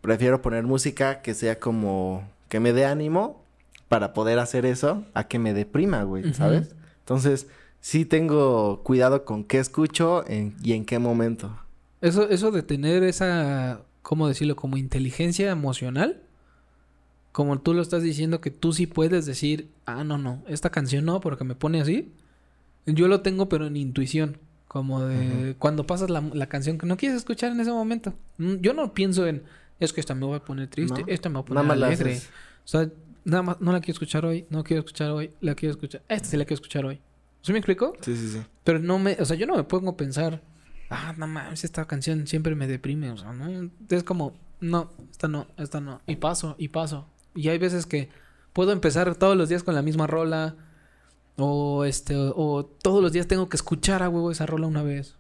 prefiero 0.01 0.43
poner 0.43 0.65
música 0.65 1.23
que 1.23 1.35
sea 1.35 1.61
como 1.61 2.29
que 2.49 2.61
me 2.61 2.73
dé 2.73 2.85
ánimo 2.87 3.45
para 3.89 4.13
poder 4.13 4.39
hacer 4.39 4.65
eso 4.67 5.05
a 5.15 5.29
que 5.29 5.39
me 5.39 5.55
deprima, 5.55 6.03
güey. 6.03 6.33
¿sabes? 6.35 6.75
Entonces, 7.01 7.47
sí 7.81 8.05
tengo 8.07 8.83
cuidado 8.83 9.25
con 9.25 9.45
qué 9.45 9.59
escucho 9.59 10.25
en- 10.27 10.57
y 10.63 10.73
en 10.73 10.85
qué 10.85 10.99
momento. 10.99 11.57
Eso, 12.01 12.29
eso 12.29 12.51
de 12.51 12.63
tener 12.63 13.03
esa, 13.03 13.83
¿cómo 14.03 14.27
decirlo? 14.29 14.57
Como 14.57 14.77
inteligencia 14.79 15.51
emocional. 15.51 16.23
Como 17.35 17.59
tú 17.59 17.75
lo 17.75 17.83
estás 17.83 18.05
diciendo 18.05 18.41
que 18.41 18.53
tú 18.53 18.73
sí 18.73 18.87
puedes 18.87 19.27
decir, 19.27 19.69
ah, 19.87 20.05
no, 20.05 20.19
no, 20.19 20.45
esta 20.47 20.71
canción 20.71 21.05
no, 21.05 21.19
porque 21.21 21.43
me 21.43 21.57
pone 21.57 21.81
así. 21.81 22.13
Yo 22.87 23.09
lo 23.09 23.23
tengo, 23.23 23.49
pero 23.49 23.67
en 23.67 23.77
intuición. 23.77 24.39
Como 24.69 25.03
de 25.03 25.57
cuando 25.59 25.85
pasas 25.85 26.11
la, 26.11 26.21
la 26.21 26.47
canción 26.47 26.79
que 26.79 26.87
no 26.87 26.97
quieres 26.97 27.19
escuchar 27.19 27.51
en 27.51 27.59
ese 27.59 27.73
momento. 27.73 28.15
Mm, 28.39 28.55
Yo 28.61 28.73
no 28.73 28.95
pienso 28.95 29.27
en, 29.27 29.43
es 29.81 29.93
que 29.93 29.99
esta 30.01 30.15
me 30.15 30.27
va 30.27 30.37
a 30.37 30.45
poner 30.45 30.69
triste, 30.69 31.01
¿No? 31.01 31.07
esta 31.09 31.29
me 31.29 31.35
va 31.35 31.41
a 31.41 31.43
Nada 31.43 31.49
poner 31.49 31.65
más 31.67 31.79
la 31.79 31.87
alegre. 31.89 32.13
haces. 32.13 32.29
O 32.65 32.69
sea, 32.69 32.89
nada 33.25 33.43
más, 33.43 33.61
no 33.61 33.73
la 33.73 33.81
quiero 33.81 33.93
escuchar 33.95 34.25
hoy, 34.25 34.47
no 34.49 34.63
quiero 34.63 34.81
escuchar 34.81 35.11
hoy, 35.11 35.33
la 35.41 35.57
quiero 35.57 35.73
escuchar. 35.73 36.03
Esta 36.09 36.29
sí 36.29 36.37
la 36.37 36.45
quiero 36.45 36.55
escuchar 36.55 36.85
hoy. 36.87 37.01
¿Sí 37.43 37.51
me 37.53 37.59
explico? 37.59 37.95
Sí, 38.01 38.17
sí, 38.17 38.29
sí. 38.29 38.43
Pero 38.63 38.79
no 38.79 39.01
me, 39.01 39.17
o 39.19 39.25
sea, 39.25 39.37
yo 39.37 39.47
no 39.47 39.57
me 39.57 39.65
pongo 39.65 39.91
a 39.91 39.97
pensar, 39.97 40.41
ah, 40.89 41.15
no 41.19 41.27
mames, 41.27 41.65
esta 41.65 41.85
canción 41.85 42.29
siempre 42.29 42.55
me 42.55 42.67
deprime, 42.69 43.11
o 43.11 43.17
sea, 43.17 43.33
no, 43.33 43.71
es 43.91 44.03
como, 44.05 44.35
no, 44.61 44.91
esta 45.11 45.27
no, 45.29 45.49
esta 45.57 45.81
no, 45.81 46.01
y 46.07 46.17
paso, 46.17 46.55
y 46.59 46.69
paso. 46.69 47.07
Y 47.35 47.49
hay 47.49 47.59
veces 47.59 47.87
que 47.87 48.09
puedo 48.53 48.73
empezar 48.73 49.15
todos 49.17 49.37
los 49.37 49.49
días 49.49 49.63
con 49.63 49.75
la 49.75 49.83
misma 49.83 50.07
rola, 50.07 50.55
o 51.37 51.85
este, 51.85 52.15
o 52.17 52.65
todos 52.83 53.03
los 53.03 53.13
días 53.13 53.27
tengo 53.27 53.49
que 53.49 53.57
escuchar 53.57 54.03
a 54.03 54.09
huevo 54.09 54.31
esa 54.31 54.47
rola 54.47 54.67
una 54.67 54.83
vez. 54.83 55.17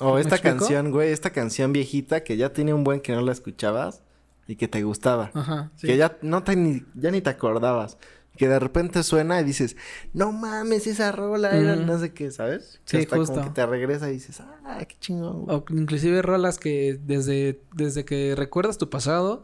O 0.00 0.14
¿Me 0.14 0.20
esta 0.20 0.36
explico? 0.36 0.58
canción, 0.58 0.90
güey, 0.90 1.10
esta 1.10 1.30
canción 1.30 1.72
viejita 1.72 2.22
que 2.22 2.36
ya 2.36 2.52
tiene 2.52 2.72
un 2.74 2.84
buen 2.84 3.00
que 3.00 3.12
no 3.12 3.20
la 3.22 3.32
escuchabas 3.32 4.02
y 4.46 4.56
que 4.56 4.68
te 4.68 4.82
gustaba. 4.84 5.30
Ajá, 5.34 5.70
sí. 5.76 5.86
Que 5.88 5.96
ya 5.96 6.18
no 6.22 6.44
te 6.44 6.54
ni, 6.54 6.84
ya 6.94 7.10
ni 7.10 7.20
te 7.20 7.30
acordabas. 7.30 7.98
Que 8.36 8.48
de 8.48 8.58
repente 8.58 9.02
suena 9.02 9.40
y 9.40 9.44
dices, 9.44 9.76
no 10.12 10.30
mames, 10.30 10.86
esa 10.86 11.10
rola 11.10 11.56
era 11.56 11.72
Ujú. 11.74 11.86
no 11.86 11.98
sé 11.98 12.12
qué, 12.12 12.30
¿sabes? 12.30 12.82
Sí, 12.84 12.98
Que 12.98 13.02
hasta 13.04 13.16
justo. 13.16 13.34
como 13.36 13.46
que 13.46 13.54
te 13.54 13.64
regresa 13.64 14.10
y 14.10 14.12
dices, 14.12 14.40
ah, 14.40 14.78
qué 14.86 14.94
chingón. 15.00 15.46
güey". 15.46 15.56
O 15.56 15.64
inclusive 15.70 16.20
rolas 16.20 16.58
que 16.58 17.00
desde, 17.02 17.62
desde 17.74 18.04
que 18.04 18.34
recuerdas 18.36 18.76
tu 18.76 18.90
pasado 18.90 19.42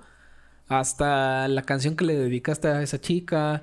hasta 0.72 1.48
la 1.48 1.62
canción 1.62 1.96
que 1.96 2.04
le 2.04 2.16
dedicaste 2.16 2.68
a 2.68 2.82
esa 2.82 3.00
chica. 3.00 3.62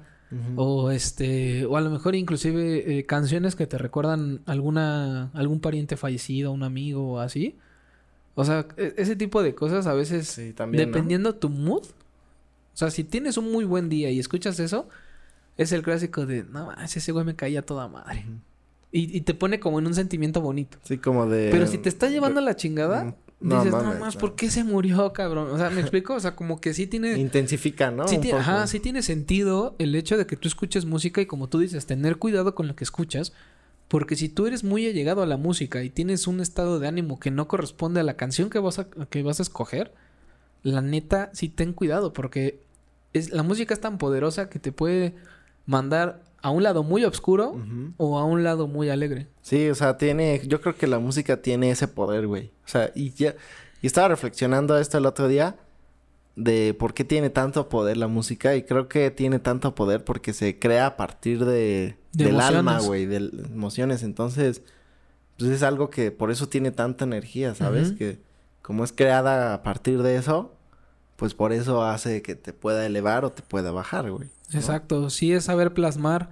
O 0.58 0.92
este, 0.92 1.66
o 1.66 1.76
a 1.76 1.82
lo 1.82 1.90
mejor 1.90 2.14
inclusive 2.14 3.00
eh, 3.00 3.06
canciones 3.08 3.56
que 3.56 3.66
te 3.66 3.80
recuerdan 3.80 4.42
alguna, 4.46 5.32
algún 5.34 5.60
pariente 5.60 5.98
fallecido, 5.98 6.52
un 6.52 6.62
amigo 6.62 7.14
o 7.14 7.20
así. 7.20 7.56
O 8.36 8.46
sea, 8.46 8.68
e- 8.78 8.94
ese 8.98 9.16
tipo 9.16 9.42
de 9.42 9.56
cosas 9.56 9.88
a 9.88 9.94
veces, 9.96 10.28
Sí, 10.28 10.54
también, 10.54 10.84
¿no? 10.84 10.88
dependiendo 10.96 11.34
tu 11.34 11.50
mood. 11.50 11.82
O 11.82 12.78
sea, 12.80 12.92
si 12.92 13.04
tienes 13.04 13.38
un 13.38 13.52
muy 13.52 13.66
buen 13.66 13.90
día 13.90 14.12
y 14.12 14.20
escuchas 14.20 14.60
eso, 14.60 14.88
es 15.58 15.72
el 15.72 15.82
clásico 15.82 16.28
de, 16.28 16.44
no, 16.44 16.72
ese 16.74 17.12
güey 17.12 17.26
me 17.26 17.36
caía 17.36 17.64
toda 17.64 17.88
madre. 17.88 18.24
Y, 18.92 19.16
y 19.16 19.22
te 19.22 19.34
pone 19.34 19.60
como 19.60 19.80
en 19.80 19.88
un 19.88 19.94
sentimiento 19.94 20.42
bonito. 20.42 20.78
Sí, 20.84 20.98
como 20.98 21.28
de... 21.28 21.50
Pero 21.52 21.68
si 21.68 21.78
te 21.78 21.90
está 21.90 22.10
llevando 22.10 22.40
a 22.40 22.44
la 22.44 22.56
chingada, 22.56 23.04
Mm, 23.42 23.48
no 23.48 23.56
dices, 23.64 23.72
no 23.72 23.94
más. 24.00 24.18
¿por 24.18 24.36
qué 24.36 24.50
se 24.52 24.64
murió, 24.66 25.14
cabrón? 25.14 25.50
O 25.52 25.58
sea, 25.58 25.70
¿me 25.70 25.80
explico? 25.80 26.14
O 26.16 26.20
sea, 26.20 26.36
como 26.36 26.60
que 26.60 26.74
sí 26.74 26.88
tiene... 26.88 27.18
Intensifica, 27.18 27.90
¿no? 27.92 28.06
Sí, 28.08 28.18
ti- 28.18 28.32
ajá, 28.32 28.68
sí 28.68 28.80
tiene 28.82 29.02
sentido 29.02 29.76
el 29.80 29.96
hecho 29.96 30.18
de 30.18 30.26
que 30.28 30.36
tú 30.36 30.48
escuches 30.50 30.86
música 30.86 31.22
y 31.22 31.26
como 31.26 31.48
tú 31.48 31.60
dices, 31.60 31.86
tener 31.86 32.18
cuidado 32.18 32.54
con 32.56 32.68
lo 32.68 32.76
que 32.76 32.84
escuchas. 32.84 33.32
Porque 33.88 34.16
si 34.18 34.28
tú 34.28 34.46
eres 34.46 34.64
muy 34.66 34.86
allegado 34.88 35.22
a 35.22 35.26
la 35.26 35.38
música 35.38 35.84
y 35.84 35.90
tienes 35.90 36.28
un 36.28 36.42
estado 36.42 36.80
de 36.80 36.88
ánimo 36.88 37.20
que 37.20 37.32
no 37.32 37.48
corresponde 37.48 38.00
a 38.02 38.04
la 38.04 38.16
canción 38.18 38.50
que 38.50 38.60
vas 38.60 38.78
a, 38.80 38.88
que 38.90 39.24
vas 39.24 39.40
a 39.40 39.44
escoger, 39.44 39.94
la 40.64 40.82
neta, 40.82 41.30
sí 41.34 41.48
ten 41.48 41.72
cuidado 41.74 42.12
porque 42.12 42.60
es, 43.14 43.32
la 43.32 43.44
música 43.44 43.74
es 43.74 43.80
tan 43.82 43.98
poderosa 43.98 44.50
que 44.50 44.60
te 44.60 44.72
puede 44.74 45.16
mandar 45.70 46.24
a 46.42 46.50
un 46.50 46.64
lado 46.64 46.82
muy 46.82 47.06
oscuro 47.06 47.56
o 47.98 48.18
a 48.18 48.26
un 48.26 48.44
lado 48.44 48.68
muy 48.68 48.90
alegre. 48.90 49.28
Sí, 49.42 49.70
o 49.70 49.76
sea, 49.76 49.98
tiene... 49.98 50.42
Yo 50.48 50.62
creo 50.62 50.76
que 50.76 50.88
la 50.88 50.98
música 50.98 51.44
tiene 51.44 51.70
ese 51.70 51.88
poder, 51.88 52.26
güey. 52.26 52.52
O 52.66 52.68
sea, 52.68 52.92
y 52.96 53.12
ya... 53.12 53.36
Y 53.82 53.88
estaba 53.88 54.08
reflexionando 54.08 54.78
esto 54.80 54.98
el 54.98 55.06
otro 55.06 55.28
día 55.28 55.58
de 56.36 56.74
por 56.74 56.94
qué 56.94 57.04
tiene 57.04 57.30
tanto 57.30 57.70
poder 57.70 57.98
la 57.98 58.08
música 58.08 58.56
y 58.56 58.64
creo 58.64 58.88
que 58.88 59.12
tiene 59.12 59.40
tanto 59.40 59.76
poder 59.76 60.04
porque 60.04 60.34
se 60.34 60.58
crea 60.58 60.88
a 60.88 60.98
partir 60.98 61.46
de, 61.46 61.98
De 62.14 62.26
del 62.26 62.40
alma, 62.40 62.80
güey, 62.80 63.06
de 63.06 63.18
emociones. 63.54 64.02
Entonces, 64.02 64.64
pues 65.38 65.52
es 65.52 65.62
algo 65.62 65.92
que 65.92 66.12
por 66.12 66.32
eso 66.32 66.50
tiene 66.50 66.72
tanta 66.72 67.06
energía, 67.06 67.54
¿sabes? 67.54 67.92
Que 67.92 68.20
como 68.64 68.84
es 68.84 68.92
creada 68.92 69.54
a 69.54 69.62
partir 69.62 70.02
de 70.02 70.16
eso, 70.16 70.56
pues 71.20 71.34
por 71.36 71.52
eso 71.54 71.84
hace 71.84 72.22
que 72.24 72.34
te 72.36 72.54
pueda 72.54 72.86
elevar 72.86 73.26
o 73.26 73.32
te 73.32 73.42
pueda 73.44 73.72
bajar, 73.72 74.10
güey. 74.10 74.30
¿no? 74.52 74.58
Exacto, 74.60 75.10
sí 75.12 75.32
es 75.34 75.44
saber 75.44 75.74
plasmar 75.74 76.30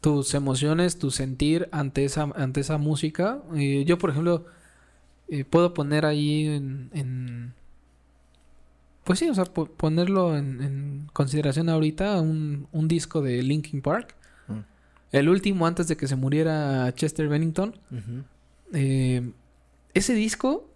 tus 0.00 0.34
emociones, 0.34 0.98
tu 0.98 1.10
sentir 1.10 1.68
ante 1.72 2.04
esa, 2.04 2.24
ante 2.36 2.60
esa 2.60 2.76
música. 2.78 3.38
Eh, 3.56 3.84
yo, 3.86 3.96
por 3.98 4.10
ejemplo, 4.10 4.44
eh, 5.28 5.44
puedo 5.44 5.72
poner 5.72 6.04
ahí 6.04 6.46
en, 6.46 6.90
en- 6.92 7.54
Pues 9.04 9.18
sí, 9.20 9.28
o 9.30 9.34
sea, 9.34 9.44
po- 9.44 9.66
ponerlo 9.66 10.36
en, 10.36 10.60
en 10.62 11.08
consideración 11.12 11.68
ahorita 11.68 12.20
un, 12.20 12.66
un 12.72 12.88
disco 12.88 13.22
de 13.22 13.42
Linkin 13.42 13.80
Park. 13.82 14.14
Mm. 14.48 14.58
El 15.12 15.28
último 15.30 15.66
antes 15.66 15.88
de 15.88 15.96
que 15.96 16.06
se 16.06 16.16
muriera 16.16 16.92
Chester 16.94 17.28
Bennington. 17.28 17.74
Eh, 18.74 19.32
ese 19.94 20.12
disco, 20.14 20.68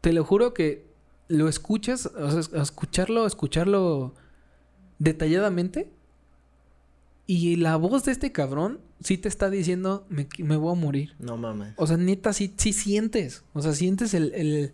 te 0.00 0.12
lo 0.12 0.24
juro 0.24 0.52
que 0.52 0.89
lo 1.30 1.48
escuchas, 1.48 2.06
o 2.06 2.42
sea, 2.42 2.60
escucharlo, 2.62 3.26
escucharlo 3.26 4.14
detalladamente. 4.98 5.90
Y 7.26 7.56
la 7.56 7.76
voz 7.76 8.04
de 8.04 8.12
este 8.12 8.32
cabrón 8.32 8.80
sí 9.00 9.16
te 9.16 9.28
está 9.28 9.50
diciendo, 9.50 10.04
me, 10.08 10.26
me 10.38 10.56
voy 10.56 10.72
a 10.72 10.74
morir. 10.80 11.14
No 11.20 11.36
mames. 11.36 11.74
O 11.76 11.86
sea, 11.86 11.96
neta, 11.96 12.32
sí, 12.32 12.52
sí 12.56 12.72
sientes. 12.72 13.44
O 13.52 13.62
sea, 13.62 13.72
sientes 13.72 14.14
el... 14.14 14.34
el, 14.34 14.72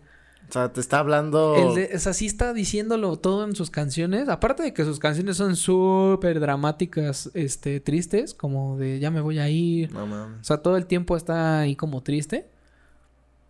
O 0.49 0.51
sea, 0.51 0.73
te 0.73 0.81
está 0.81 0.97
hablando... 0.97 1.55
el 1.55 1.75
de- 1.75 1.95
o 1.95 1.99
sea, 1.99 2.13
sí 2.13 2.25
está 2.25 2.53
diciéndolo 2.53 3.15
todo 3.17 3.43
en 3.45 3.55
sus 3.55 3.69
canciones. 3.69 4.27
Aparte 4.27 4.63
de 4.63 4.73
que 4.73 4.83
sus 4.85 4.97
canciones 4.97 5.37
son 5.37 5.55
súper 5.55 6.39
dramáticas, 6.39 7.29
este, 7.35 7.79
tristes, 7.79 8.33
como 8.33 8.75
de 8.79 8.97
ya 8.99 9.11
me 9.11 9.21
voy 9.21 9.37
a 9.37 9.49
ir. 9.49 9.91
No 9.93 10.03
O 10.03 10.07
mames. 10.07 10.47
sea, 10.47 10.57
todo 10.57 10.77
el 10.77 10.87
tiempo 10.87 11.15
está 11.15 11.59
ahí 11.59 11.75
como 11.75 12.01
triste. 12.01 12.49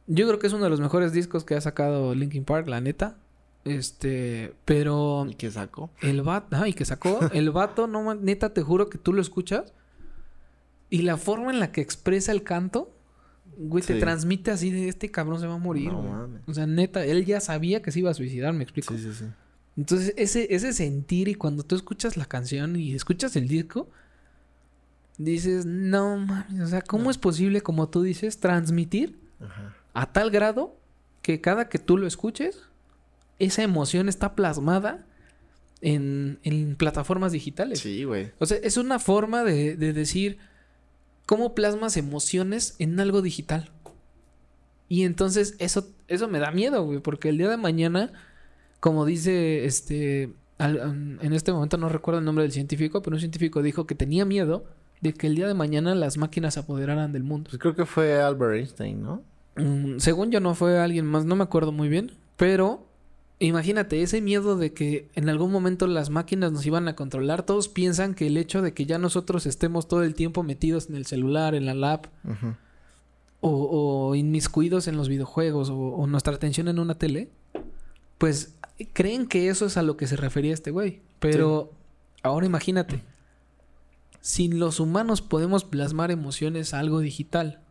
Yo 0.07 0.25
creo 0.27 0.39
que 0.39 0.47
es 0.47 0.53
uno 0.53 0.63
de 0.63 0.69
los 0.69 0.79
mejores 0.79 1.11
discos 1.11 1.43
que 1.43 1.55
ha 1.55 1.61
sacado 1.61 2.15
Linkin 2.15 2.45
Park, 2.45 2.67
la 2.67 2.81
neta. 2.81 3.17
Este, 3.65 4.53
pero 4.63 5.27
¿Y 5.29 5.35
qué 5.35 5.51
sacó? 5.51 5.89
el 6.01 6.21
vato, 6.21 6.55
ay, 6.55 6.73
que 6.73 6.85
sacó, 6.85 7.19
el 7.33 7.51
vato, 7.51 7.87
no, 7.87 8.15
neta, 8.15 8.53
te 8.53 8.61
juro 8.61 8.89
que 8.89 8.97
tú 8.97 9.11
lo 9.11 9.21
escuchas 9.21 9.73
y 10.89 11.01
la 11.01 11.17
forma 11.17 11.51
en 11.51 11.59
la 11.59 11.73
que 11.73 11.81
expresa 11.81 12.31
el 12.31 12.43
canto, 12.43 12.93
güey, 13.57 13.83
te 13.83 13.99
transmite 13.99 14.51
así 14.51 14.71
de 14.71 14.87
este 14.87 15.11
cabrón 15.11 15.41
se 15.41 15.47
va 15.47 15.55
a 15.55 15.57
morir, 15.57 15.91
No 15.91 16.01
mames. 16.01 16.43
O 16.47 16.53
sea, 16.53 16.65
neta, 16.65 17.03
él 17.03 17.25
ya 17.25 17.41
sabía 17.41 17.81
que 17.81 17.91
se 17.91 17.99
iba 17.99 18.09
a 18.09 18.13
suicidar, 18.13 18.53
me 18.53 18.63
explico. 18.63 18.93
Sí, 18.93 19.03
sí, 19.03 19.13
sí. 19.13 19.25
Entonces, 19.75 20.13
ese, 20.15 20.47
ese 20.55 20.71
sentir 20.71 21.27
y 21.27 21.35
cuando 21.35 21.63
tú 21.63 21.75
escuchas 21.75 22.15
la 22.15 22.25
canción 22.25 22.77
y 22.77 22.93
escuchas 22.93 23.35
el 23.35 23.49
disco, 23.49 23.89
dices, 25.17 25.65
no 25.65 26.17
mames, 26.17 26.61
o 26.61 26.67
sea, 26.67 26.81
¿cómo 26.81 27.11
es 27.11 27.17
posible, 27.17 27.61
como 27.61 27.89
tú 27.89 28.01
dices, 28.01 28.39
transmitir 28.39 29.19
Ajá. 29.41 29.75
A 29.99 30.11
tal 30.13 30.29
grado 30.31 30.75
que 31.21 31.41
cada 31.41 31.69
que 31.69 31.79
tú 31.79 31.97
lo 31.97 32.05
escuches, 32.07 32.61
esa 33.39 33.63
emoción 33.63 34.09
está 34.09 34.35
plasmada 34.35 35.05
en, 35.81 36.39
en 36.43 36.75
plataformas 36.75 37.31
digitales? 37.31 37.79
Sí, 37.79 38.03
güey. 38.03 38.31
O 38.39 38.45
sea, 38.45 38.57
es 38.61 38.77
una 38.77 38.99
forma 38.99 39.43
de, 39.43 39.75
de 39.75 39.93
decir 39.93 40.37
cómo 41.25 41.55
plasmas 41.55 41.97
emociones 41.97 42.75
en 42.79 42.99
algo 42.99 43.21
digital. 43.21 43.71
Y 44.89 45.03
entonces 45.03 45.55
eso, 45.59 45.87
eso 46.07 46.27
me 46.27 46.39
da 46.39 46.51
miedo, 46.51 46.83
güey, 46.85 46.99
porque 46.99 47.29
el 47.29 47.37
día 47.37 47.49
de 47.49 47.57
mañana, 47.57 48.13
como 48.79 49.03
dice 49.05 49.65
este, 49.65 50.29
al- 50.59 51.17
en 51.21 51.33
este 51.33 51.51
momento 51.51 51.77
no 51.77 51.89
recuerdo 51.89 52.19
el 52.19 52.25
nombre 52.25 52.43
del 52.43 52.51
científico, 52.53 53.01
pero 53.01 53.15
un 53.15 53.19
científico 53.19 53.61
dijo 53.61 53.85
que 53.85 53.95
tenía 53.95 54.25
miedo 54.25 54.65
de 55.01 55.13
que 55.13 55.27
el 55.27 55.35
día 55.35 55.47
de 55.47 55.53
mañana 55.53 55.93
las 55.95 56.17
máquinas 56.17 56.53
se 56.53 56.61
apoderaran 56.61 57.11
del 57.11 57.23
mundo. 57.23 57.49
Pues 57.49 57.59
creo 57.59 57.75
que 57.75 57.85
fue 57.85 58.21
Albert 58.21 58.55
Einstein, 58.55 59.01
¿no? 59.03 59.21
Mm, 59.57 59.99
según 59.99 60.31
yo 60.31 60.39
no 60.39 60.55
fue 60.55 60.79
alguien 60.79 61.05
más, 61.05 61.25
no 61.25 61.35
me 61.35 61.43
acuerdo 61.43 61.71
muy 61.71 61.89
bien, 61.89 62.11
pero 62.35 62.85
imagínate 63.39 64.01
ese 64.01 64.21
miedo 64.21 64.57
de 64.57 64.73
que 64.73 65.09
en 65.15 65.29
algún 65.29 65.51
momento 65.51 65.87
las 65.87 66.09
máquinas 66.09 66.51
nos 66.51 66.65
iban 66.65 66.87
a 66.87 66.95
controlar, 66.95 67.43
todos 67.43 67.67
piensan 67.69 68.13
que 68.15 68.27
el 68.27 68.37
hecho 68.37 68.61
de 68.61 68.73
que 68.73 68.85
ya 68.85 68.97
nosotros 68.97 69.45
estemos 69.45 69.87
todo 69.87 70.03
el 70.03 70.15
tiempo 70.15 70.43
metidos 70.43 70.89
en 70.89 70.95
el 70.95 71.05
celular, 71.05 71.53
en 71.55 71.65
la 71.65 71.73
lap 71.73 72.07
Ujú. 72.23 72.55
o, 73.41 74.09
o 74.09 74.15
inmiscuidos 74.15 74.87
en 74.87 74.97
los 74.97 75.09
videojuegos 75.09 75.69
o, 75.69 75.77
o 75.77 76.07
nuestra 76.07 76.33
atención 76.35 76.67
en 76.67 76.79
una 76.79 76.95
tele, 76.95 77.29
pues 78.17 78.55
creen 78.93 79.27
que 79.27 79.49
eso 79.49 79.65
es 79.65 79.77
a 79.77 79.83
lo 79.83 79.97
que 79.97 80.07
se 80.07 80.15
refería 80.15 80.53
este 80.53 80.71
güey, 80.71 81.01
pero 81.19 81.71
ahora 82.23 82.45
imagínate. 82.45 83.03
Si 84.19 84.49
los 84.49 84.79
humanos 84.79 85.21
podemos 85.21 85.63
plasmar 85.63 86.11
emociones 86.11 86.73
a 86.73 86.79
algo 86.79 86.99
digital, 86.99 87.61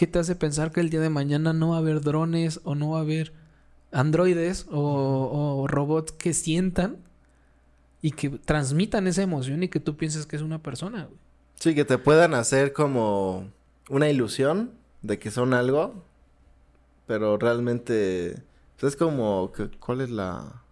¿qué 0.00 0.06
te 0.06 0.18
hace 0.18 0.34
pensar 0.34 0.72
que 0.72 0.80
el 0.80 0.88
día 0.88 1.00
de 1.00 1.10
mañana 1.10 1.52
no 1.52 1.68
va 1.68 1.76
a 1.76 1.78
haber 1.80 2.00
drones 2.00 2.60
o 2.64 2.74
no 2.74 2.92
va 2.92 3.00
a 3.00 3.02
haber 3.02 3.34
androides 3.92 4.66
o, 4.70 5.60
o 5.60 5.66
robots 5.66 6.12
que 6.12 6.32
sientan 6.32 6.96
y 8.00 8.12
que 8.12 8.30
transmitan 8.30 9.06
esa 9.06 9.20
emoción 9.20 9.62
y 9.62 9.68
que 9.68 9.78
tú 9.78 9.98
pienses 9.98 10.24
que 10.24 10.36
es 10.36 10.42
una 10.42 10.62
persona? 10.62 11.04
güey? 11.04 11.18
Sí, 11.56 11.74
que 11.74 11.84
te 11.84 11.98
puedan 11.98 12.32
hacer 12.32 12.72
como 12.72 13.50
una 13.90 14.08
ilusión 14.08 14.70
de 15.02 15.18
que 15.18 15.30
son 15.30 15.52
algo, 15.52 16.02
pero 17.06 17.36
realmente 17.36 18.42
pues, 18.78 18.94
es 18.94 18.96
como 18.96 19.52
¿cuál 19.80 20.00
es 20.00 20.08
la 20.08 20.62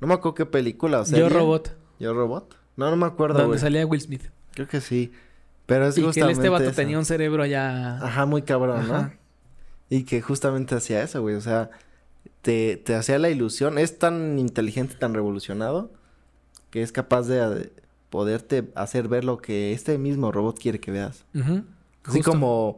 No 0.00 0.06
me 0.06 0.14
acuerdo 0.14 0.36
qué 0.36 0.46
película 0.46 1.00
o 1.00 1.04
Yo 1.04 1.28
robot, 1.28 1.76
Yo 1.98 2.14
robot. 2.14 2.56
No, 2.76 2.90
no 2.90 2.96
me 2.96 3.06
acuerdo, 3.06 3.38
donde 3.38 3.48
güey. 3.48 3.58
salía 3.58 3.84
Will 3.86 4.00
Smith. 4.00 4.30
Creo 4.52 4.68
que 4.68 4.80
sí. 4.80 5.10
Pero 5.72 5.86
es 5.86 5.96
Y 5.96 6.02
que 6.02 6.06
justamente 6.08 6.32
este 6.34 6.48
vato 6.50 6.64
eso. 6.64 6.74
tenía 6.74 6.98
un 6.98 7.06
cerebro 7.06 7.42
allá. 7.42 7.96
Ajá, 7.96 8.26
muy 8.26 8.42
cabrón, 8.42 8.86
¿no? 8.88 9.10
Y 9.88 10.04
que 10.04 10.20
justamente 10.20 10.74
hacía 10.74 11.02
eso, 11.02 11.22
güey. 11.22 11.34
O 11.34 11.40
sea, 11.40 11.70
te, 12.42 12.76
te 12.76 12.94
hacía 12.94 13.18
la 13.18 13.30
ilusión. 13.30 13.78
Es 13.78 13.98
tan 13.98 14.38
inteligente, 14.38 14.96
tan 14.96 15.14
revolucionado, 15.14 15.90
que 16.68 16.82
es 16.82 16.92
capaz 16.92 17.22
de 17.22 17.72
poderte 18.10 18.70
hacer 18.74 19.08
ver 19.08 19.24
lo 19.24 19.38
que 19.38 19.72
este 19.72 19.96
mismo 19.96 20.30
robot 20.30 20.58
quiere 20.58 20.78
que 20.78 20.90
veas. 20.90 21.24
Ujú. 21.34 21.64
Así 22.04 22.18
Justo. 22.18 22.32
como... 22.32 22.76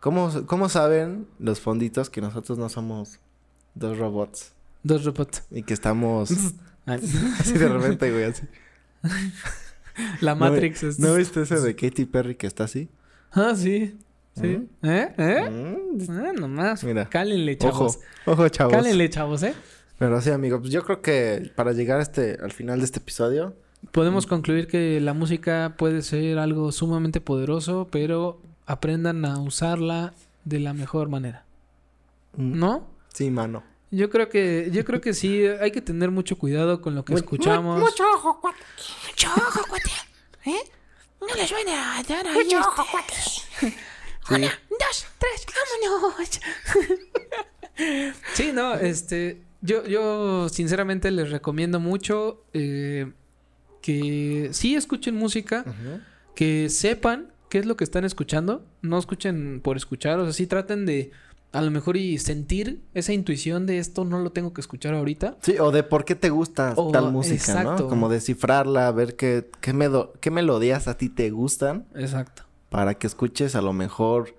¿cómo, 0.00 0.30
¿Cómo 0.44 0.68
saben 0.68 1.26
los 1.38 1.60
fonditos 1.60 2.10
que 2.10 2.20
nosotros 2.20 2.58
no 2.58 2.68
somos 2.68 3.18
dos 3.74 3.96
robots? 3.96 4.52
Dos 4.82 5.06
robots. 5.06 5.42
Y 5.50 5.62
que 5.62 5.72
estamos... 5.72 6.30
Así 6.84 7.54
de 7.54 7.66
repente, 7.66 8.12
güey, 8.12 8.24
así. 8.24 8.42
La 10.20 10.34
¿No 10.34 10.40
Matrix 10.40 10.82
vi- 10.82 10.88
es... 10.88 10.98
¿No 10.98 11.14
viste 11.14 11.42
ese 11.42 11.60
de 11.60 11.74
Katy 11.76 12.04
Perry 12.06 12.34
que 12.36 12.46
está 12.46 12.64
así? 12.64 12.88
Ah, 13.32 13.54
sí. 13.56 13.96
Sí. 14.40 14.68
¿Eh? 14.82 15.14
¿Eh? 15.16 15.50
Mm, 15.50 16.10
Ah, 16.10 16.32
nomás. 16.38 16.84
Mira. 16.84 17.08
Cálenle, 17.08 17.56
Ojo, 17.62 17.70
chavos. 17.70 17.98
ojo, 18.26 18.48
chavos. 18.50 18.72
Cálenle, 18.74 19.08
chavos, 19.08 19.42
¿eh? 19.42 19.54
Pero 19.98 20.20
sí, 20.20 20.30
amigo, 20.30 20.60
pues 20.60 20.70
yo 20.72 20.84
creo 20.84 21.00
que 21.00 21.50
para 21.56 21.72
llegar 21.72 22.00
a 22.00 22.02
este, 22.02 22.38
al 22.42 22.52
final 22.52 22.78
de 22.80 22.84
este 22.84 22.98
episodio, 22.98 23.54
Podemos 23.92 24.26
concluir 24.26 24.66
que 24.66 25.00
la 25.00 25.12
música 25.14 25.74
puede 25.78 26.02
ser 26.02 26.38
algo 26.38 26.72
sumamente 26.72 27.20
poderoso, 27.20 27.86
pero 27.90 28.40
aprendan 28.66 29.24
a 29.24 29.38
usarla 29.38 30.12
de 30.44 30.58
la 30.60 30.72
mejor 30.74 31.08
manera. 31.08 31.44
mm, 32.36 32.58
¿No? 32.58 32.88
sí, 33.14 33.30
mano. 33.30 33.62
Yo 33.90 34.10
creo 34.10 34.28
que, 34.28 34.68
yo 34.72 34.84
creo 34.84 35.00
que 35.00 35.14
sí, 35.14 35.46
hay 35.46 35.70
que 35.70 35.80
tener 35.80 36.10
mucho 36.10 36.36
cuidado 36.36 36.80
con 36.80 36.94
lo 36.94 37.04
que 37.04 37.12
Mu- 37.12 37.18
escuchamos. 37.18 37.80
Mucho 37.80 38.04
ojo, 38.14 38.40
cuate. 38.40 38.58
Mucho 39.08 39.28
ojo, 39.28 39.60
cuate. 39.68 39.90
¿Eh? 40.46 40.70
No 41.20 41.34
les 41.34 41.48
suene 41.48 41.72
a 41.72 42.02
dar 42.06 42.26
ahí 42.26 42.34
Mucho 42.44 42.58
ojo, 42.58 42.84
cuate. 42.90 43.14
Una, 44.28 44.48
dos, 44.70 45.06
tres, 45.18 45.46
vámonos. 45.82 46.40
Sí, 48.34 48.52
no, 48.52 48.74
este, 48.74 49.42
yo, 49.60 49.84
yo 49.86 50.48
sinceramente 50.48 51.10
les 51.10 51.30
recomiendo 51.30 51.78
mucho 51.78 52.42
eh, 52.54 53.12
que 53.82 54.48
sí 54.52 54.74
escuchen 54.74 55.14
música, 55.14 55.64
que 56.34 56.68
sepan 56.70 57.32
qué 57.50 57.58
es 57.58 57.66
lo 57.66 57.76
que 57.76 57.84
están 57.84 58.04
escuchando, 58.04 58.64
no 58.82 58.98
escuchen 58.98 59.60
por 59.62 59.76
escuchar, 59.76 60.18
o 60.18 60.24
sea, 60.24 60.32
sí 60.32 60.46
traten 60.46 60.86
de 60.86 61.12
a 61.52 61.62
lo 61.62 61.70
mejor 61.70 61.96
y 61.96 62.18
sentir 62.18 62.82
esa 62.92 63.12
intuición 63.12 63.64
de 63.66 63.78
esto 63.78 64.04
no 64.04 64.18
lo 64.18 64.30
tengo 64.32 64.52
que 64.52 64.60
escuchar 64.60 64.94
ahorita. 64.94 65.36
Sí, 65.40 65.56
o 65.58 65.70
de 65.70 65.82
por 65.82 66.04
qué 66.04 66.14
te 66.14 66.28
gusta 66.30 66.74
O- 66.76 66.90
tal 66.92 67.10
música, 67.12 67.34
exacto. 67.36 67.84
¿no? 67.84 67.88
Como 67.88 68.08
descifrarla, 68.08 68.90
ver 68.92 69.16
qué, 69.16 69.48
qué, 69.60 69.72
medo- 69.72 70.12
qué 70.20 70.30
melodías 70.30 70.86
a 70.88 70.96
ti 70.98 71.08
te 71.08 71.30
gustan 71.30 71.86
Exacto, 71.94 72.42
para 72.68 72.94
que 72.94 73.06
escuches 73.06 73.54
a 73.54 73.62
lo 73.62 73.72
mejor 73.72 74.36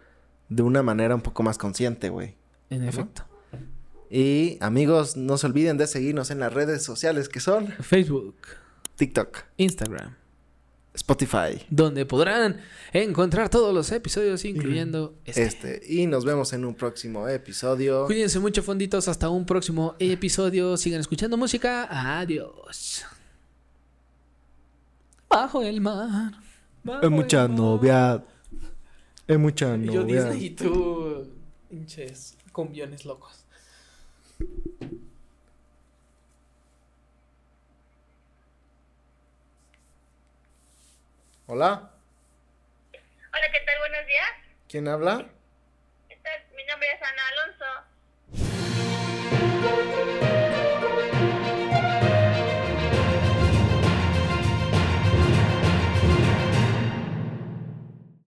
de 0.50 0.62
una 0.64 0.84
manera 0.84 1.16
un 1.16 1.22
poco 1.22 1.42
más 1.44 1.58
consciente, 1.58 2.10
güey. 2.10 2.36
en 2.70 2.84
efecto. 2.84 3.24
Y 4.10 4.58
amigos, 4.62 5.18
no 5.18 5.38
se 5.38 5.48
olviden 5.48 5.78
de 5.78 5.88
seguirnos 5.88 6.32
en 6.32 6.40
las 6.40 6.54
redes 6.54 6.84
sociales 6.84 7.28
que 7.30 7.40
son 7.42 7.68
Facebook, 7.82 8.36
TikTok, 8.96 9.40
Instagram, 9.58 10.16
Spotify, 10.98 11.64
donde 11.70 12.06
podrán 12.06 12.60
encontrar 12.92 13.50
todos 13.50 13.74
los 13.74 13.92
episodios, 13.92 14.44
incluyendo 14.46 15.16
este. 15.26 15.44
este. 15.44 15.82
Y 15.88 16.06
nos 16.08 16.26
vemos 16.26 16.52
en 16.54 16.66
un 16.66 16.76
próximo 16.76 17.28
episodio. 17.30 18.06
Cuídense 18.08 18.40
mucho, 18.40 18.62
fonditos. 18.64 19.08
Hasta 19.08 19.30
un 19.30 19.46
próximo 19.46 19.96
episodio. 20.00 20.76
Sigan 20.76 21.00
escuchando 21.00 21.38
música. 21.38 21.88
Adiós. 22.20 23.06
Bajo 25.30 25.62
el 25.62 25.82
mar. 25.82 26.34
bajo 26.84 27.04
Es 27.04 27.10
mucha 27.12 27.44
el 27.44 27.50
mar. 27.50 27.58
novia. 27.60 28.24
Es 29.28 29.38
mucha 29.40 29.78
Y 29.78 29.86
Yo 29.86 30.02
novia. 30.02 30.26
Disney 30.26 30.46
y 30.46 30.50
tú. 30.52 31.28
Pinches 31.70 32.36
cumbiones 32.52 33.06
locos. 33.06 33.46
Hola. 41.50 41.90
Hola, 42.92 43.52
¿qué 43.54 43.60
tal? 43.66 43.80
Buenos 43.80 44.06
días. 44.06 44.28
¿Quién 44.68 44.90
habla? 44.90 45.26
mi 46.58 46.66
nombre 46.66 46.90
es 46.94 47.02
Ana 47.02 47.24
Alonso. 47.32 47.66